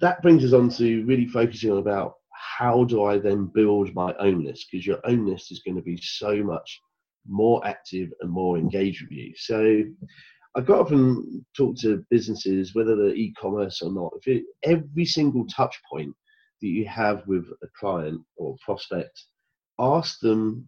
that 0.00 0.22
brings 0.22 0.44
us 0.44 0.52
on 0.52 0.70
to 0.70 1.04
really 1.04 1.26
focusing 1.26 1.70
on 1.72 1.78
about 1.78 2.14
how 2.32 2.84
do 2.84 3.04
I 3.04 3.18
then 3.18 3.50
build 3.54 3.94
my 3.94 4.14
own 4.18 4.44
list 4.44 4.68
because 4.70 4.86
your 4.86 5.00
own 5.04 5.26
list 5.26 5.52
is 5.52 5.62
going 5.64 5.76
to 5.76 5.82
be 5.82 5.98
so 6.02 6.42
much 6.42 6.80
more 7.28 7.66
active 7.66 8.10
and 8.20 8.30
more 8.30 8.58
engaged 8.58 9.02
with 9.02 9.10
you. 9.10 9.32
So 9.36 9.82
I 10.56 10.60
got 10.60 10.80
up 10.80 10.90
and 10.92 11.44
talk 11.56 11.76
to 11.78 12.04
businesses, 12.10 12.74
whether 12.74 12.96
they're 12.96 13.14
e-commerce 13.14 13.82
or 13.82 13.92
not. 13.92 14.12
If 14.20 14.26
it, 14.28 14.44
every 14.62 15.04
single 15.04 15.46
touch 15.46 15.78
point 15.90 16.14
that 16.60 16.68
you 16.68 16.86
have 16.86 17.26
with 17.26 17.46
a 17.62 17.66
client 17.78 18.20
or 18.36 18.56
prospect, 18.64 19.24
ask 19.78 20.20
them 20.20 20.66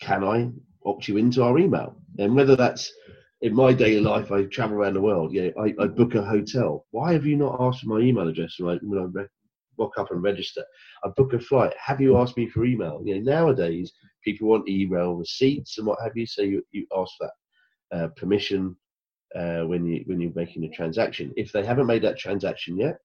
can 0.00 0.24
I 0.24 0.50
opt 0.84 1.08
you 1.08 1.16
into 1.16 1.42
our 1.42 1.58
email? 1.58 1.96
And 2.18 2.34
whether 2.34 2.56
that's 2.56 2.92
in 3.40 3.54
my 3.54 3.72
daily 3.72 4.00
life, 4.00 4.30
I 4.32 4.44
travel 4.44 4.76
around 4.76 4.94
the 4.94 5.00
world. 5.00 5.32
Yeah, 5.32 5.50
I, 5.58 5.74
I 5.80 5.86
book 5.86 6.14
a 6.14 6.22
hotel. 6.22 6.86
Why 6.90 7.12
have 7.12 7.26
you 7.26 7.36
not 7.36 7.60
asked 7.60 7.80
for 7.80 7.88
my 7.88 8.00
email 8.00 8.28
address 8.28 8.56
when 8.58 8.78
I, 8.78 9.24
walk 9.78 9.92
up 9.98 10.10
and 10.10 10.22
register? 10.22 10.64
I 11.04 11.08
book 11.16 11.32
a 11.32 11.40
flight. 11.40 11.72
Have 11.82 12.00
you 12.00 12.18
asked 12.18 12.36
me 12.36 12.48
for 12.48 12.64
email? 12.64 13.00
You 13.04 13.20
know, 13.20 13.32
nowadays 13.32 13.92
people 14.24 14.48
want 14.48 14.68
email 14.68 15.14
receipts 15.14 15.78
and 15.78 15.86
what 15.86 15.98
have 16.02 16.16
you. 16.16 16.26
So 16.26 16.42
you, 16.42 16.62
you 16.72 16.86
ask 16.96 17.12
that 17.20 17.96
uh, 17.96 18.08
permission 18.16 18.76
uh, 19.34 19.62
when 19.62 19.86
you 19.86 20.02
when 20.06 20.20
you're 20.20 20.32
making 20.34 20.64
a 20.64 20.68
transaction. 20.68 21.32
If 21.36 21.52
they 21.52 21.64
haven't 21.64 21.86
made 21.86 22.02
that 22.02 22.18
transaction 22.18 22.76
yet, 22.76 22.98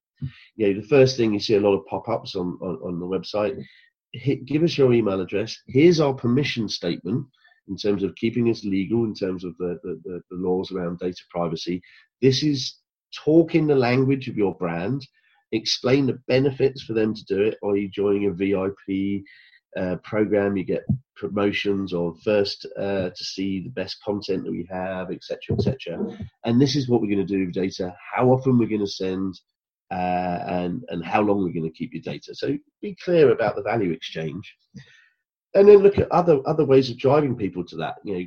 you 0.56 0.73
know, 0.73 0.82
the 0.82 0.88
first 0.88 1.17
thing 1.17 1.34
you 1.34 1.39
see 1.39 1.56
a 1.56 1.62
lot 1.62 1.75
of 1.75 1.86
pop-ups 1.86 2.36
on 2.36 2.58
on, 2.62 2.75
on 2.84 2.99
the 2.99 3.06
website. 3.06 3.62
Hit, 4.13 4.45
give 4.45 4.63
us 4.63 4.77
your 4.77 4.93
email 4.93 5.19
address. 5.19 5.58
Here's 5.67 5.99
our 5.99 6.13
permission 6.13 6.69
statement 6.69 7.27
in 7.67 7.75
terms 7.75 8.03
of 8.03 8.15
keeping 8.15 8.49
us 8.49 8.63
legal, 8.63 9.03
in 9.03 9.13
terms 9.13 9.43
of 9.43 9.56
the, 9.58 9.80
the, 9.84 9.99
the, 10.03 10.21
the 10.32 10.38
laws 10.38 10.71
around 10.71 10.99
data 10.99 11.21
privacy. 11.30 11.82
This 12.21 12.43
is 12.43 12.77
talking 13.13 13.67
the 13.67 13.75
language 13.75 14.27
of 14.27 14.38
your 14.38 14.56
brand. 14.56 15.06
Explain 15.51 16.08
the 16.08 16.19
benefits 16.27 16.84
for 16.84 16.93
them 16.93 17.13
to 17.13 17.25
do 17.25 17.41
it. 17.41 17.58
Are 17.63 17.75
you 17.75 17.89
joining 17.89 18.27
a 18.27 18.32
VIP 18.32 19.23
uh, 19.77 19.97
program? 20.03 20.58
You 20.58 20.63
get 20.63 20.86
promotions 21.15 21.93
or 21.93 22.15
first 22.23 22.65
uh, 22.77 23.10
to 23.10 23.23
see 23.23 23.62
the 23.62 23.69
best 23.69 23.97
content 24.03 24.43
that 24.43 24.51
we 24.51 24.67
have, 24.69 25.12
etc., 25.12 25.38
etc. 25.58 26.17
And 26.45 26.62
this 26.62 26.75
is 26.75 26.89
what 26.89 27.01
we're 27.01 27.13
going 27.13 27.25
to 27.25 27.34
do 27.34 27.45
with 27.45 27.53
data. 27.53 27.95
How 28.13 28.30
often 28.30 28.58
we're 28.58 28.67
going 28.67 28.82
to 28.82 28.88
send, 28.88 29.39
uh, 29.91 30.39
and 30.47 30.84
and 30.89 31.04
how 31.06 31.21
long 31.21 31.43
we're 31.43 31.54
going 31.54 31.63
to 31.63 31.78
keep 31.78 31.93
your 31.93 32.02
data. 32.02 32.36
So 32.36 32.58
be 32.82 32.95
clear 33.04 33.32
about 33.32 33.56
the 33.56 33.63
value 33.63 33.91
exchange, 33.91 34.56
and 35.54 35.67
then 35.67 35.78
look 35.78 35.97
at 35.97 36.12
other 36.12 36.39
other 36.45 36.65
ways 36.65 36.89
of 36.89 36.97
driving 36.97 37.36
people 37.36 37.63
to 37.65 37.78
that. 37.78 37.95
You 38.04 38.13
know, 38.19 38.26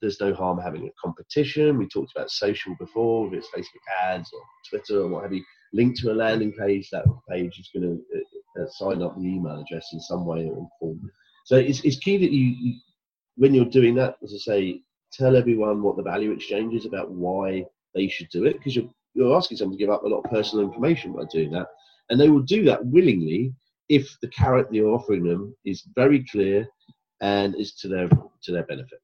there's 0.00 0.20
no 0.20 0.34
harm 0.34 0.58
having 0.58 0.86
a 0.86 0.90
competition. 1.02 1.78
We 1.78 1.88
talked 1.88 2.12
about 2.16 2.30
social 2.30 2.74
before, 2.78 3.28
if 3.28 3.34
it's 3.34 3.48
Facebook 3.48 4.10
ads 4.10 4.30
or 4.32 4.40
Twitter 4.68 5.02
or 5.02 5.08
what 5.08 5.22
have 5.22 5.32
you. 5.32 5.44
Link 5.72 5.98
to 6.00 6.12
a 6.12 6.14
landing 6.14 6.52
page. 6.52 6.88
That 6.90 7.04
page 7.28 7.58
is 7.58 7.70
going 7.74 7.98
to 7.98 8.18
uh, 8.18 8.62
uh, 8.62 8.66
sign 8.70 9.02
up 9.02 9.16
the 9.16 9.26
email 9.26 9.60
address 9.60 9.88
in 9.92 10.00
some 10.00 10.24
way 10.24 10.48
or 10.48 10.68
form. 10.80 11.10
So 11.44 11.56
it's 11.56 11.80
it's 11.80 11.98
key 11.98 12.16
that 12.18 12.32
you, 12.32 12.44
you 12.44 12.80
when 13.36 13.54
you're 13.54 13.66
doing 13.66 13.94
that, 13.96 14.16
as 14.22 14.32
I 14.34 14.38
say, 14.38 14.80
tell 15.12 15.36
everyone 15.36 15.82
what 15.82 15.96
the 15.96 16.02
value 16.02 16.32
exchange 16.32 16.74
is 16.74 16.86
about 16.86 17.10
why 17.10 17.64
they 17.94 18.08
should 18.08 18.28
do 18.30 18.44
it 18.44 18.54
because 18.54 18.76
you're 18.76 18.90
you're 19.16 19.36
asking 19.36 19.56
someone 19.56 19.76
to 19.76 19.82
give 19.82 19.92
up 19.92 20.04
a 20.04 20.08
lot 20.08 20.22
of 20.22 20.30
personal 20.30 20.64
information 20.64 21.12
by 21.12 21.24
doing 21.32 21.50
that. 21.52 21.66
And 22.10 22.20
they 22.20 22.28
will 22.28 22.42
do 22.42 22.64
that 22.64 22.84
willingly 22.84 23.54
if 23.88 24.16
the 24.20 24.28
carrot 24.28 24.68
you're 24.70 24.94
offering 24.94 25.24
them 25.24 25.56
is 25.64 25.82
very 25.94 26.24
clear 26.30 26.68
and 27.20 27.54
is 27.56 27.74
to 27.76 27.88
their 27.88 28.08
to 28.08 28.52
their 28.52 28.64
benefit. 28.64 29.00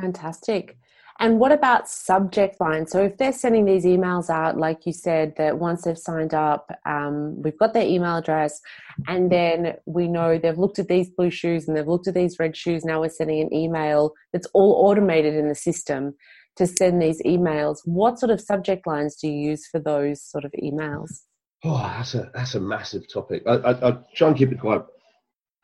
Fantastic. 0.00 0.78
And 1.18 1.38
what 1.38 1.52
about 1.52 1.86
subject 1.86 2.58
lines? 2.62 2.90
So 2.90 3.02
if 3.02 3.18
they're 3.18 3.30
sending 3.30 3.66
these 3.66 3.84
emails 3.84 4.30
out, 4.30 4.56
like 4.56 4.86
you 4.86 4.92
said, 4.94 5.34
that 5.36 5.58
once 5.58 5.82
they've 5.82 5.98
signed 5.98 6.32
up, 6.32 6.70
um, 6.86 7.42
we've 7.42 7.58
got 7.58 7.74
their 7.74 7.84
email 7.84 8.16
address, 8.16 8.58
and 9.06 9.30
then 9.30 9.74
we 9.84 10.08
know 10.08 10.38
they've 10.38 10.58
looked 10.58 10.78
at 10.78 10.88
these 10.88 11.10
blue 11.10 11.28
shoes 11.28 11.68
and 11.68 11.76
they've 11.76 11.86
looked 11.86 12.08
at 12.08 12.14
these 12.14 12.38
red 12.38 12.56
shoes. 12.56 12.86
Now 12.86 13.00
we're 13.00 13.10
sending 13.10 13.42
an 13.42 13.52
email 13.52 14.14
that's 14.32 14.46
all 14.54 14.88
automated 14.88 15.34
in 15.34 15.48
the 15.48 15.54
system 15.54 16.14
to 16.56 16.66
send 16.66 17.00
these 17.00 17.22
emails. 17.22 17.78
What 17.84 18.18
sort 18.18 18.30
of 18.30 18.40
subject 18.40 18.86
lines 18.86 19.16
do 19.16 19.28
you 19.28 19.50
use 19.50 19.66
for 19.66 19.80
those 19.80 20.22
sort 20.22 20.44
of 20.44 20.52
emails? 20.52 21.22
Oh, 21.64 21.78
that's 21.78 22.14
a 22.14 22.30
that's 22.34 22.54
a 22.54 22.60
massive 22.60 23.02
topic. 23.12 23.42
I, 23.46 23.52
I, 23.56 23.88
I 23.88 23.98
try 24.14 24.28
and 24.28 24.36
keep 24.36 24.52
it 24.52 24.60
quite 24.60 24.82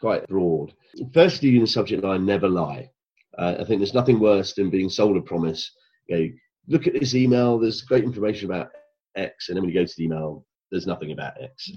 quite 0.00 0.26
broad. 0.28 0.72
Firstly, 1.14 1.54
in 1.54 1.62
the 1.62 1.66
subject 1.66 2.04
line, 2.04 2.26
never 2.26 2.48
lie. 2.48 2.90
Uh, 3.38 3.56
I 3.60 3.64
think 3.64 3.80
there's 3.80 3.94
nothing 3.94 4.20
worse 4.20 4.54
than 4.54 4.70
being 4.70 4.88
sold 4.88 5.16
a 5.16 5.22
promise. 5.22 5.70
You 6.08 6.18
know, 6.18 6.28
look 6.68 6.86
at 6.86 6.94
this 6.94 7.14
email. 7.14 7.58
There's 7.58 7.82
great 7.82 8.04
information 8.04 8.50
about 8.50 8.68
X, 9.16 9.48
and 9.48 9.56
then 9.56 9.62
when 9.62 9.72
you 9.72 9.80
go 9.80 9.86
to 9.86 9.94
the 9.96 10.04
email, 10.04 10.46
there's 10.70 10.86
nothing 10.86 11.12
about 11.12 11.40
X. 11.40 11.72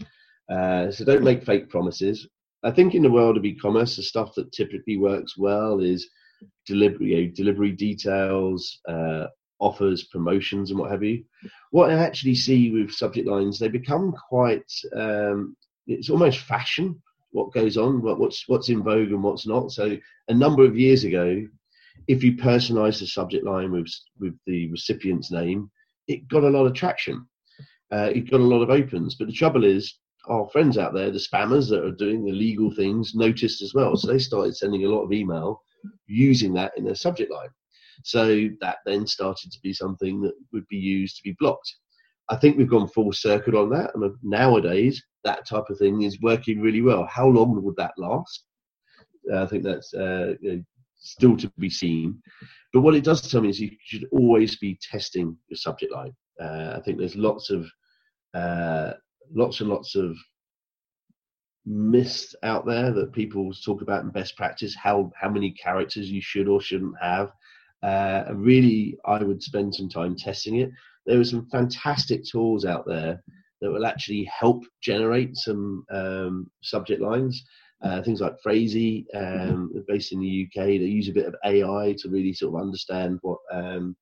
Uh, 0.51 0.91
so 0.91 1.05
don't 1.05 1.23
make 1.23 1.43
fake 1.43 1.69
promises. 1.69 2.27
I 2.63 2.71
think 2.71 2.93
in 2.93 3.03
the 3.03 3.11
world 3.11 3.37
of 3.37 3.45
e-commerce, 3.45 3.95
the 3.95 4.03
stuff 4.03 4.33
that 4.35 4.51
typically 4.51 4.97
works 4.97 5.37
well 5.37 5.79
is 5.79 6.09
delivery, 6.65 7.07
you 7.07 7.25
know, 7.25 7.31
delivery 7.35 7.71
details, 7.71 8.79
uh, 8.87 9.25
offers, 9.59 10.05
promotions, 10.05 10.71
and 10.71 10.79
what 10.79 10.91
have 10.91 11.03
you. 11.03 11.23
What 11.71 11.89
I 11.89 11.93
actually 11.93 12.35
see 12.35 12.71
with 12.71 12.91
subject 12.91 13.27
lines, 13.27 13.59
they 13.59 13.67
become 13.67 14.13
quite. 14.29 14.71
Um, 14.95 15.55
it's 15.87 16.09
almost 16.09 16.39
fashion. 16.39 17.01
What 17.31 17.53
goes 17.53 17.77
on, 17.77 18.01
what, 18.01 18.19
what's 18.19 18.47
what's 18.47 18.69
in 18.69 18.83
vogue 18.83 19.09
and 19.09 19.23
what's 19.23 19.45
not. 19.45 19.71
So 19.71 19.97
a 20.27 20.33
number 20.33 20.63
of 20.65 20.77
years 20.77 21.03
ago, 21.03 21.45
if 22.07 22.23
you 22.23 22.33
personalised 22.33 22.99
the 22.99 23.07
subject 23.07 23.45
line 23.45 23.71
with 23.71 23.89
with 24.19 24.35
the 24.45 24.69
recipient's 24.71 25.31
name, 25.31 25.69
it 26.07 26.27
got 26.27 26.43
a 26.43 26.49
lot 26.49 26.65
of 26.65 26.73
traction. 26.73 27.27
Uh, 27.91 28.11
it 28.13 28.29
got 28.29 28.39
a 28.39 28.43
lot 28.43 28.61
of 28.61 28.69
opens. 28.69 29.15
But 29.15 29.27
the 29.27 29.33
trouble 29.33 29.63
is, 29.63 29.95
our 30.27 30.47
friends 30.49 30.77
out 30.77 30.93
there, 30.93 31.11
the 31.11 31.19
spammers 31.19 31.69
that 31.69 31.83
are 31.83 31.91
doing 31.91 32.23
the 32.23 32.31
legal 32.31 32.71
things, 32.71 33.13
noticed 33.15 33.61
as 33.61 33.73
well. 33.73 33.95
So 33.95 34.07
they 34.07 34.19
started 34.19 34.55
sending 34.55 34.85
a 34.85 34.89
lot 34.89 35.03
of 35.03 35.11
email 35.11 35.61
using 36.07 36.53
that 36.53 36.73
in 36.77 36.83
their 36.83 36.95
subject 36.95 37.31
line. 37.31 37.49
So 38.03 38.49
that 38.61 38.77
then 38.85 39.05
started 39.05 39.51
to 39.51 39.59
be 39.61 39.73
something 39.73 40.21
that 40.21 40.33
would 40.53 40.67
be 40.69 40.77
used 40.77 41.17
to 41.17 41.23
be 41.23 41.35
blocked. 41.39 41.73
I 42.29 42.35
think 42.35 42.57
we've 42.57 42.69
gone 42.69 42.87
full 42.87 43.11
circuit 43.11 43.55
on 43.55 43.69
that, 43.71 43.91
and 43.95 44.13
nowadays 44.23 45.03
that 45.23 45.47
type 45.47 45.65
of 45.69 45.77
thing 45.77 46.03
is 46.03 46.21
working 46.21 46.61
really 46.61 46.81
well. 46.81 47.05
How 47.05 47.27
long 47.27 47.61
would 47.61 47.75
that 47.77 47.93
last? 47.97 48.45
I 49.35 49.45
think 49.45 49.63
that's 49.63 49.93
uh, 49.93 50.35
you 50.41 50.51
know, 50.51 50.63
still 50.97 51.35
to 51.37 51.51
be 51.57 51.69
seen. 51.69 52.21
But 52.73 52.81
what 52.81 52.95
it 52.95 53.03
does 53.03 53.21
tell 53.21 53.41
me 53.41 53.49
is 53.49 53.59
you 53.59 53.71
should 53.83 54.05
always 54.11 54.57
be 54.57 54.79
testing 54.81 55.35
your 55.49 55.57
subject 55.57 55.91
line. 55.91 56.13
Uh, 56.39 56.75
I 56.77 56.81
think 56.81 56.97
there's 56.97 57.15
lots 57.15 57.49
of 57.49 57.67
uh, 58.33 58.93
lots 59.33 59.59
and 59.59 59.69
lots 59.69 59.95
of 59.95 60.15
myths 61.69 62.35
out 62.41 62.65
there 62.65 62.91
that 62.91 63.13
people 63.13 63.53
talk 63.63 63.83
about 63.83 64.03
in 64.03 64.09
best 64.09 64.35
practice 64.35 64.75
how 64.75 65.11
how 65.15 65.29
many 65.29 65.51
characters 65.51 66.09
you 66.09 66.21
should 66.21 66.47
or 66.47 66.59
shouldn't 66.59 66.95
have. 66.99 67.31
Uh, 67.81 68.25
really 68.33 68.97
i 69.05 69.23
would 69.23 69.41
spend 69.41 69.73
some 69.73 69.87
time 69.87 70.15
testing 70.15 70.57
it. 70.57 70.69
There 71.05 71.19
are 71.19 71.23
some 71.23 71.47
fantastic 71.49 72.25
tools 72.25 72.65
out 72.65 72.85
there 72.85 73.23
that 73.61 73.71
will 73.71 73.85
actually 73.85 74.25
help 74.25 74.63
generate 74.81 75.35
some 75.35 75.85
um, 75.91 76.49
subject 76.61 77.01
lines. 77.01 77.41
Uh, 77.81 78.01
things 78.01 78.19
like 78.19 78.41
Phrasee, 78.43 79.05
um, 79.13 79.71
based 79.87 80.11
in 80.11 80.19
the 80.19 80.45
UK, 80.45 80.65
they 80.65 80.73
use 80.73 81.07
a 81.07 81.13
bit 81.13 81.27
of 81.27 81.35
AI 81.45 81.95
to 81.99 82.09
really 82.09 82.33
sort 82.33 82.55
of 82.55 82.61
understand 82.61 83.19
what 83.21 83.37
um, 83.53 83.95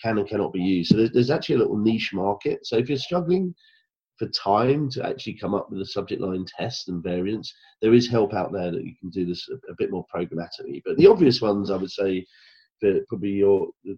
can 0.00 0.18
and 0.18 0.28
cannot 0.28 0.52
be 0.52 0.60
used. 0.60 0.90
So 0.90 0.96
there's, 0.98 1.10
there's, 1.10 1.30
actually 1.30 1.56
a 1.56 1.58
little 1.58 1.78
niche 1.78 2.12
market. 2.14 2.64
So 2.64 2.76
if 2.76 2.88
you're 2.88 2.98
struggling 2.98 3.52
for 4.18 4.26
time 4.28 4.88
to 4.90 5.06
actually 5.06 5.34
come 5.34 5.54
up 5.54 5.70
with 5.70 5.80
a 5.80 5.86
subject 5.86 6.20
line 6.22 6.44
test 6.58 6.88
and 6.88 7.02
variants. 7.02 7.52
There 7.82 7.94
is 7.94 8.08
help 8.08 8.32
out 8.32 8.52
there 8.52 8.70
that 8.70 8.84
you 8.84 8.94
can 8.98 9.10
do 9.10 9.26
this 9.26 9.48
a, 9.50 9.54
a 9.70 9.74
bit 9.76 9.90
more 9.90 10.06
programmatically. 10.14 10.82
But 10.84 10.96
the 10.96 11.06
obvious 11.06 11.40
ones, 11.40 11.70
I 11.70 11.76
would 11.76 11.90
say, 11.90 12.24
for 12.80 13.00
probably 13.08 13.30
your 13.30 13.68
the, 13.84 13.96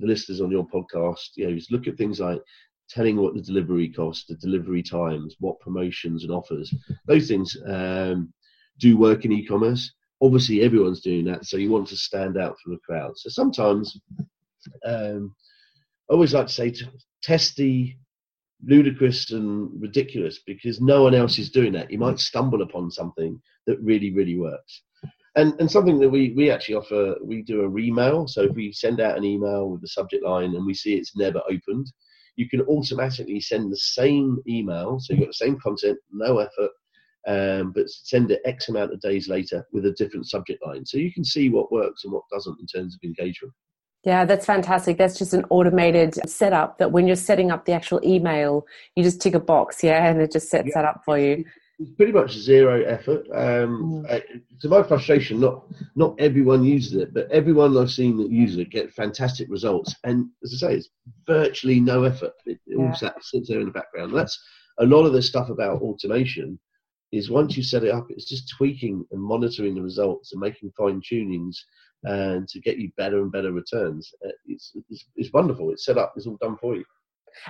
listeners 0.00 0.40
on 0.40 0.50
your 0.50 0.66
podcast, 0.66 1.30
you 1.36 1.46
know, 1.48 1.56
is 1.56 1.70
look 1.70 1.86
at 1.86 1.96
things 1.96 2.20
like 2.20 2.40
telling 2.88 3.16
what 3.16 3.34
the 3.34 3.42
delivery 3.42 3.88
cost, 3.88 4.28
the 4.28 4.36
delivery 4.36 4.82
times, 4.82 5.34
what 5.40 5.58
promotions 5.60 6.22
and 6.22 6.32
offers. 6.32 6.72
Those 7.06 7.28
things 7.28 7.56
um, 7.66 8.32
do 8.78 8.96
work 8.96 9.24
in 9.24 9.32
e-commerce. 9.32 9.92
Obviously, 10.22 10.62
everyone's 10.62 11.00
doing 11.00 11.24
that, 11.26 11.44
so 11.44 11.56
you 11.56 11.70
want 11.70 11.88
to 11.88 11.96
stand 11.96 12.38
out 12.38 12.56
from 12.60 12.72
the 12.72 12.78
crowd. 12.86 13.12
So 13.16 13.28
sometimes, 13.28 14.00
um, 14.84 15.34
I 16.08 16.14
always 16.14 16.32
like 16.32 16.46
to 16.46 16.52
say, 16.52 16.70
to 16.70 16.86
test 17.22 17.56
the 17.56 17.94
ludicrous 18.64 19.30
and 19.32 19.70
ridiculous 19.80 20.40
because 20.46 20.80
no 20.80 21.02
one 21.02 21.14
else 21.14 21.38
is 21.38 21.50
doing 21.50 21.72
that. 21.72 21.90
You 21.90 21.98
might 21.98 22.18
stumble 22.18 22.62
upon 22.62 22.90
something 22.90 23.40
that 23.66 23.80
really, 23.80 24.12
really 24.12 24.36
works. 24.38 24.82
And, 25.36 25.54
and 25.60 25.70
something 25.70 25.98
that 26.00 26.08
we, 26.08 26.32
we 26.34 26.50
actually 26.50 26.76
offer, 26.76 27.16
we 27.22 27.42
do 27.42 27.62
a 27.62 27.68
remail. 27.68 28.28
So 28.28 28.42
if 28.42 28.54
we 28.54 28.72
send 28.72 29.00
out 29.00 29.18
an 29.18 29.24
email 29.24 29.68
with 29.68 29.82
the 29.82 29.88
subject 29.88 30.24
line 30.24 30.54
and 30.54 30.64
we 30.64 30.72
see 30.72 30.94
it's 30.94 31.16
never 31.16 31.40
opened, 31.50 31.92
you 32.36 32.48
can 32.48 32.62
automatically 32.62 33.40
send 33.40 33.70
the 33.70 33.76
same 33.76 34.38
email. 34.48 34.98
So 34.98 35.12
you've 35.12 35.20
got 35.20 35.28
the 35.28 35.34
same 35.34 35.58
content, 35.60 35.98
no 36.10 36.38
effort, 36.38 36.70
um, 37.26 37.72
but 37.72 37.90
send 37.90 38.30
it 38.30 38.40
X 38.46 38.68
amount 38.68 38.92
of 38.92 39.00
days 39.00 39.28
later 39.28 39.66
with 39.72 39.84
a 39.84 39.92
different 39.92 40.28
subject 40.28 40.64
line. 40.64 40.86
So 40.86 40.96
you 40.96 41.12
can 41.12 41.24
see 41.24 41.50
what 41.50 41.72
works 41.72 42.04
and 42.04 42.12
what 42.12 42.22
doesn't 42.32 42.58
in 42.60 42.66
terms 42.66 42.94
of 42.94 43.06
engagement. 43.06 43.52
Yeah, 44.06 44.24
that's 44.24 44.46
fantastic. 44.46 44.98
That's 44.98 45.18
just 45.18 45.34
an 45.34 45.44
automated 45.50 46.14
setup 46.30 46.78
that 46.78 46.92
when 46.92 47.08
you're 47.08 47.16
setting 47.16 47.50
up 47.50 47.64
the 47.64 47.72
actual 47.72 48.00
email, 48.04 48.64
you 48.94 49.02
just 49.02 49.20
tick 49.20 49.34
a 49.34 49.40
box, 49.40 49.82
yeah, 49.82 50.06
and 50.06 50.22
it 50.22 50.30
just 50.30 50.48
sets 50.48 50.68
yeah. 50.68 50.74
that 50.76 50.84
up 50.84 51.02
for 51.04 51.18
you. 51.18 51.44
It's 51.80 51.90
pretty 51.90 52.12
much 52.12 52.32
zero 52.32 52.84
effort. 52.84 53.26
Um, 53.34 54.06
mm. 54.08 54.22
to 54.60 54.68
my 54.68 54.84
frustration, 54.84 55.40
not 55.40 55.64
not 55.96 56.14
everyone 56.20 56.62
uses 56.62 56.94
it, 56.94 57.12
but 57.12 57.28
everyone 57.32 57.76
I've 57.76 57.90
seen 57.90 58.16
that 58.18 58.30
uses 58.30 58.58
it 58.58 58.70
get 58.70 58.92
fantastic 58.92 59.48
results. 59.50 59.92
And 60.04 60.30
as 60.44 60.54
I 60.54 60.68
say, 60.68 60.74
it's 60.76 60.88
virtually 61.26 61.80
no 61.80 62.04
effort. 62.04 62.32
It, 62.46 62.60
it 62.64 62.78
yeah. 62.78 62.86
all 62.86 63.20
sits 63.20 63.48
there 63.48 63.58
in 63.58 63.66
the 63.66 63.72
background. 63.72 64.14
That's 64.14 64.40
a 64.78 64.86
lot 64.86 65.04
of 65.04 65.14
the 65.14 65.20
stuff 65.20 65.50
about 65.50 65.82
automation 65.82 66.60
is 67.12 67.30
once 67.30 67.56
you 67.56 67.62
set 67.62 67.84
it 67.84 67.90
up, 67.90 68.06
it's 68.10 68.28
just 68.28 68.52
tweaking 68.56 69.04
and 69.10 69.22
monitoring 69.22 69.74
the 69.74 69.82
results 69.82 70.32
and 70.32 70.40
making 70.40 70.72
fine 70.76 71.00
tunings 71.00 71.56
and 72.04 72.46
to 72.48 72.60
get 72.60 72.78
you 72.78 72.90
better 72.96 73.20
and 73.20 73.32
better 73.32 73.52
returns. 73.52 74.12
Uh, 74.24 74.30
it's, 74.46 74.72
it's, 74.90 75.06
it's 75.16 75.32
wonderful. 75.32 75.70
It's 75.70 75.84
set 75.84 75.98
up. 75.98 76.12
It's 76.16 76.26
all 76.26 76.38
done 76.40 76.56
for 76.60 76.76
you. 76.76 76.84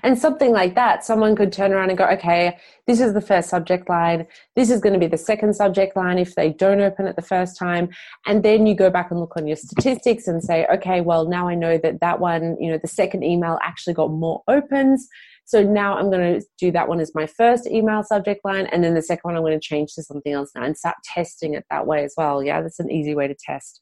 And 0.03 0.19
something 0.19 0.53
like 0.53 0.75
that, 0.75 1.05
someone 1.05 1.37
could 1.37 1.53
turn 1.53 1.73
around 1.73 1.91
and 1.91 1.99
go, 1.99 2.07
okay, 2.07 2.59
this 2.87 3.01
is 3.01 3.15
the 3.15 3.21
first 3.21 3.49
subject 3.49 3.89
line. 3.89 4.27
This 4.55 4.71
is 4.71 4.81
going 4.81 4.93
to 4.93 4.99
be 4.99 5.07
the 5.07 5.17
second 5.17 5.55
subject 5.55 5.97
line 5.97 6.19
if 6.19 6.35
they 6.35 6.53
don't 6.53 6.81
open 6.81 7.07
it 7.07 7.17
the 7.17 7.23
first 7.23 7.57
time. 7.57 7.91
And 8.27 8.43
then 8.43 8.67
you 8.67 8.75
go 8.75 8.91
back 8.91 9.11
and 9.11 9.21
look 9.21 9.37
on 9.37 9.47
your 9.47 9.57
statistics 9.57 10.27
and 10.27 10.43
say, 10.43 10.67
okay, 10.73 11.01
well, 11.01 11.29
now 11.29 11.49
I 11.49 11.55
know 11.55 11.79
that 11.79 12.01
that 12.01 12.21
one, 12.21 12.57
you 12.61 12.71
know, 12.71 12.79
the 12.79 12.89
second 12.89 13.23
email 13.23 13.59
actually 13.63 13.95
got 13.95 14.11
more 14.11 14.43
opens. 14.49 15.09
So 15.47 15.63
now 15.63 15.97
I'm 15.97 16.11
going 16.11 16.41
to 16.41 16.47
do 16.59 16.73
that 16.73 16.89
one 16.89 16.99
as 16.99 17.15
my 17.15 17.27
first 17.27 17.69
email 17.69 18.03
subject 18.03 18.45
line. 18.45 18.67
And 18.67 18.83
then 18.83 18.95
the 18.95 19.03
second 19.03 19.23
one, 19.23 19.37
I'm 19.37 19.43
going 19.43 19.59
to 19.59 19.61
change 19.61 19.95
to 19.95 20.03
something 20.03 20.33
else 20.33 20.51
now 20.57 20.65
and 20.65 20.77
start 20.77 20.97
testing 21.05 21.55
it 21.55 21.65
that 21.71 21.87
way 21.87 22.03
as 22.03 22.15
well. 22.17 22.43
Yeah, 22.43 22.63
that's 22.63 22.81
an 22.81 22.91
easy 22.91 23.15
way 23.15 23.29
to 23.29 23.37
test. 23.39 23.81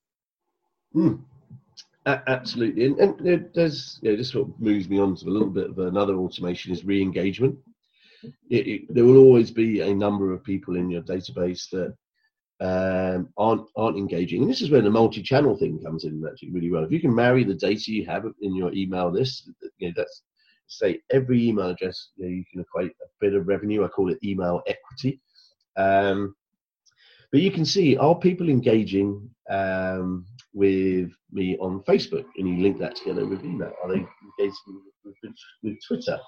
Mm. 0.95 1.23
absolutely. 2.07 2.85
And, 2.85 3.01
and 3.01 3.51
there's, 3.55 3.99
you 4.03 4.11
know, 4.11 4.17
this 4.17 4.35
of 4.35 4.61
moves 4.61 4.91
me 4.91 5.01
on 5.01 5.17
to 5.17 5.27
a 5.27 5.31
little 5.31 5.49
bit 5.49 5.71
of 5.71 5.79
another 5.79 6.17
automation 6.17 6.71
is 6.71 6.85
re 6.85 7.01
engagement. 7.01 7.57
It, 8.51 8.67
it, 8.67 8.95
there 8.95 9.05
will 9.05 9.17
always 9.17 9.51
be 9.51 9.81
a 9.81 9.95
number 9.95 10.35
of 10.35 10.45
people 10.45 10.77
in 10.77 10.91
your 10.91 11.03
database 11.03 11.69
that 11.71 11.95
um, 12.61 13.31
aren't 13.39 13.67
aren't 13.75 13.97
engaging. 13.97 14.43
And 14.43 14.51
this 14.51 14.61
is 14.61 14.71
where 14.71 14.83
the 14.83 14.91
multi-channel 14.91 15.57
thing 15.57 15.83
comes 15.83 16.05
in 16.05 16.23
actually 16.31 16.51
really 16.51 16.71
well. 16.71 16.85
If 16.85 16.93
you 16.93 17.01
can 17.01 17.15
marry 17.15 17.43
the 17.43 17.55
data 17.55 17.91
you 17.91 18.05
have 18.05 18.27
in 18.43 18.55
your 18.55 18.73
email 18.75 19.11
list, 19.11 19.51
you 19.79 19.89
know, 19.89 19.95
that's 19.97 20.23
say 20.79 21.01
every 21.11 21.49
email 21.49 21.69
address 21.69 22.11
you, 22.17 22.25
know, 22.25 22.31
you 22.31 22.45
can 22.51 22.61
equate 22.61 22.93
a 23.03 23.07
bit 23.21 23.35
of 23.35 23.47
revenue. 23.47 23.85
I 23.85 23.89
call 23.89 24.11
it 24.11 24.19
email 24.23 24.63
equity. 24.67 25.21
Um, 25.77 26.35
but 27.33 27.41
you 27.41 27.51
can 27.51 27.65
see 27.65 27.97
are 27.97 28.15
people 28.15 28.49
engaging 28.49 29.29
um, 29.51 30.25
with 30.53 31.11
me 31.33 31.57
on 31.59 31.83
Facebook, 31.83 32.27
and 32.39 32.49
you 32.49 32.63
link 32.63 32.79
that 32.79 32.97
together 32.97 33.27
with 33.27 33.45
email. 33.45 33.73
Are 33.83 33.89
they 33.89 34.07
engaging 34.39 34.81
with, 35.05 35.15
with, 35.23 35.33
with 35.63 35.77
Twitter? 35.87 36.19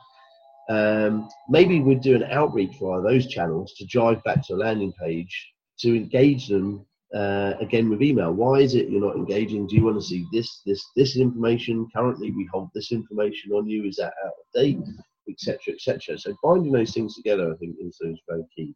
Um, 0.68 1.28
maybe 1.49 1.80
we'd 1.80 2.01
do 2.01 2.16
an 2.16 2.24
outreach 2.24 2.76
via 2.80 3.01
those 3.01 3.28
channels 3.28 3.72
to 3.74 3.86
drive 3.86 4.22
back 4.24 4.44
to 4.47 4.55
a 4.55 4.57
landing 4.57 4.92
page 5.01 5.53
to 5.78 5.97
engage 5.97 6.49
them 6.49 6.84
uh, 7.14 7.54
again 7.61 7.88
with 7.88 8.02
email. 8.02 8.32
Why 8.32 8.61
is 8.61 8.74
it 8.74 8.88
you're 8.88 9.00
not 9.00 9.16
engaging? 9.16 9.66
Do 9.66 9.76
you 9.76 9.84
want 9.84 9.96
to 9.96 10.07
see 10.07 10.26
this, 10.32 10.62
this, 10.66 10.84
this 10.96 11.16
information? 11.16 11.88
Currently, 11.94 12.32
we 12.32 12.48
hold 12.52 12.70
this 12.74 12.92
information 12.92 13.52
on 13.52 13.68
you. 13.68 13.84
Is 13.84 13.96
that 13.96 14.12
out 14.24 14.32
of 14.32 14.46
date, 14.54 14.80
etc., 15.28 15.74
etc. 15.74 16.18
So 16.18 16.34
finding 16.42 16.72
those 16.72 16.92
things 16.92 17.14
together, 17.14 17.52
I 17.52 17.57
think, 17.57 17.76
is, 17.80 17.98
very 18.28 18.44
key. 18.54 18.74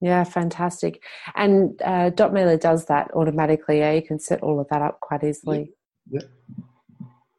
Yeah, 0.00 0.24
fantastic. 0.24 1.02
And 1.34 1.80
uh, 1.82 2.10
Dotmailer 2.10 2.60
does 2.60 2.84
that 2.86 3.10
automatically. 3.14 3.78
Yeah, 3.78 3.92
you 3.92 4.02
can 4.02 4.20
set 4.20 4.42
all 4.42 4.60
of 4.60 4.68
that 4.68 4.82
up 4.82 5.00
quite 5.00 5.24
easily. 5.24 5.72
Yeah. 6.10 6.20
Yeah, 6.20 6.20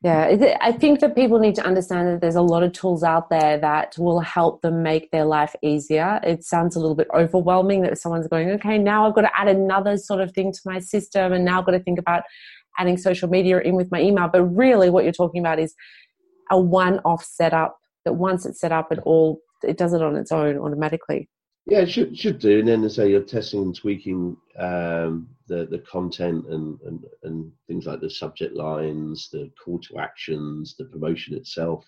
I 0.06 0.76
think 0.80 1.00
that 1.00 1.16
people 1.16 1.40
need 1.40 1.56
to 1.56 1.66
understand 1.66 2.08
that 2.08 2.22
there's 2.22 2.36
a 2.36 2.42
lot 2.42 2.64
of 2.64 2.72
tools 2.72 3.04
out 3.04 3.30
there 3.30 3.58
that 3.58 3.96
will 3.98 4.20
help 4.20 4.62
them 4.62 4.84
make 4.84 5.10
their 5.12 5.26
life 5.26 5.56
easier. 5.64 6.20
It 6.24 6.44
sounds 6.44 6.76
a 6.76 6.80
little 6.80 6.96
bit 6.96 7.08
overwhelming 7.16 7.82
that 7.82 7.98
someone's 7.98 8.28
going, 8.28 8.50
okay, 8.52 8.78
now 8.78 9.08
I've 9.08 9.16
got 9.16 9.22
to 9.22 9.32
add 9.36 9.48
another 9.48 9.98
sort 9.98 10.22
of 10.22 10.32
thing 10.34 10.52
to 10.52 10.60
my 10.66 10.80
system, 10.80 11.34
and 11.34 11.44
now 11.44 11.60
I've 11.60 11.66
got 11.66 11.72
to 11.72 11.80
think 11.80 12.00
about 12.00 12.24
adding 12.78 12.98
social 12.98 13.28
media 13.28 13.60
in 13.60 13.76
with 13.76 13.92
my 13.92 14.00
email. 14.00 14.30
But 14.32 14.44
really, 14.44 14.90
what 14.90 15.04
you're 15.04 15.14
talking 15.14 15.42
about 15.42 15.60
is 15.60 15.74
a 16.52 16.60
one-off 16.60 17.24
setup 17.24 17.78
that 18.06 18.14
once 18.14 18.46
it's 18.46 18.60
set 18.60 18.72
up, 18.72 18.92
it 18.92 19.00
all 19.04 19.42
it 19.64 19.78
does 19.78 19.94
it 19.94 20.04
on 20.04 20.16
its 20.16 20.32
own 20.32 20.58
automatically. 20.58 21.28
Yeah, 21.66 21.80
it 21.80 21.90
should 21.90 22.18
should 22.18 22.40
do. 22.40 22.60
And 22.60 22.68
then 22.68 22.84
to 22.84 22.90
say 22.90 23.10
you're 23.10 23.22
testing 23.22 23.64
and 23.64 23.76
tweaking 23.76 24.38
um, 24.60 25.28
the 25.48 25.68
the 25.70 25.80
content 25.80 26.46
and, 26.50 26.80
and 26.82 27.04
and 27.24 27.52
things 27.68 27.86
like 27.86 28.02
the 28.02 28.10
subject 28.10 28.56
lines, 28.56 29.30
the 29.32 29.52
call 29.64 29.80
to 29.80 29.98
actions, 29.98 30.76
the 30.78 30.86
promotion 30.86 31.36
itself, 31.36 31.86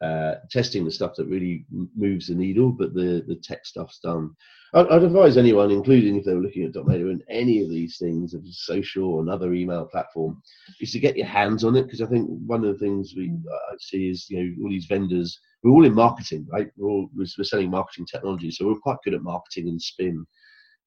uh, 0.00 0.36
testing 0.50 0.84
the 0.84 0.90
stuff 0.90 1.12
that 1.16 1.26
really 1.26 1.64
moves 1.96 2.28
the 2.28 2.34
needle. 2.34 2.70
But 2.70 2.94
the 2.94 3.24
the 3.26 3.36
tech 3.36 3.66
stuff's 3.66 3.98
done. 4.00 4.30
I'd, 4.74 4.86
I'd 4.88 5.02
advise 5.02 5.36
anyone, 5.36 5.70
including 5.70 6.16
if 6.16 6.24
they 6.24 6.34
were 6.34 6.40
looking 6.40 6.64
at 6.64 6.72
Dotmailer 6.72 7.10
and 7.10 7.24
any 7.28 7.62
of 7.62 7.70
these 7.70 7.98
things, 7.98 8.34
of 8.34 8.42
social 8.48 9.04
or 9.04 9.22
another 9.22 9.52
email 9.52 9.86
platform, 9.86 10.40
is 10.80 10.92
to 10.92 11.00
get 11.00 11.16
your 11.16 11.26
hands 11.26 11.64
on 11.64 11.76
it. 11.76 11.84
Because 11.84 12.02
I 12.02 12.06
think 12.06 12.28
one 12.46 12.64
of 12.64 12.72
the 12.72 12.84
things 12.84 13.14
we 13.16 13.30
I 13.70 13.74
see 13.78 14.08
is 14.10 14.26
you 14.30 14.42
know 14.42 14.64
all 14.64 14.70
these 14.70 14.86
vendors 14.86 15.38
we're 15.62 15.72
all 15.72 15.84
in 15.84 15.94
marketing, 15.94 16.46
right? 16.50 16.70
We're 16.76 16.88
all 16.88 17.10
we're 17.14 17.26
selling 17.26 17.70
marketing 17.70 18.06
technology, 18.06 18.50
so 18.50 18.66
we're 18.66 18.78
quite 18.80 18.98
good 19.04 19.14
at 19.14 19.22
marketing 19.22 19.68
and 19.68 19.80
spin. 19.80 20.26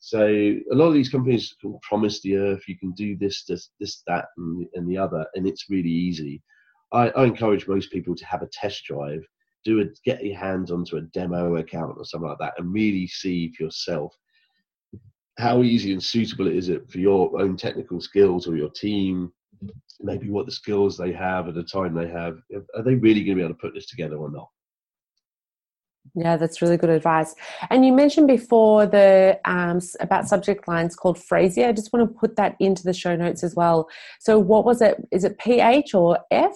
So 0.05 0.27
a 0.27 0.75
lot 0.75 0.87
of 0.87 0.93
these 0.93 1.07
companies 1.07 1.55
promise 1.81 2.19
the 2.19 2.35
earth, 2.35 2.67
you 2.67 2.77
can 2.77 2.91
do 2.91 3.15
this, 3.15 3.45
this, 3.45 3.69
this, 3.79 4.03
that, 4.05 4.25
and, 4.35 4.67
and 4.73 4.85
the 4.85 4.97
other, 4.97 5.25
and 5.33 5.47
it's 5.47 5.69
really 5.69 5.89
easy. 5.89 6.43
I, 6.91 7.07
I, 7.11 7.23
encourage 7.23 7.69
most 7.69 7.89
people 7.89 8.13
to 8.13 8.25
have 8.25 8.41
a 8.41 8.49
test 8.51 8.83
drive, 8.83 9.25
do 9.63 9.79
a 9.79 9.85
get 10.03 10.25
your 10.25 10.37
hands 10.37 10.71
onto 10.71 10.97
a 10.97 11.01
demo 11.13 11.55
account 11.55 11.95
or 11.97 12.03
something 12.03 12.27
like 12.27 12.37
that, 12.39 12.55
and 12.57 12.73
really 12.73 13.07
see 13.07 13.53
for 13.53 13.63
yourself 13.63 14.13
how 15.37 15.63
easy 15.63 15.93
and 15.93 16.03
suitable 16.03 16.47
it 16.47 16.57
is 16.57 16.67
it 16.67 16.91
for 16.91 16.97
your 16.97 17.41
own 17.41 17.55
technical 17.55 18.01
skills 18.01 18.45
or 18.45 18.57
your 18.57 18.71
team, 18.71 19.31
maybe 20.01 20.29
what 20.29 20.45
the 20.45 20.51
skills 20.51 20.97
they 20.97 21.13
have 21.13 21.47
at 21.47 21.55
the 21.55 21.63
time 21.63 21.93
they 21.93 22.09
have. 22.09 22.39
Are 22.75 22.83
they 22.83 22.95
really 22.95 23.23
going 23.23 23.37
to 23.37 23.41
be 23.41 23.45
able 23.45 23.55
to 23.55 23.61
put 23.61 23.73
this 23.73 23.87
together 23.87 24.17
or 24.17 24.29
not? 24.29 24.49
Yeah, 26.15 26.37
that's 26.37 26.61
really 26.61 26.77
good 26.77 26.91
advice. 26.91 27.33
And 27.71 27.85
you 27.85 27.91
mentioned 27.91 28.27
before 28.27 28.85
the 28.85 29.39
um, 29.45 29.79
about 29.99 30.27
subject 30.27 30.67
lines 30.67 30.95
called 30.95 31.17
Phrasee. 31.17 31.65
I 31.65 31.71
just 31.71 31.91
want 31.91 32.07
to 32.07 32.19
put 32.19 32.35
that 32.35 32.55
into 32.59 32.83
the 32.83 32.93
show 32.93 33.15
notes 33.15 33.43
as 33.43 33.55
well. 33.55 33.89
So, 34.19 34.37
what 34.37 34.63
was 34.63 34.81
it? 34.81 34.97
Is 35.11 35.23
it 35.23 35.39
PH 35.39 35.95
or 35.95 36.19
F? 36.29 36.55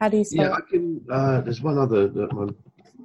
How 0.00 0.08
do 0.08 0.16
you 0.16 0.24
spell? 0.24 0.46
Yeah, 0.46 0.54
I 0.54 0.60
can. 0.70 1.00
Uh, 1.10 1.40
there's 1.42 1.60
one 1.60 1.78
other 1.78 2.08
that 2.08 2.32
one. 2.32 2.54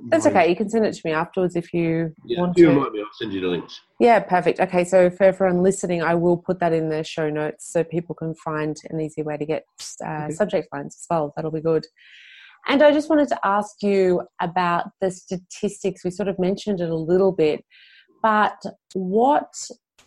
That's 0.07 0.25
okay. 0.25 0.49
You 0.49 0.55
can 0.55 0.69
send 0.69 0.85
it 0.85 0.93
to 0.93 1.01
me 1.03 1.11
afterwards 1.11 1.57
if 1.57 1.73
you 1.73 2.15
yeah, 2.25 2.39
want 2.39 2.57
you 2.57 2.67
to. 2.67 2.71
Remind 2.71 2.93
me, 2.93 3.01
I'll 3.01 3.07
send 3.13 3.33
you 3.33 3.41
the 3.41 3.47
links. 3.47 3.81
Yeah, 3.99 4.19
perfect. 4.21 4.61
Okay, 4.61 4.85
so 4.85 5.09
for 5.09 5.25
everyone 5.25 5.61
listening, 5.61 6.01
I 6.01 6.15
will 6.15 6.37
put 6.37 6.59
that 6.59 6.71
in 6.71 6.87
the 6.87 7.03
show 7.03 7.29
notes 7.29 7.71
so 7.71 7.83
people 7.83 8.15
can 8.15 8.33
find 8.35 8.77
an 8.89 9.01
easy 9.01 9.21
way 9.23 9.35
to 9.35 9.45
get 9.45 9.65
uh, 10.05 10.23
okay. 10.23 10.33
subject 10.33 10.69
lines 10.73 10.95
as 10.97 11.05
well. 11.09 11.33
That'll 11.35 11.51
be 11.51 11.59
good. 11.59 11.85
And 12.67 12.83
I 12.83 12.91
just 12.91 13.09
wanted 13.09 13.29
to 13.29 13.39
ask 13.43 13.81
you 13.81 14.21
about 14.41 14.85
the 15.01 15.11
statistics. 15.11 16.03
We 16.03 16.11
sort 16.11 16.27
of 16.27 16.37
mentioned 16.39 16.81
it 16.81 16.89
a 16.89 16.95
little 16.95 17.31
bit, 17.31 17.63
but 18.21 18.61
what, 18.93 19.53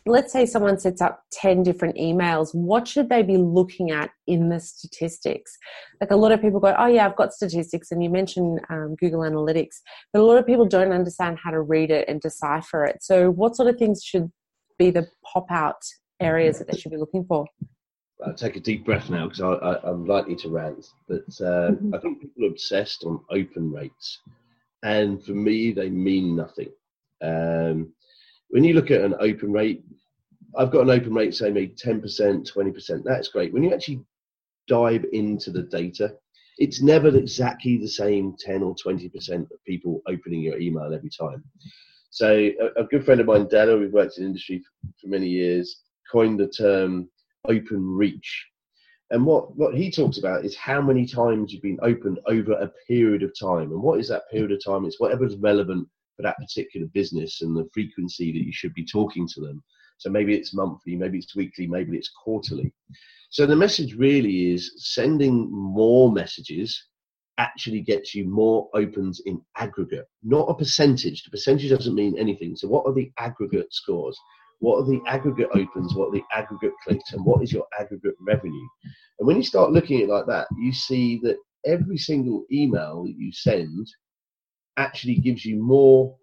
let's 0.07 0.33
say 0.33 0.47
someone 0.47 0.79
sets 0.79 1.01
up 1.01 1.23
10 1.33 1.63
different 1.63 1.97
emails, 1.97 2.55
what 2.55 2.87
should 2.87 3.09
they 3.09 3.23
be 3.23 3.37
looking 3.37 3.91
at 3.91 4.11
in 4.27 4.49
the 4.49 4.61
statistics? 4.61 5.57
Like 6.01 6.11
a 6.11 6.17
lot 6.17 6.33
of 6.33 6.41
people 6.41 6.61
go, 6.61 6.75
oh, 6.79 6.87
yeah, 6.87 7.07
I've 7.07 7.17
got 7.17 7.33
statistics, 7.33 7.91
and 7.91 8.03
you 8.03 8.11
mentioned 8.11 8.61
um, 8.71 8.97
Google 8.97 9.21
Analytics, 9.21 9.77
but 10.13 10.21
a 10.21 10.25
lot 10.25 10.39
of 10.39 10.47
people 10.47 10.67
don't 10.67 10.93
understand 10.93 11.39
how 11.43 11.51
to 11.51 11.61
read 11.61 11.91
it 11.91 12.09
and 12.09 12.21
decipher 12.21 12.85
it. 12.85 13.03
So, 13.03 13.31
what 13.31 13.57
sort 13.57 13.69
of 13.69 13.77
things 13.79 14.03
should 14.05 14.31
be 14.79 14.91
the 14.91 15.09
pop 15.25 15.47
out 15.51 15.83
areas 16.21 16.59
that 16.59 16.71
they 16.71 16.79
should 16.79 16.93
be 16.93 16.99
looking 16.99 17.25
for? 17.25 17.47
I'll 18.25 18.35
take 18.35 18.57
a 18.57 18.61
deep 18.61 18.85
breath 18.85 19.11
now 19.11 19.29
because 19.29 19.41
I, 19.41 19.89
am 19.89 20.07
likely 20.07 20.37
to 20.37 20.49
rant. 20.49 20.87
But 21.09 21.25
uh, 21.41 21.73
mm-hmm. 21.73 21.95
I 21.95 21.99
think 21.99 22.21
people 22.21 22.45
are 22.45 22.51
obsessed 22.51 23.05
on 23.05 23.21
open 23.31 23.73
rates, 23.73 24.21
and 24.83 25.23
for 25.23 25.33
me, 25.33 25.73
they 25.73 25.91
mean 25.91 26.37
nothing. 26.37 26.71
Um, 27.23 27.93
when 28.51 28.65
you 28.65 28.75
look 28.75 28.91
at 28.91 29.01
an 29.01 29.15
open 29.21 29.53
rate, 29.53 29.83
I've 30.57 30.71
got 30.71 30.83
an 30.83 30.91
open 30.91 31.15
rate, 31.15 31.35
say 31.35 31.51
maybe 31.51 31.75
10%, 31.75 32.03
20%. 32.03 33.03
That's 33.05 33.29
great. 33.29 33.53
When 33.53 33.63
you 33.63 33.73
actually 33.73 34.05
dive 34.69 35.05
into 35.13 35.51
the 35.51 35.63
data, 35.63 36.15
it's 36.59 36.83
never 36.83 37.09
exactly 37.09 37.79
the 37.79 37.89
same 37.89 38.37
10 38.39 38.63
or 38.63 38.75
20% 38.75 39.51
of 39.51 39.65
people 39.67 40.03
opening 40.07 40.43
your 40.43 40.59
email 40.59 40.93
every 40.95 41.11
time. 41.11 41.43
So, 42.11 42.51
a, 42.61 42.83
a 42.83 42.85
good 42.85 43.05
friend 43.07 43.21
of 43.21 43.27
mine, 43.27 43.49
Dela, 43.49 43.79
we've 43.79 43.93
worked 43.93 44.19
in 44.19 44.27
industry 44.27 44.59
for, 44.59 44.93
for 45.01 45.07
many 45.09 45.29
years, 45.29 45.81
coined 46.11 46.39
the 46.39 46.49
term 46.49 47.09
open 47.49 47.97
reach. 47.97 48.47
And 49.11 49.27
what, 49.27 49.57
what 49.57 49.75
he 49.75 49.91
talks 49.91 50.19
about 50.19 50.45
is 50.45 50.57
how 50.57 50.81
many 50.81 51.07
times 51.07 51.53
you've 51.53 51.63
been 51.63 51.79
opened 51.83 52.19
over 52.27 52.53
a 52.53 52.73
period 52.89 53.23
of 53.23 53.33
time. 53.39 53.73
And 53.73 53.83
what 53.83 54.01
is 54.01 54.09
that 54.09 54.31
period 54.31 54.53
of 54.53 54.65
time? 54.65 54.85
It's 54.85 55.01
whatever's 55.01 55.37
relevant 55.37 55.87
for 56.17 56.23
that 56.23 56.39
particular 56.39 56.87
business 56.95 57.43
and 57.43 57.57
the 57.57 57.69
frequency 57.75 58.33
that 58.33 58.45
you 58.45 58.53
should 58.53 58.73
be 58.75 58.87
talking 58.87 59.29
to 59.35 59.41
them. 59.41 59.63
So 59.99 60.09
maybe 60.09 60.35
it's 60.35 60.55
monthly, 60.55 60.97
maybe 60.97 61.19
it's 61.19 61.37
weekly, 61.37 61.67
maybe 61.67 61.97
it's 61.97 62.11
quarterly. 62.25 62.73
So 63.31 63.47
the 63.47 63.57
message 63.57 63.95
really 63.95 64.53
is 64.53 64.73
sending 64.77 65.51
more 65.51 66.11
messages 66.11 66.87
actually 67.39 67.81
gets 67.81 68.15
you 68.15 68.29
more 68.29 68.69
opens 68.75 69.21
in 69.25 69.41
aggregate, 69.57 70.07
not 70.23 70.49
a 70.49 70.55
percentage. 70.55 71.23
The 71.23 71.31
percentage 71.31 71.71
doesn't 71.71 71.95
mean 71.95 72.19
anything. 72.19 72.57
So 72.57 72.69
what 72.69 72.87
are 72.87 72.93
the 72.93 73.11
aggregate 73.19 73.73
scores? 73.73 74.19
What 74.63 74.79
are 74.79 74.85
the 74.85 75.01
aggregate 75.09 75.49
opens, 75.55 75.93
what 75.97 76.09
are 76.09 76.13
the 76.13 76.23
aggregate 76.33 76.73
clicks, 76.85 77.13
and 77.13 77.25
what 77.25 77.43
is 77.43 77.53
your 77.53 77.67
aggregate 77.81 78.15
revenue? 78.21 78.69
And 79.19 79.27
when 79.27 79.37
you 79.37 79.43
start 79.43 79.73
looking 79.73 79.99
at 79.99 80.05
it 80.05 80.09
like 80.09 80.27
that, 80.27 80.47
you 80.57 80.73
see 80.73 81.19
that 81.25 81.37
every 81.67 81.99
single 81.99 82.45
email 82.53 83.03
that 83.03 83.17
you 83.19 83.33
send 83.33 83.89
actually 84.77 85.17
gives 85.17 85.45
you 85.45 85.61
more 85.61 86.17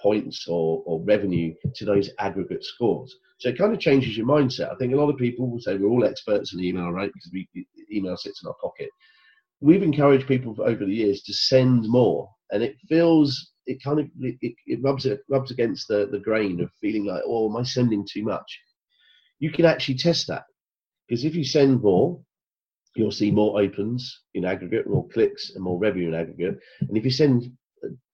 points 0.00 0.48
or, 0.48 0.82
or 0.84 1.00
revenue 1.04 1.54
to 1.76 1.84
those 1.84 2.10
aggregate 2.18 2.64
scores. 2.64 3.14
So 3.38 3.50
it 3.50 3.58
kind 3.58 3.72
of 3.72 3.78
changes 3.78 4.16
your 4.16 4.26
mindset. 4.26 4.72
I 4.72 4.76
think 4.76 4.92
a 4.92 4.96
lot 4.96 5.08
of 5.08 5.16
people 5.16 5.48
will 5.48 5.60
say 5.60 5.76
we're 5.76 5.88
all 5.88 6.04
experts 6.04 6.54
in 6.54 6.64
email, 6.64 6.90
right? 6.90 7.12
Because 7.12 7.30
we, 7.32 7.48
email 7.92 8.16
sits 8.16 8.42
in 8.42 8.48
our 8.48 8.56
pocket. 8.60 8.90
We've 9.60 9.84
encouraged 9.84 10.26
people 10.26 10.56
over 10.60 10.84
the 10.84 10.92
years 10.92 11.22
to 11.22 11.32
send 11.32 11.88
more, 11.88 12.28
and 12.50 12.64
it 12.64 12.74
feels 12.88 13.52
it 13.66 13.82
kind 13.82 14.00
of 14.00 14.06
it, 14.20 14.54
it 14.66 14.82
rubs 14.82 15.06
it 15.06 15.20
rubs 15.28 15.50
against 15.50 15.88
the, 15.88 16.08
the 16.10 16.18
grain 16.18 16.60
of 16.60 16.70
feeling 16.80 17.04
like, 17.04 17.22
oh, 17.26 17.50
am 17.50 17.56
I 17.56 17.62
sending 17.62 18.06
too 18.10 18.22
much? 18.22 18.60
You 19.38 19.50
can 19.50 19.64
actually 19.64 19.98
test 19.98 20.26
that 20.28 20.44
because 21.08 21.24
if 21.24 21.34
you 21.34 21.44
send 21.44 21.82
more, 21.82 22.20
you'll 22.94 23.10
see 23.12 23.30
more 23.30 23.60
opens 23.60 24.22
in 24.34 24.44
aggregate, 24.44 24.88
more 24.88 25.06
clicks, 25.08 25.54
and 25.54 25.62
more 25.62 25.78
revenue 25.78 26.08
in 26.08 26.14
aggregate. 26.14 26.58
And 26.80 26.96
if 26.96 27.04
you 27.04 27.10
send 27.10 27.50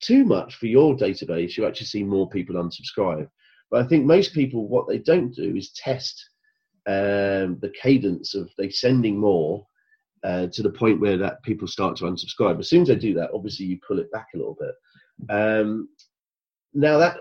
too 0.00 0.24
much 0.24 0.56
for 0.56 0.66
your 0.66 0.96
database, 0.96 1.56
you 1.56 1.66
actually 1.66 1.86
see 1.86 2.02
more 2.02 2.28
people 2.28 2.56
unsubscribe. 2.56 3.28
But 3.70 3.84
I 3.84 3.88
think 3.88 4.04
most 4.04 4.34
people, 4.34 4.68
what 4.68 4.88
they 4.88 4.98
don't 4.98 5.34
do 5.34 5.56
is 5.56 5.72
test 5.72 6.22
um, 6.86 7.58
the 7.60 7.72
cadence 7.80 8.34
of 8.34 8.50
they 8.58 8.68
sending 8.70 9.16
more 9.18 9.64
uh, 10.24 10.48
to 10.52 10.62
the 10.62 10.70
point 10.70 11.00
where 11.00 11.16
that 11.16 11.42
people 11.42 11.66
start 11.66 11.96
to 11.96 12.04
unsubscribe. 12.04 12.58
As 12.58 12.68
soon 12.68 12.82
as 12.82 12.88
they 12.88 12.96
do 12.96 13.14
that, 13.14 13.30
obviously 13.32 13.66
you 13.66 13.78
pull 13.86 13.98
it 13.98 14.12
back 14.12 14.26
a 14.34 14.38
little 14.38 14.56
bit. 14.58 14.74
Um, 15.28 15.88
now 16.74 16.98
that 16.98 17.18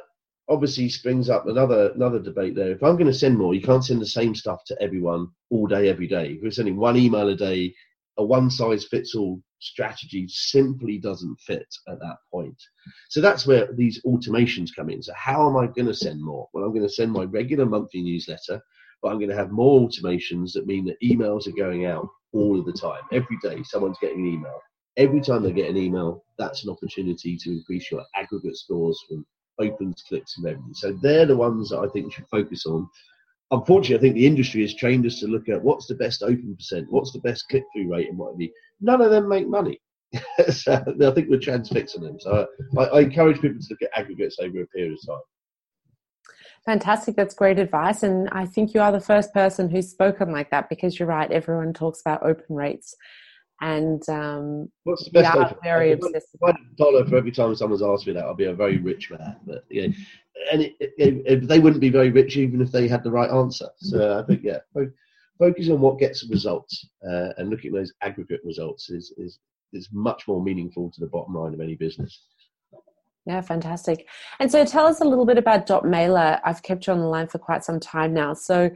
obviously 0.50 0.90
springs 0.90 1.30
up 1.30 1.48
another 1.48 1.92
another 1.92 2.20
debate 2.20 2.56
there. 2.56 2.72
If 2.72 2.84
I'm 2.84 2.96
going 2.96 3.08
to 3.08 3.14
send 3.14 3.38
more, 3.38 3.54
you 3.54 3.62
can't 3.62 3.86
send 3.86 4.02
the 4.02 4.06
same 4.06 4.36
stuff 4.36 4.64
to 4.66 4.82
everyone 4.82 5.30
all 5.50 5.68
day, 5.68 5.88
every 5.90 6.08
day. 6.08 6.34
If 6.34 6.42
you're 6.42 6.52
sending 6.52 6.78
one 6.78 6.98
email 6.98 7.30
a 7.30 7.36
day, 7.36 7.74
a 8.18 8.24
one 8.24 8.50
size 8.50 8.86
fits 8.86 9.16
all 9.16 9.42
strategy 9.60 10.26
simply 10.28 10.98
doesn't 10.98 11.40
fit 11.40 11.68
at 11.88 12.00
that 12.00 12.18
point. 12.32 12.58
So 13.10 13.22
that's 13.22 13.46
where 13.46 13.72
these 13.74 14.02
automations 14.04 14.70
come 14.76 14.90
in. 14.90 15.02
So 15.02 15.14
how 15.16 15.48
am 15.48 15.56
I 15.56 15.68
going 15.68 15.86
to 15.86 15.94
send 15.94 16.22
more? 16.22 16.50
Well, 16.54 16.64
I'm 16.64 16.74
going 16.74 16.88
to 16.88 16.90
send 16.90 17.12
my 17.12 17.24
regular 17.24 17.66
monthly 17.66 18.02
newsletter, 18.02 18.62
but 19.02 19.10
I'm 19.10 19.20
going 19.20 19.30
to 19.30 19.36
have 19.36 19.52
more 19.52 19.88
automations 19.88 20.54
that 20.54 20.68
mean 20.68 20.86
that 20.86 21.02
emails 21.04 21.48
are 21.48 21.56
going 21.56 21.86
out 21.86 22.08
all 22.34 22.60
of 22.60 22.66
the 22.66 22.74
time. 22.74 23.02
Every 23.12 23.38
day, 23.42 23.62
someone's 23.64 24.00
getting 24.02 24.26
an 24.26 24.34
email. 24.34 24.60
Every 24.98 25.22
time 25.22 25.44
they 25.44 25.52
get 25.52 25.70
an 25.70 25.78
email, 25.78 26.24
that's 26.38 26.64
an 26.64 26.70
opportunity 26.70 27.38
to 27.38 27.52
increase 27.52 27.90
your 27.92 28.04
aggregate 28.16 28.58
scores 28.58 29.00
from 29.08 29.26
opens, 29.60 30.04
clicks, 30.08 30.38
and 30.38 30.46
revenue. 30.46 30.74
So 30.74 30.94
they're 31.02 31.26
the 31.26 31.38
ones 31.38 31.70
that 31.70 31.80
I 31.80 31.88
think 31.88 32.06
you 32.06 32.12
should 32.12 32.28
focus 32.30 32.66
on. 32.66 32.90
Unfortunately, 33.52 33.98
I 33.98 34.02
think 34.02 34.16
the 34.16 34.28
industry 34.28 34.62
has 34.62 34.76
trained 34.76 35.06
us 35.06 35.20
to 35.20 35.28
look 35.28 35.50
at 35.50 35.62
what's 35.62 35.88
the 35.88 35.96
best 35.96 36.24
open 36.24 36.56
percent, 36.56 36.88
what's 36.90 37.12
the 37.12 37.20
best 37.20 37.48
click 37.50 37.64
through 37.74 37.92
rate, 37.92 38.10
and 38.10 38.18
what 38.18 38.32
have 38.32 38.42
you. 38.42 38.52
None 38.80 39.02
of 39.02 39.12
them 39.12 39.28
make 39.28 39.48
money. 39.48 39.80
so 40.50 40.74
I 40.74 41.12
think 41.12 41.30
we're 41.30 41.40
transfixing 41.40 42.04
them. 42.04 42.20
So 42.20 42.48
I, 42.78 42.84
I 42.84 43.00
encourage 43.02 43.42
people 43.42 43.60
to 43.62 43.68
look 43.70 43.82
at 43.82 43.98
aggregates 43.98 44.38
over 44.40 44.62
a 44.62 44.68
period 44.68 44.94
of 44.94 45.08
time. 45.08 45.22
Fantastic. 46.66 47.16
That's 47.16 47.34
great 47.34 47.60
advice. 47.60 48.04
And 48.04 48.30
I 48.32 48.46
think 48.46 48.74
you 48.74 48.82
are 48.82 48.92
the 48.92 49.00
first 49.00 49.34
person 49.34 49.70
who's 49.70 49.90
spoken 49.90 50.32
like 50.32 50.52
that 50.52 50.70
because 50.70 51.00
you're 51.00 51.08
right. 51.08 51.32
Everyone 51.32 51.74
talks 51.74 52.02
about 52.02 52.24
open 52.24 52.56
rates 52.56 52.96
and 53.62 54.08
um, 54.10 54.72
what's 54.84 55.06
the 55.06 55.12
best? 55.12 55.36
Yeah, 55.36 55.54
very 55.64 55.92
obsessed. 55.92 56.36
One 56.40 56.58
dollar 56.78 57.06
for 57.06 57.16
every 57.16 57.32
time 57.32 57.56
someone's 57.56 57.84
asked 57.84 58.08
me 58.08 58.14
that, 58.14 58.26
I'll 58.26 58.34
be 58.34 58.46
a 58.46 58.54
very 58.54 58.78
rich 58.78 59.12
man. 59.12 59.38
But 59.46 59.66
yeah, 59.70 59.88
and 60.52 60.64
it, 60.64 60.76
it, 60.80 60.94
it, 60.98 61.48
they 61.48 61.60
wouldn't 61.60 61.82
be 61.82 61.90
very 61.90 62.10
rich 62.10 62.38
even 62.38 62.62
if 62.62 62.72
they 62.72 62.88
had 62.88 63.04
the 63.04 63.12
right 63.12 63.30
answer. 63.30 63.70
So 63.78 64.20
I 64.20 64.24
think 64.26 64.42
yeah, 64.44 64.60
focus 65.40 65.70
on 65.70 65.80
what 65.80 66.00
gets 66.00 66.28
results 66.30 66.88
uh, 67.08 67.30
and 67.38 67.50
looking 67.50 67.70
at 67.70 67.80
those 67.80 67.94
aggregate 68.02 68.42
results 68.44 68.90
is 68.90 69.14
is 69.18 69.40
is 69.74 69.90
much 69.92 70.28
more 70.28 70.44
meaningful 70.44 70.92
to 70.92 71.00
the 71.00 71.08
bottom 71.08 71.36
line 71.36 71.54
of 71.54 71.62
any 71.62 71.76
business. 71.76 72.24
Yeah, 73.26 73.42
fantastic. 73.42 74.08
And 74.40 74.52
so 74.52 74.66
tell 74.66 74.88
us 74.88 75.02
a 75.02 75.06
little 75.06 75.28
bit 75.28 75.38
about 75.38 75.68
Dot 75.68 75.84
Dotmailer. 75.84 76.40
I've 76.44 76.64
kept 76.64 76.88
you 76.88 76.94
on 76.94 77.00
the 77.00 77.06
line 77.06 77.28
for 77.28 77.38
quite 77.38 77.64
some 77.64 77.80
time 77.80 78.14
now. 78.14 78.34
So 78.34 78.72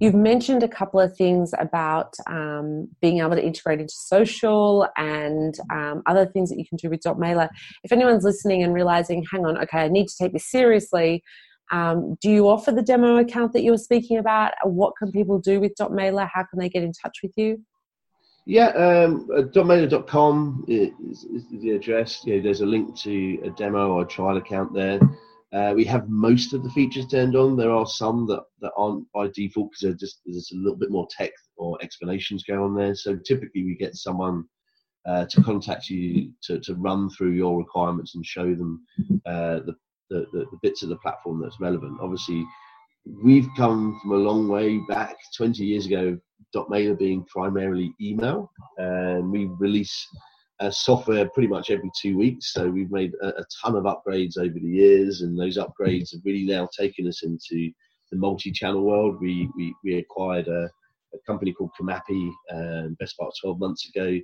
You've 0.00 0.14
mentioned 0.14 0.62
a 0.62 0.68
couple 0.68 0.98
of 0.98 1.14
things 1.14 1.52
about 1.58 2.14
um, 2.26 2.88
being 3.02 3.20
able 3.20 3.36
to 3.36 3.44
integrate 3.44 3.80
into 3.80 3.94
social 3.94 4.88
and 4.96 5.54
um, 5.70 6.02
other 6.06 6.24
things 6.24 6.48
that 6.48 6.58
you 6.58 6.64
can 6.66 6.78
do 6.78 6.88
with 6.88 7.00
Dotmailer. 7.00 7.50
If 7.84 7.92
anyone's 7.92 8.24
listening 8.24 8.62
and 8.62 8.72
realizing, 8.72 9.24
hang 9.30 9.44
on, 9.44 9.58
okay, 9.58 9.80
I 9.80 9.88
need 9.88 10.08
to 10.08 10.14
take 10.18 10.32
this 10.32 10.50
seriously, 10.50 11.22
um, 11.70 12.16
do 12.22 12.30
you 12.30 12.48
offer 12.48 12.72
the 12.72 12.82
demo 12.82 13.18
account 13.18 13.52
that 13.52 13.62
you 13.62 13.72
were 13.72 13.78
speaking 13.78 14.16
about? 14.16 14.52
What 14.64 14.94
can 14.96 15.12
people 15.12 15.38
do 15.38 15.60
with 15.60 15.74
Dotmailer? 15.78 16.28
How 16.32 16.44
can 16.44 16.58
they 16.58 16.70
get 16.70 16.82
in 16.82 16.92
touch 16.92 17.18
with 17.22 17.32
you? 17.36 17.62
Yeah, 18.46 18.68
um, 18.68 19.28
uh, 19.36 19.42
dotmailer.com 19.42 20.64
is, 20.66 21.24
is 21.24 21.44
the 21.60 21.72
address. 21.72 22.22
Yeah, 22.24 22.40
there's 22.40 22.62
a 22.62 22.66
link 22.66 22.96
to 23.00 23.38
a 23.44 23.50
demo 23.50 23.92
or 23.92 24.02
a 24.02 24.06
trial 24.06 24.38
account 24.38 24.72
there. 24.72 24.98
Uh, 25.52 25.72
we 25.74 25.84
have 25.84 26.08
most 26.08 26.52
of 26.52 26.62
the 26.62 26.70
features 26.70 27.06
turned 27.06 27.34
on. 27.34 27.56
There 27.56 27.72
are 27.72 27.86
some 27.86 28.26
that, 28.28 28.44
that 28.60 28.72
aren't 28.76 29.10
by 29.12 29.28
default 29.34 29.72
because 29.72 29.98
just 29.98 30.20
there's 30.24 30.52
a 30.52 30.56
little 30.56 30.78
bit 30.78 30.92
more 30.92 31.08
tech 31.10 31.32
or 31.56 31.76
explanations 31.82 32.44
going 32.44 32.60
on 32.60 32.76
there. 32.76 32.94
So 32.94 33.16
typically 33.16 33.64
we 33.64 33.74
get 33.74 33.96
someone 33.96 34.44
uh, 35.06 35.26
to 35.26 35.42
contact 35.42 35.88
you 35.88 36.30
to, 36.42 36.60
to 36.60 36.74
run 36.74 37.10
through 37.10 37.32
your 37.32 37.58
requirements 37.58 38.14
and 38.14 38.24
show 38.24 38.54
them 38.54 38.84
uh, 39.26 39.60
the, 39.66 39.74
the, 40.10 40.26
the, 40.32 40.58
bits 40.62 40.82
of 40.82 40.88
the 40.88 40.96
platform 40.96 41.40
that's 41.40 41.58
relevant. 41.58 41.98
Obviously, 42.00 42.44
we've 43.24 43.48
come 43.56 43.98
from 44.00 44.12
a 44.12 44.16
long 44.16 44.48
way 44.48 44.78
back, 44.88 45.16
20 45.36 45.64
years 45.64 45.86
ago, 45.86 46.18
Dotmailer 46.54 46.98
being 46.98 47.24
primarily 47.24 47.94
email, 48.00 48.50
and 48.76 49.30
we 49.30 49.46
release 49.58 50.06
uh, 50.60 50.70
software 50.70 51.28
pretty 51.28 51.48
much 51.48 51.70
every 51.70 51.90
two 52.00 52.16
weeks. 52.16 52.52
So 52.52 52.68
we've 52.68 52.90
made 52.90 53.14
a, 53.22 53.28
a, 53.28 53.44
ton 53.62 53.76
of 53.76 53.84
upgrades 53.84 54.38
over 54.38 54.58
the 54.58 54.68
years, 54.68 55.22
and 55.22 55.38
those 55.38 55.56
upgrades 55.56 56.12
have 56.12 56.20
really 56.24 56.44
now 56.44 56.68
taken 56.78 57.08
us 57.08 57.22
into 57.22 57.72
the 58.10 58.18
multi-channel 58.18 58.84
world. 58.84 59.18
We 59.20 59.48
we, 59.56 59.74
we 59.82 59.96
acquired 59.96 60.48
a, 60.48 60.70
a 61.14 61.18
company 61.26 61.52
called 61.52 61.70
Comapi 61.80 62.30
um, 62.52 62.96
best 63.00 63.16
part 63.16 63.32
12 63.40 63.58
months 63.58 63.88
ago, 63.88 64.18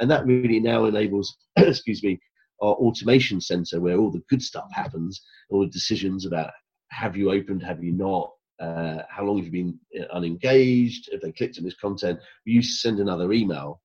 and 0.00 0.10
that 0.10 0.26
really 0.26 0.60
now 0.60 0.86
enables, 0.86 1.36
excuse 1.56 2.02
me, 2.02 2.18
our 2.62 2.74
automation 2.74 3.40
center 3.40 3.80
where 3.80 3.98
all 3.98 4.10
the 4.10 4.22
good 4.30 4.42
stuff 4.42 4.68
happens, 4.72 5.20
all 5.50 5.60
the 5.60 5.70
decisions 5.70 6.24
about 6.24 6.50
have 6.90 7.16
you 7.16 7.32
opened, 7.32 7.62
have 7.62 7.82
you 7.82 7.92
not, 7.92 8.30
uh, 8.60 9.02
how 9.08 9.24
long 9.24 9.36
have 9.36 9.46
you 9.46 9.52
been 9.52 9.78
uh, 10.00 10.14
unengaged, 10.14 11.08
if 11.10 11.20
they 11.20 11.32
clicked 11.32 11.58
on 11.58 11.64
this 11.64 11.74
content. 11.74 12.20
We 12.46 12.52
used 12.52 12.70
to 12.70 12.88
send 12.88 13.00
another 13.00 13.32
email 13.32 13.80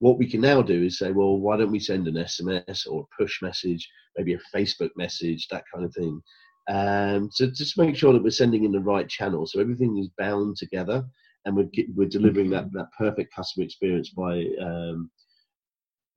what 0.00 0.18
we 0.18 0.28
can 0.28 0.40
now 0.40 0.62
do 0.62 0.82
is 0.82 0.98
say, 0.98 1.12
well, 1.12 1.38
why 1.38 1.56
don't 1.56 1.70
we 1.70 1.78
send 1.78 2.08
an 2.08 2.14
SMS 2.14 2.86
or 2.90 3.02
a 3.02 3.22
push 3.22 3.40
message, 3.42 3.88
maybe 4.16 4.34
a 4.34 4.56
Facebook 4.56 4.90
message, 4.96 5.46
that 5.48 5.64
kind 5.72 5.84
of 5.84 5.94
thing, 5.94 6.20
um, 6.68 7.30
to 7.36 7.50
just 7.50 7.78
make 7.78 7.94
sure 7.94 8.12
that 8.12 8.22
we're 8.22 8.30
sending 8.30 8.64
in 8.64 8.72
the 8.72 8.80
right 8.80 9.08
channel, 9.08 9.46
so 9.46 9.60
everything 9.60 9.98
is 9.98 10.08
bound 10.18 10.56
together, 10.56 11.04
and 11.44 11.54
we're 11.54 11.68
we're 11.94 12.08
delivering 12.08 12.50
that 12.50 12.72
that 12.72 12.88
perfect 12.96 13.34
customer 13.34 13.64
experience 13.64 14.10
by 14.10 14.46
um, 14.60 15.10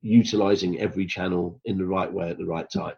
utilizing 0.01 0.79
every 0.79 1.05
channel 1.05 1.59
in 1.65 1.77
the 1.77 1.85
right 1.85 2.11
way 2.11 2.29
at 2.29 2.37
the 2.37 2.45
right 2.45 2.69
time. 2.69 2.95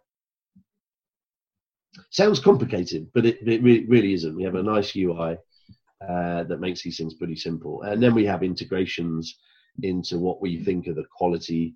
Sounds 2.12 2.40
complicated, 2.40 3.08
but 3.14 3.26
it, 3.26 3.38
it 3.48 3.64
really, 3.64 3.86
really 3.86 4.14
isn't. 4.14 4.36
We 4.36 4.44
have 4.44 4.56
a 4.56 4.64
nice 4.64 4.96
UI 4.96 5.38
uh, 6.08 6.44
that 6.44 6.60
makes 6.60 6.84
these 6.84 6.98
things 6.98 7.14
pretty 7.16 7.38
simple, 7.38 7.82
and 7.84 8.04
then 8.04 8.14
we 8.14 8.26
have 8.26 8.44
integrations 8.44 9.36
into 9.84 10.17
what 10.17 10.41
we 10.41 10.63
think 10.63 10.88
are 10.88 10.93
the 10.93 11.05
quality 11.15 11.76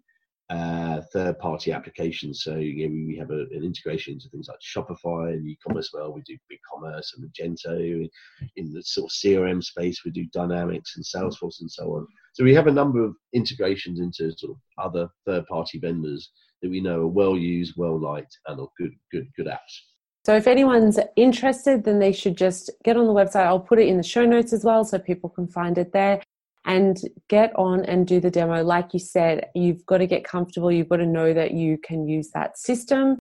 uh, 0.49 1.01
third-party 1.13 1.71
applications. 1.71 2.43
So 2.43 2.55
you 2.55 2.89
know, 2.89 3.05
we 3.07 3.15
have 3.17 3.29
a, 3.29 3.41
an 3.51 3.63
integration 3.63 4.13
into 4.13 4.29
things 4.29 4.47
like 4.47 4.57
Shopify 4.59 5.33
and 5.33 5.47
e-commerce. 5.47 5.91
Well, 5.93 6.11
we 6.11 6.21
do 6.21 6.37
BigCommerce 6.51 7.09
and 7.15 7.29
Magento. 7.29 8.09
In 8.55 8.73
the 8.73 8.81
sort 8.81 9.11
of 9.11 9.15
CRM 9.15 9.63
space, 9.63 10.03
we 10.03 10.11
do 10.11 10.25
Dynamics 10.33 10.95
and 10.95 11.05
Salesforce 11.05 11.61
and 11.61 11.69
so 11.69 11.95
on. 11.95 12.07
So 12.33 12.43
we 12.43 12.55
have 12.55 12.67
a 12.67 12.71
number 12.71 13.03
of 13.03 13.15
integrations 13.33 13.99
into 13.99 14.35
sort 14.37 14.53
of 14.53 14.83
other 14.83 15.09
third-party 15.27 15.79
vendors 15.79 16.31
that 16.63 16.71
we 16.71 16.81
know 16.81 17.01
are 17.01 17.07
well 17.07 17.37
used, 17.37 17.75
well 17.77 17.99
liked, 17.99 18.35
and 18.47 18.59
are 18.59 18.69
good, 18.77 18.93
good, 19.11 19.27
good 19.37 19.47
apps. 19.47 19.81
So 20.25 20.35
if 20.35 20.47
anyone's 20.47 20.99
interested, 21.15 21.83
then 21.83 21.99
they 21.99 22.11
should 22.11 22.35
just 22.35 22.71
get 22.83 22.97
on 22.97 23.05
the 23.05 23.13
website. 23.13 23.45
I'll 23.45 23.59
put 23.59 23.79
it 23.79 23.87
in 23.87 23.97
the 23.97 24.03
show 24.03 24.25
notes 24.25 24.51
as 24.51 24.63
well, 24.63 24.83
so 24.83 24.97
people 24.97 25.29
can 25.29 25.47
find 25.47 25.77
it 25.77 25.93
there 25.93 26.21
and 26.65 26.97
get 27.29 27.55
on 27.55 27.85
and 27.85 28.05
do 28.05 28.19
the 28.19 28.29
demo. 28.29 28.63
Like 28.63 28.93
you 28.93 28.99
said, 28.99 29.49
you've 29.55 29.85
got 29.85 29.99
to 29.99 30.07
get 30.07 30.23
comfortable. 30.23 30.71
You've 30.71 30.89
got 30.89 30.97
to 30.97 31.05
know 31.05 31.33
that 31.33 31.51
you 31.51 31.77
can 31.77 32.07
use 32.07 32.29
that 32.33 32.57
system. 32.57 33.17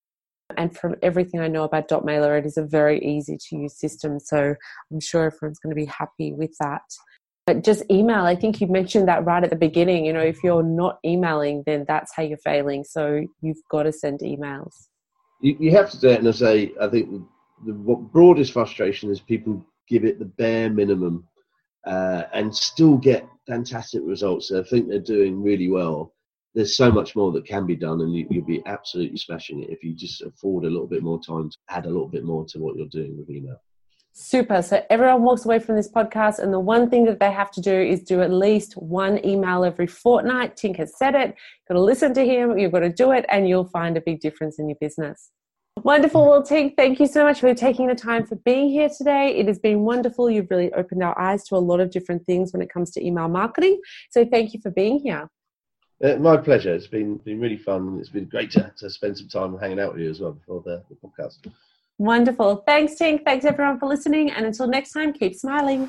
And 0.57 0.75
from 0.75 0.95
everything 1.01 1.39
I 1.39 1.47
know 1.47 1.63
about 1.63 1.87
Dotmailer, 1.87 2.37
it 2.37 2.45
is 2.45 2.57
a 2.57 2.63
very 2.63 2.99
easy 3.03 3.37
to 3.37 3.55
use 3.55 3.79
system. 3.79 4.19
So 4.19 4.55
I'm 4.91 4.99
sure 4.99 5.25
everyone's 5.25 5.59
going 5.59 5.75
to 5.75 5.79
be 5.79 5.85
happy 5.85 6.33
with 6.33 6.55
that. 6.59 6.81
But 7.45 7.63
just 7.63 7.83
email. 7.89 8.25
I 8.25 8.35
think 8.35 8.59
you 8.59 8.67
mentioned 8.67 9.07
that 9.07 9.25
right 9.25 9.43
at 9.43 9.49
the 9.49 9.55
beginning. 9.55 10.05
You 10.05 10.13
know, 10.13 10.21
if 10.21 10.43
you're 10.43 10.63
not 10.63 10.99
emailing, 11.05 11.63
then 11.65 11.85
that's 11.87 12.13
how 12.15 12.23
you're 12.23 12.37
failing. 12.37 12.83
So 12.83 13.25
you've 13.41 13.61
got 13.71 13.83
to 13.83 13.91
send 13.91 14.19
emails. 14.19 14.73
You, 15.41 15.55
you 15.59 15.71
have 15.71 15.89
to 15.91 15.99
do 15.99 16.09
it. 16.09 16.19
And 16.19 16.27
I 16.27 16.31
say, 16.31 16.73
I 16.81 16.87
think 16.87 17.09
the, 17.11 17.23
the 17.65 17.73
broadest 17.73 18.53
frustration 18.53 19.09
is 19.09 19.19
people 19.19 19.65
give 19.87 20.03
it 20.03 20.19
the 20.19 20.25
bare 20.25 20.69
minimum 20.69 21.27
uh, 21.85 22.23
and 22.33 22.55
still 22.55 22.97
get 22.97 23.27
fantastic 23.47 24.01
results. 24.03 24.51
I 24.51 24.63
think 24.63 24.87
they're 24.87 24.99
doing 24.99 25.41
really 25.41 25.69
well. 25.69 26.13
there's 26.55 26.75
so 26.75 26.91
much 26.91 27.15
more 27.15 27.31
that 27.31 27.45
can 27.45 27.65
be 27.65 27.75
done, 27.75 28.01
and 28.01 28.13
you, 28.15 28.27
will 28.29 28.41
be 28.41 28.61
absolutely 28.65 29.17
smashing 29.17 29.63
it 29.63 29.69
if 29.69 29.83
you 29.83 29.93
just 29.93 30.21
afford 30.21 30.65
a 30.65 30.69
little 30.69 30.87
bit 30.87 31.03
more 31.03 31.19
time 31.21 31.49
to 31.49 31.57
add 31.69 31.85
a 31.85 31.89
little 31.89 32.07
bit 32.07 32.23
more 32.23 32.45
to 32.45 32.59
what 32.59 32.75
you're 32.75 32.87
doing 32.87 33.17
with 33.17 33.29
email. 33.29 33.61
Super. 34.11 34.61
So 34.61 34.83
everyone 34.89 35.23
walks 35.23 35.45
away 35.45 35.59
from 35.59 35.75
this 35.75 35.89
podcast, 35.89 36.39
and 36.39 36.51
the 36.51 36.59
one 36.59 36.89
thing 36.89 37.05
that 37.05 37.19
they 37.19 37.31
have 37.31 37.51
to 37.51 37.61
do 37.61 37.73
is 37.73 38.03
do 38.03 38.21
at 38.21 38.31
least 38.31 38.73
one 38.73 39.23
email 39.25 39.63
every 39.63 39.87
fortnight. 39.87 40.57
Tink 40.57 40.77
has 40.77 40.97
said 40.97 41.15
it. 41.15 41.27
You've 41.27 41.67
got 41.69 41.73
to 41.75 41.81
listen 41.81 42.13
to 42.15 42.25
him. 42.25 42.57
You've 42.57 42.71
got 42.71 42.79
to 42.79 42.91
do 42.91 43.11
it, 43.11 43.25
and 43.29 43.47
you'll 43.47 43.69
find 43.69 43.95
a 43.95 44.01
big 44.01 44.19
difference 44.19 44.59
in 44.59 44.67
your 44.67 44.77
business. 44.81 45.29
Wonderful. 45.83 46.27
Well, 46.27 46.43
Tink, 46.43 46.75
thank 46.75 46.99
you 46.99 47.07
so 47.07 47.23
much 47.23 47.39
for 47.39 47.53
taking 47.53 47.87
the 47.87 47.95
time 47.95 48.25
for 48.25 48.35
being 48.35 48.69
here 48.69 48.89
today. 48.89 49.35
It 49.35 49.47
has 49.47 49.59
been 49.59 49.81
wonderful. 49.81 50.29
You've 50.29 50.49
really 50.49 50.71
opened 50.73 51.03
our 51.03 51.17
eyes 51.19 51.43
to 51.45 51.55
a 51.55 51.57
lot 51.57 51.79
of 51.79 51.91
different 51.91 52.25
things 52.25 52.53
when 52.53 52.61
it 52.61 52.69
comes 52.69 52.91
to 52.91 53.05
email 53.05 53.27
marketing. 53.27 53.79
So 54.09 54.25
thank 54.25 54.53
you 54.53 54.61
for 54.61 54.71
being 54.71 54.99
here. 54.99 55.29
Uh, 56.03 56.15
my 56.15 56.37
pleasure. 56.37 56.73
It's 56.73 56.87
been 56.87 57.17
been 57.17 57.39
really 57.39 57.57
fun. 57.57 57.97
It's 57.99 58.09
been 58.09 58.25
great 58.25 58.51
to, 58.51 58.71
to 58.77 58.89
spend 58.89 59.17
some 59.17 59.27
time 59.27 59.57
hanging 59.57 59.79
out 59.79 59.93
with 59.93 60.01
you 60.01 60.09
as 60.09 60.19
well 60.19 60.31
before 60.31 60.61
the, 60.65 60.83
the 60.89 60.95
podcast. 60.95 61.51
Wonderful. 61.97 62.63
Thanks, 62.65 62.93
Tink. 62.95 63.25
Thanks, 63.25 63.43
everyone, 63.43 63.77
for 63.77 63.87
listening. 63.87 64.31
And 64.31 64.45
until 64.45 64.67
next 64.67 64.93
time, 64.93 65.11
keep 65.11 65.35
smiling. 65.35 65.87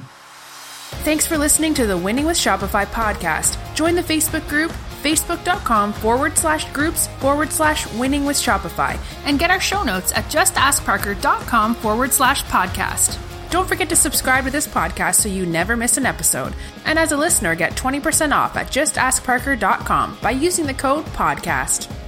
Thanks 1.05 1.25
for 1.25 1.39
listening 1.39 1.73
to 1.75 1.87
the 1.87 1.97
Winning 1.97 2.27
with 2.27 2.37
Shopify 2.37 2.85
podcast. 2.87 3.57
Join 3.77 3.95
the 3.95 4.03
Facebook 4.03 4.47
group, 4.49 4.73
facebook.com 5.03 5.93
forward 5.93 6.37
slash 6.37 6.71
groups 6.73 7.09
forward 7.19 7.53
slash 7.53 7.93
winning 7.95 8.25
with 8.25 8.37
Shopify. 8.37 8.99
And 9.25 9.39
get 9.39 9.51
our 9.51 9.61
show 9.61 9.83
notes 9.83 10.13
at 10.13 10.25
justaskparker.com 10.27 11.75
forward 11.75 12.13
slash 12.13 12.45
podcast. 12.45 13.19
Don't 13.51 13.69
forget 13.69 13.89
to 13.89 13.97
subscribe 13.97 14.45
to 14.45 14.51
this 14.51 14.69
podcast 14.69 15.17
so 15.17 15.29
you 15.29 15.45
never 15.45 15.77
miss 15.77 15.97
an 15.97 16.07
episode. 16.07 16.55
And 16.85 16.99
as 16.99 17.13
a 17.13 17.17
listener, 17.17 17.55
get 17.57 17.73
20% 17.73 18.33
off 18.33 18.57
at 18.57 18.69
justaskparker.com 18.69 20.19
by 20.23 20.31
using 20.31 20.67
the 20.67 20.75
code 20.75 21.05
PODCAST. 21.07 22.00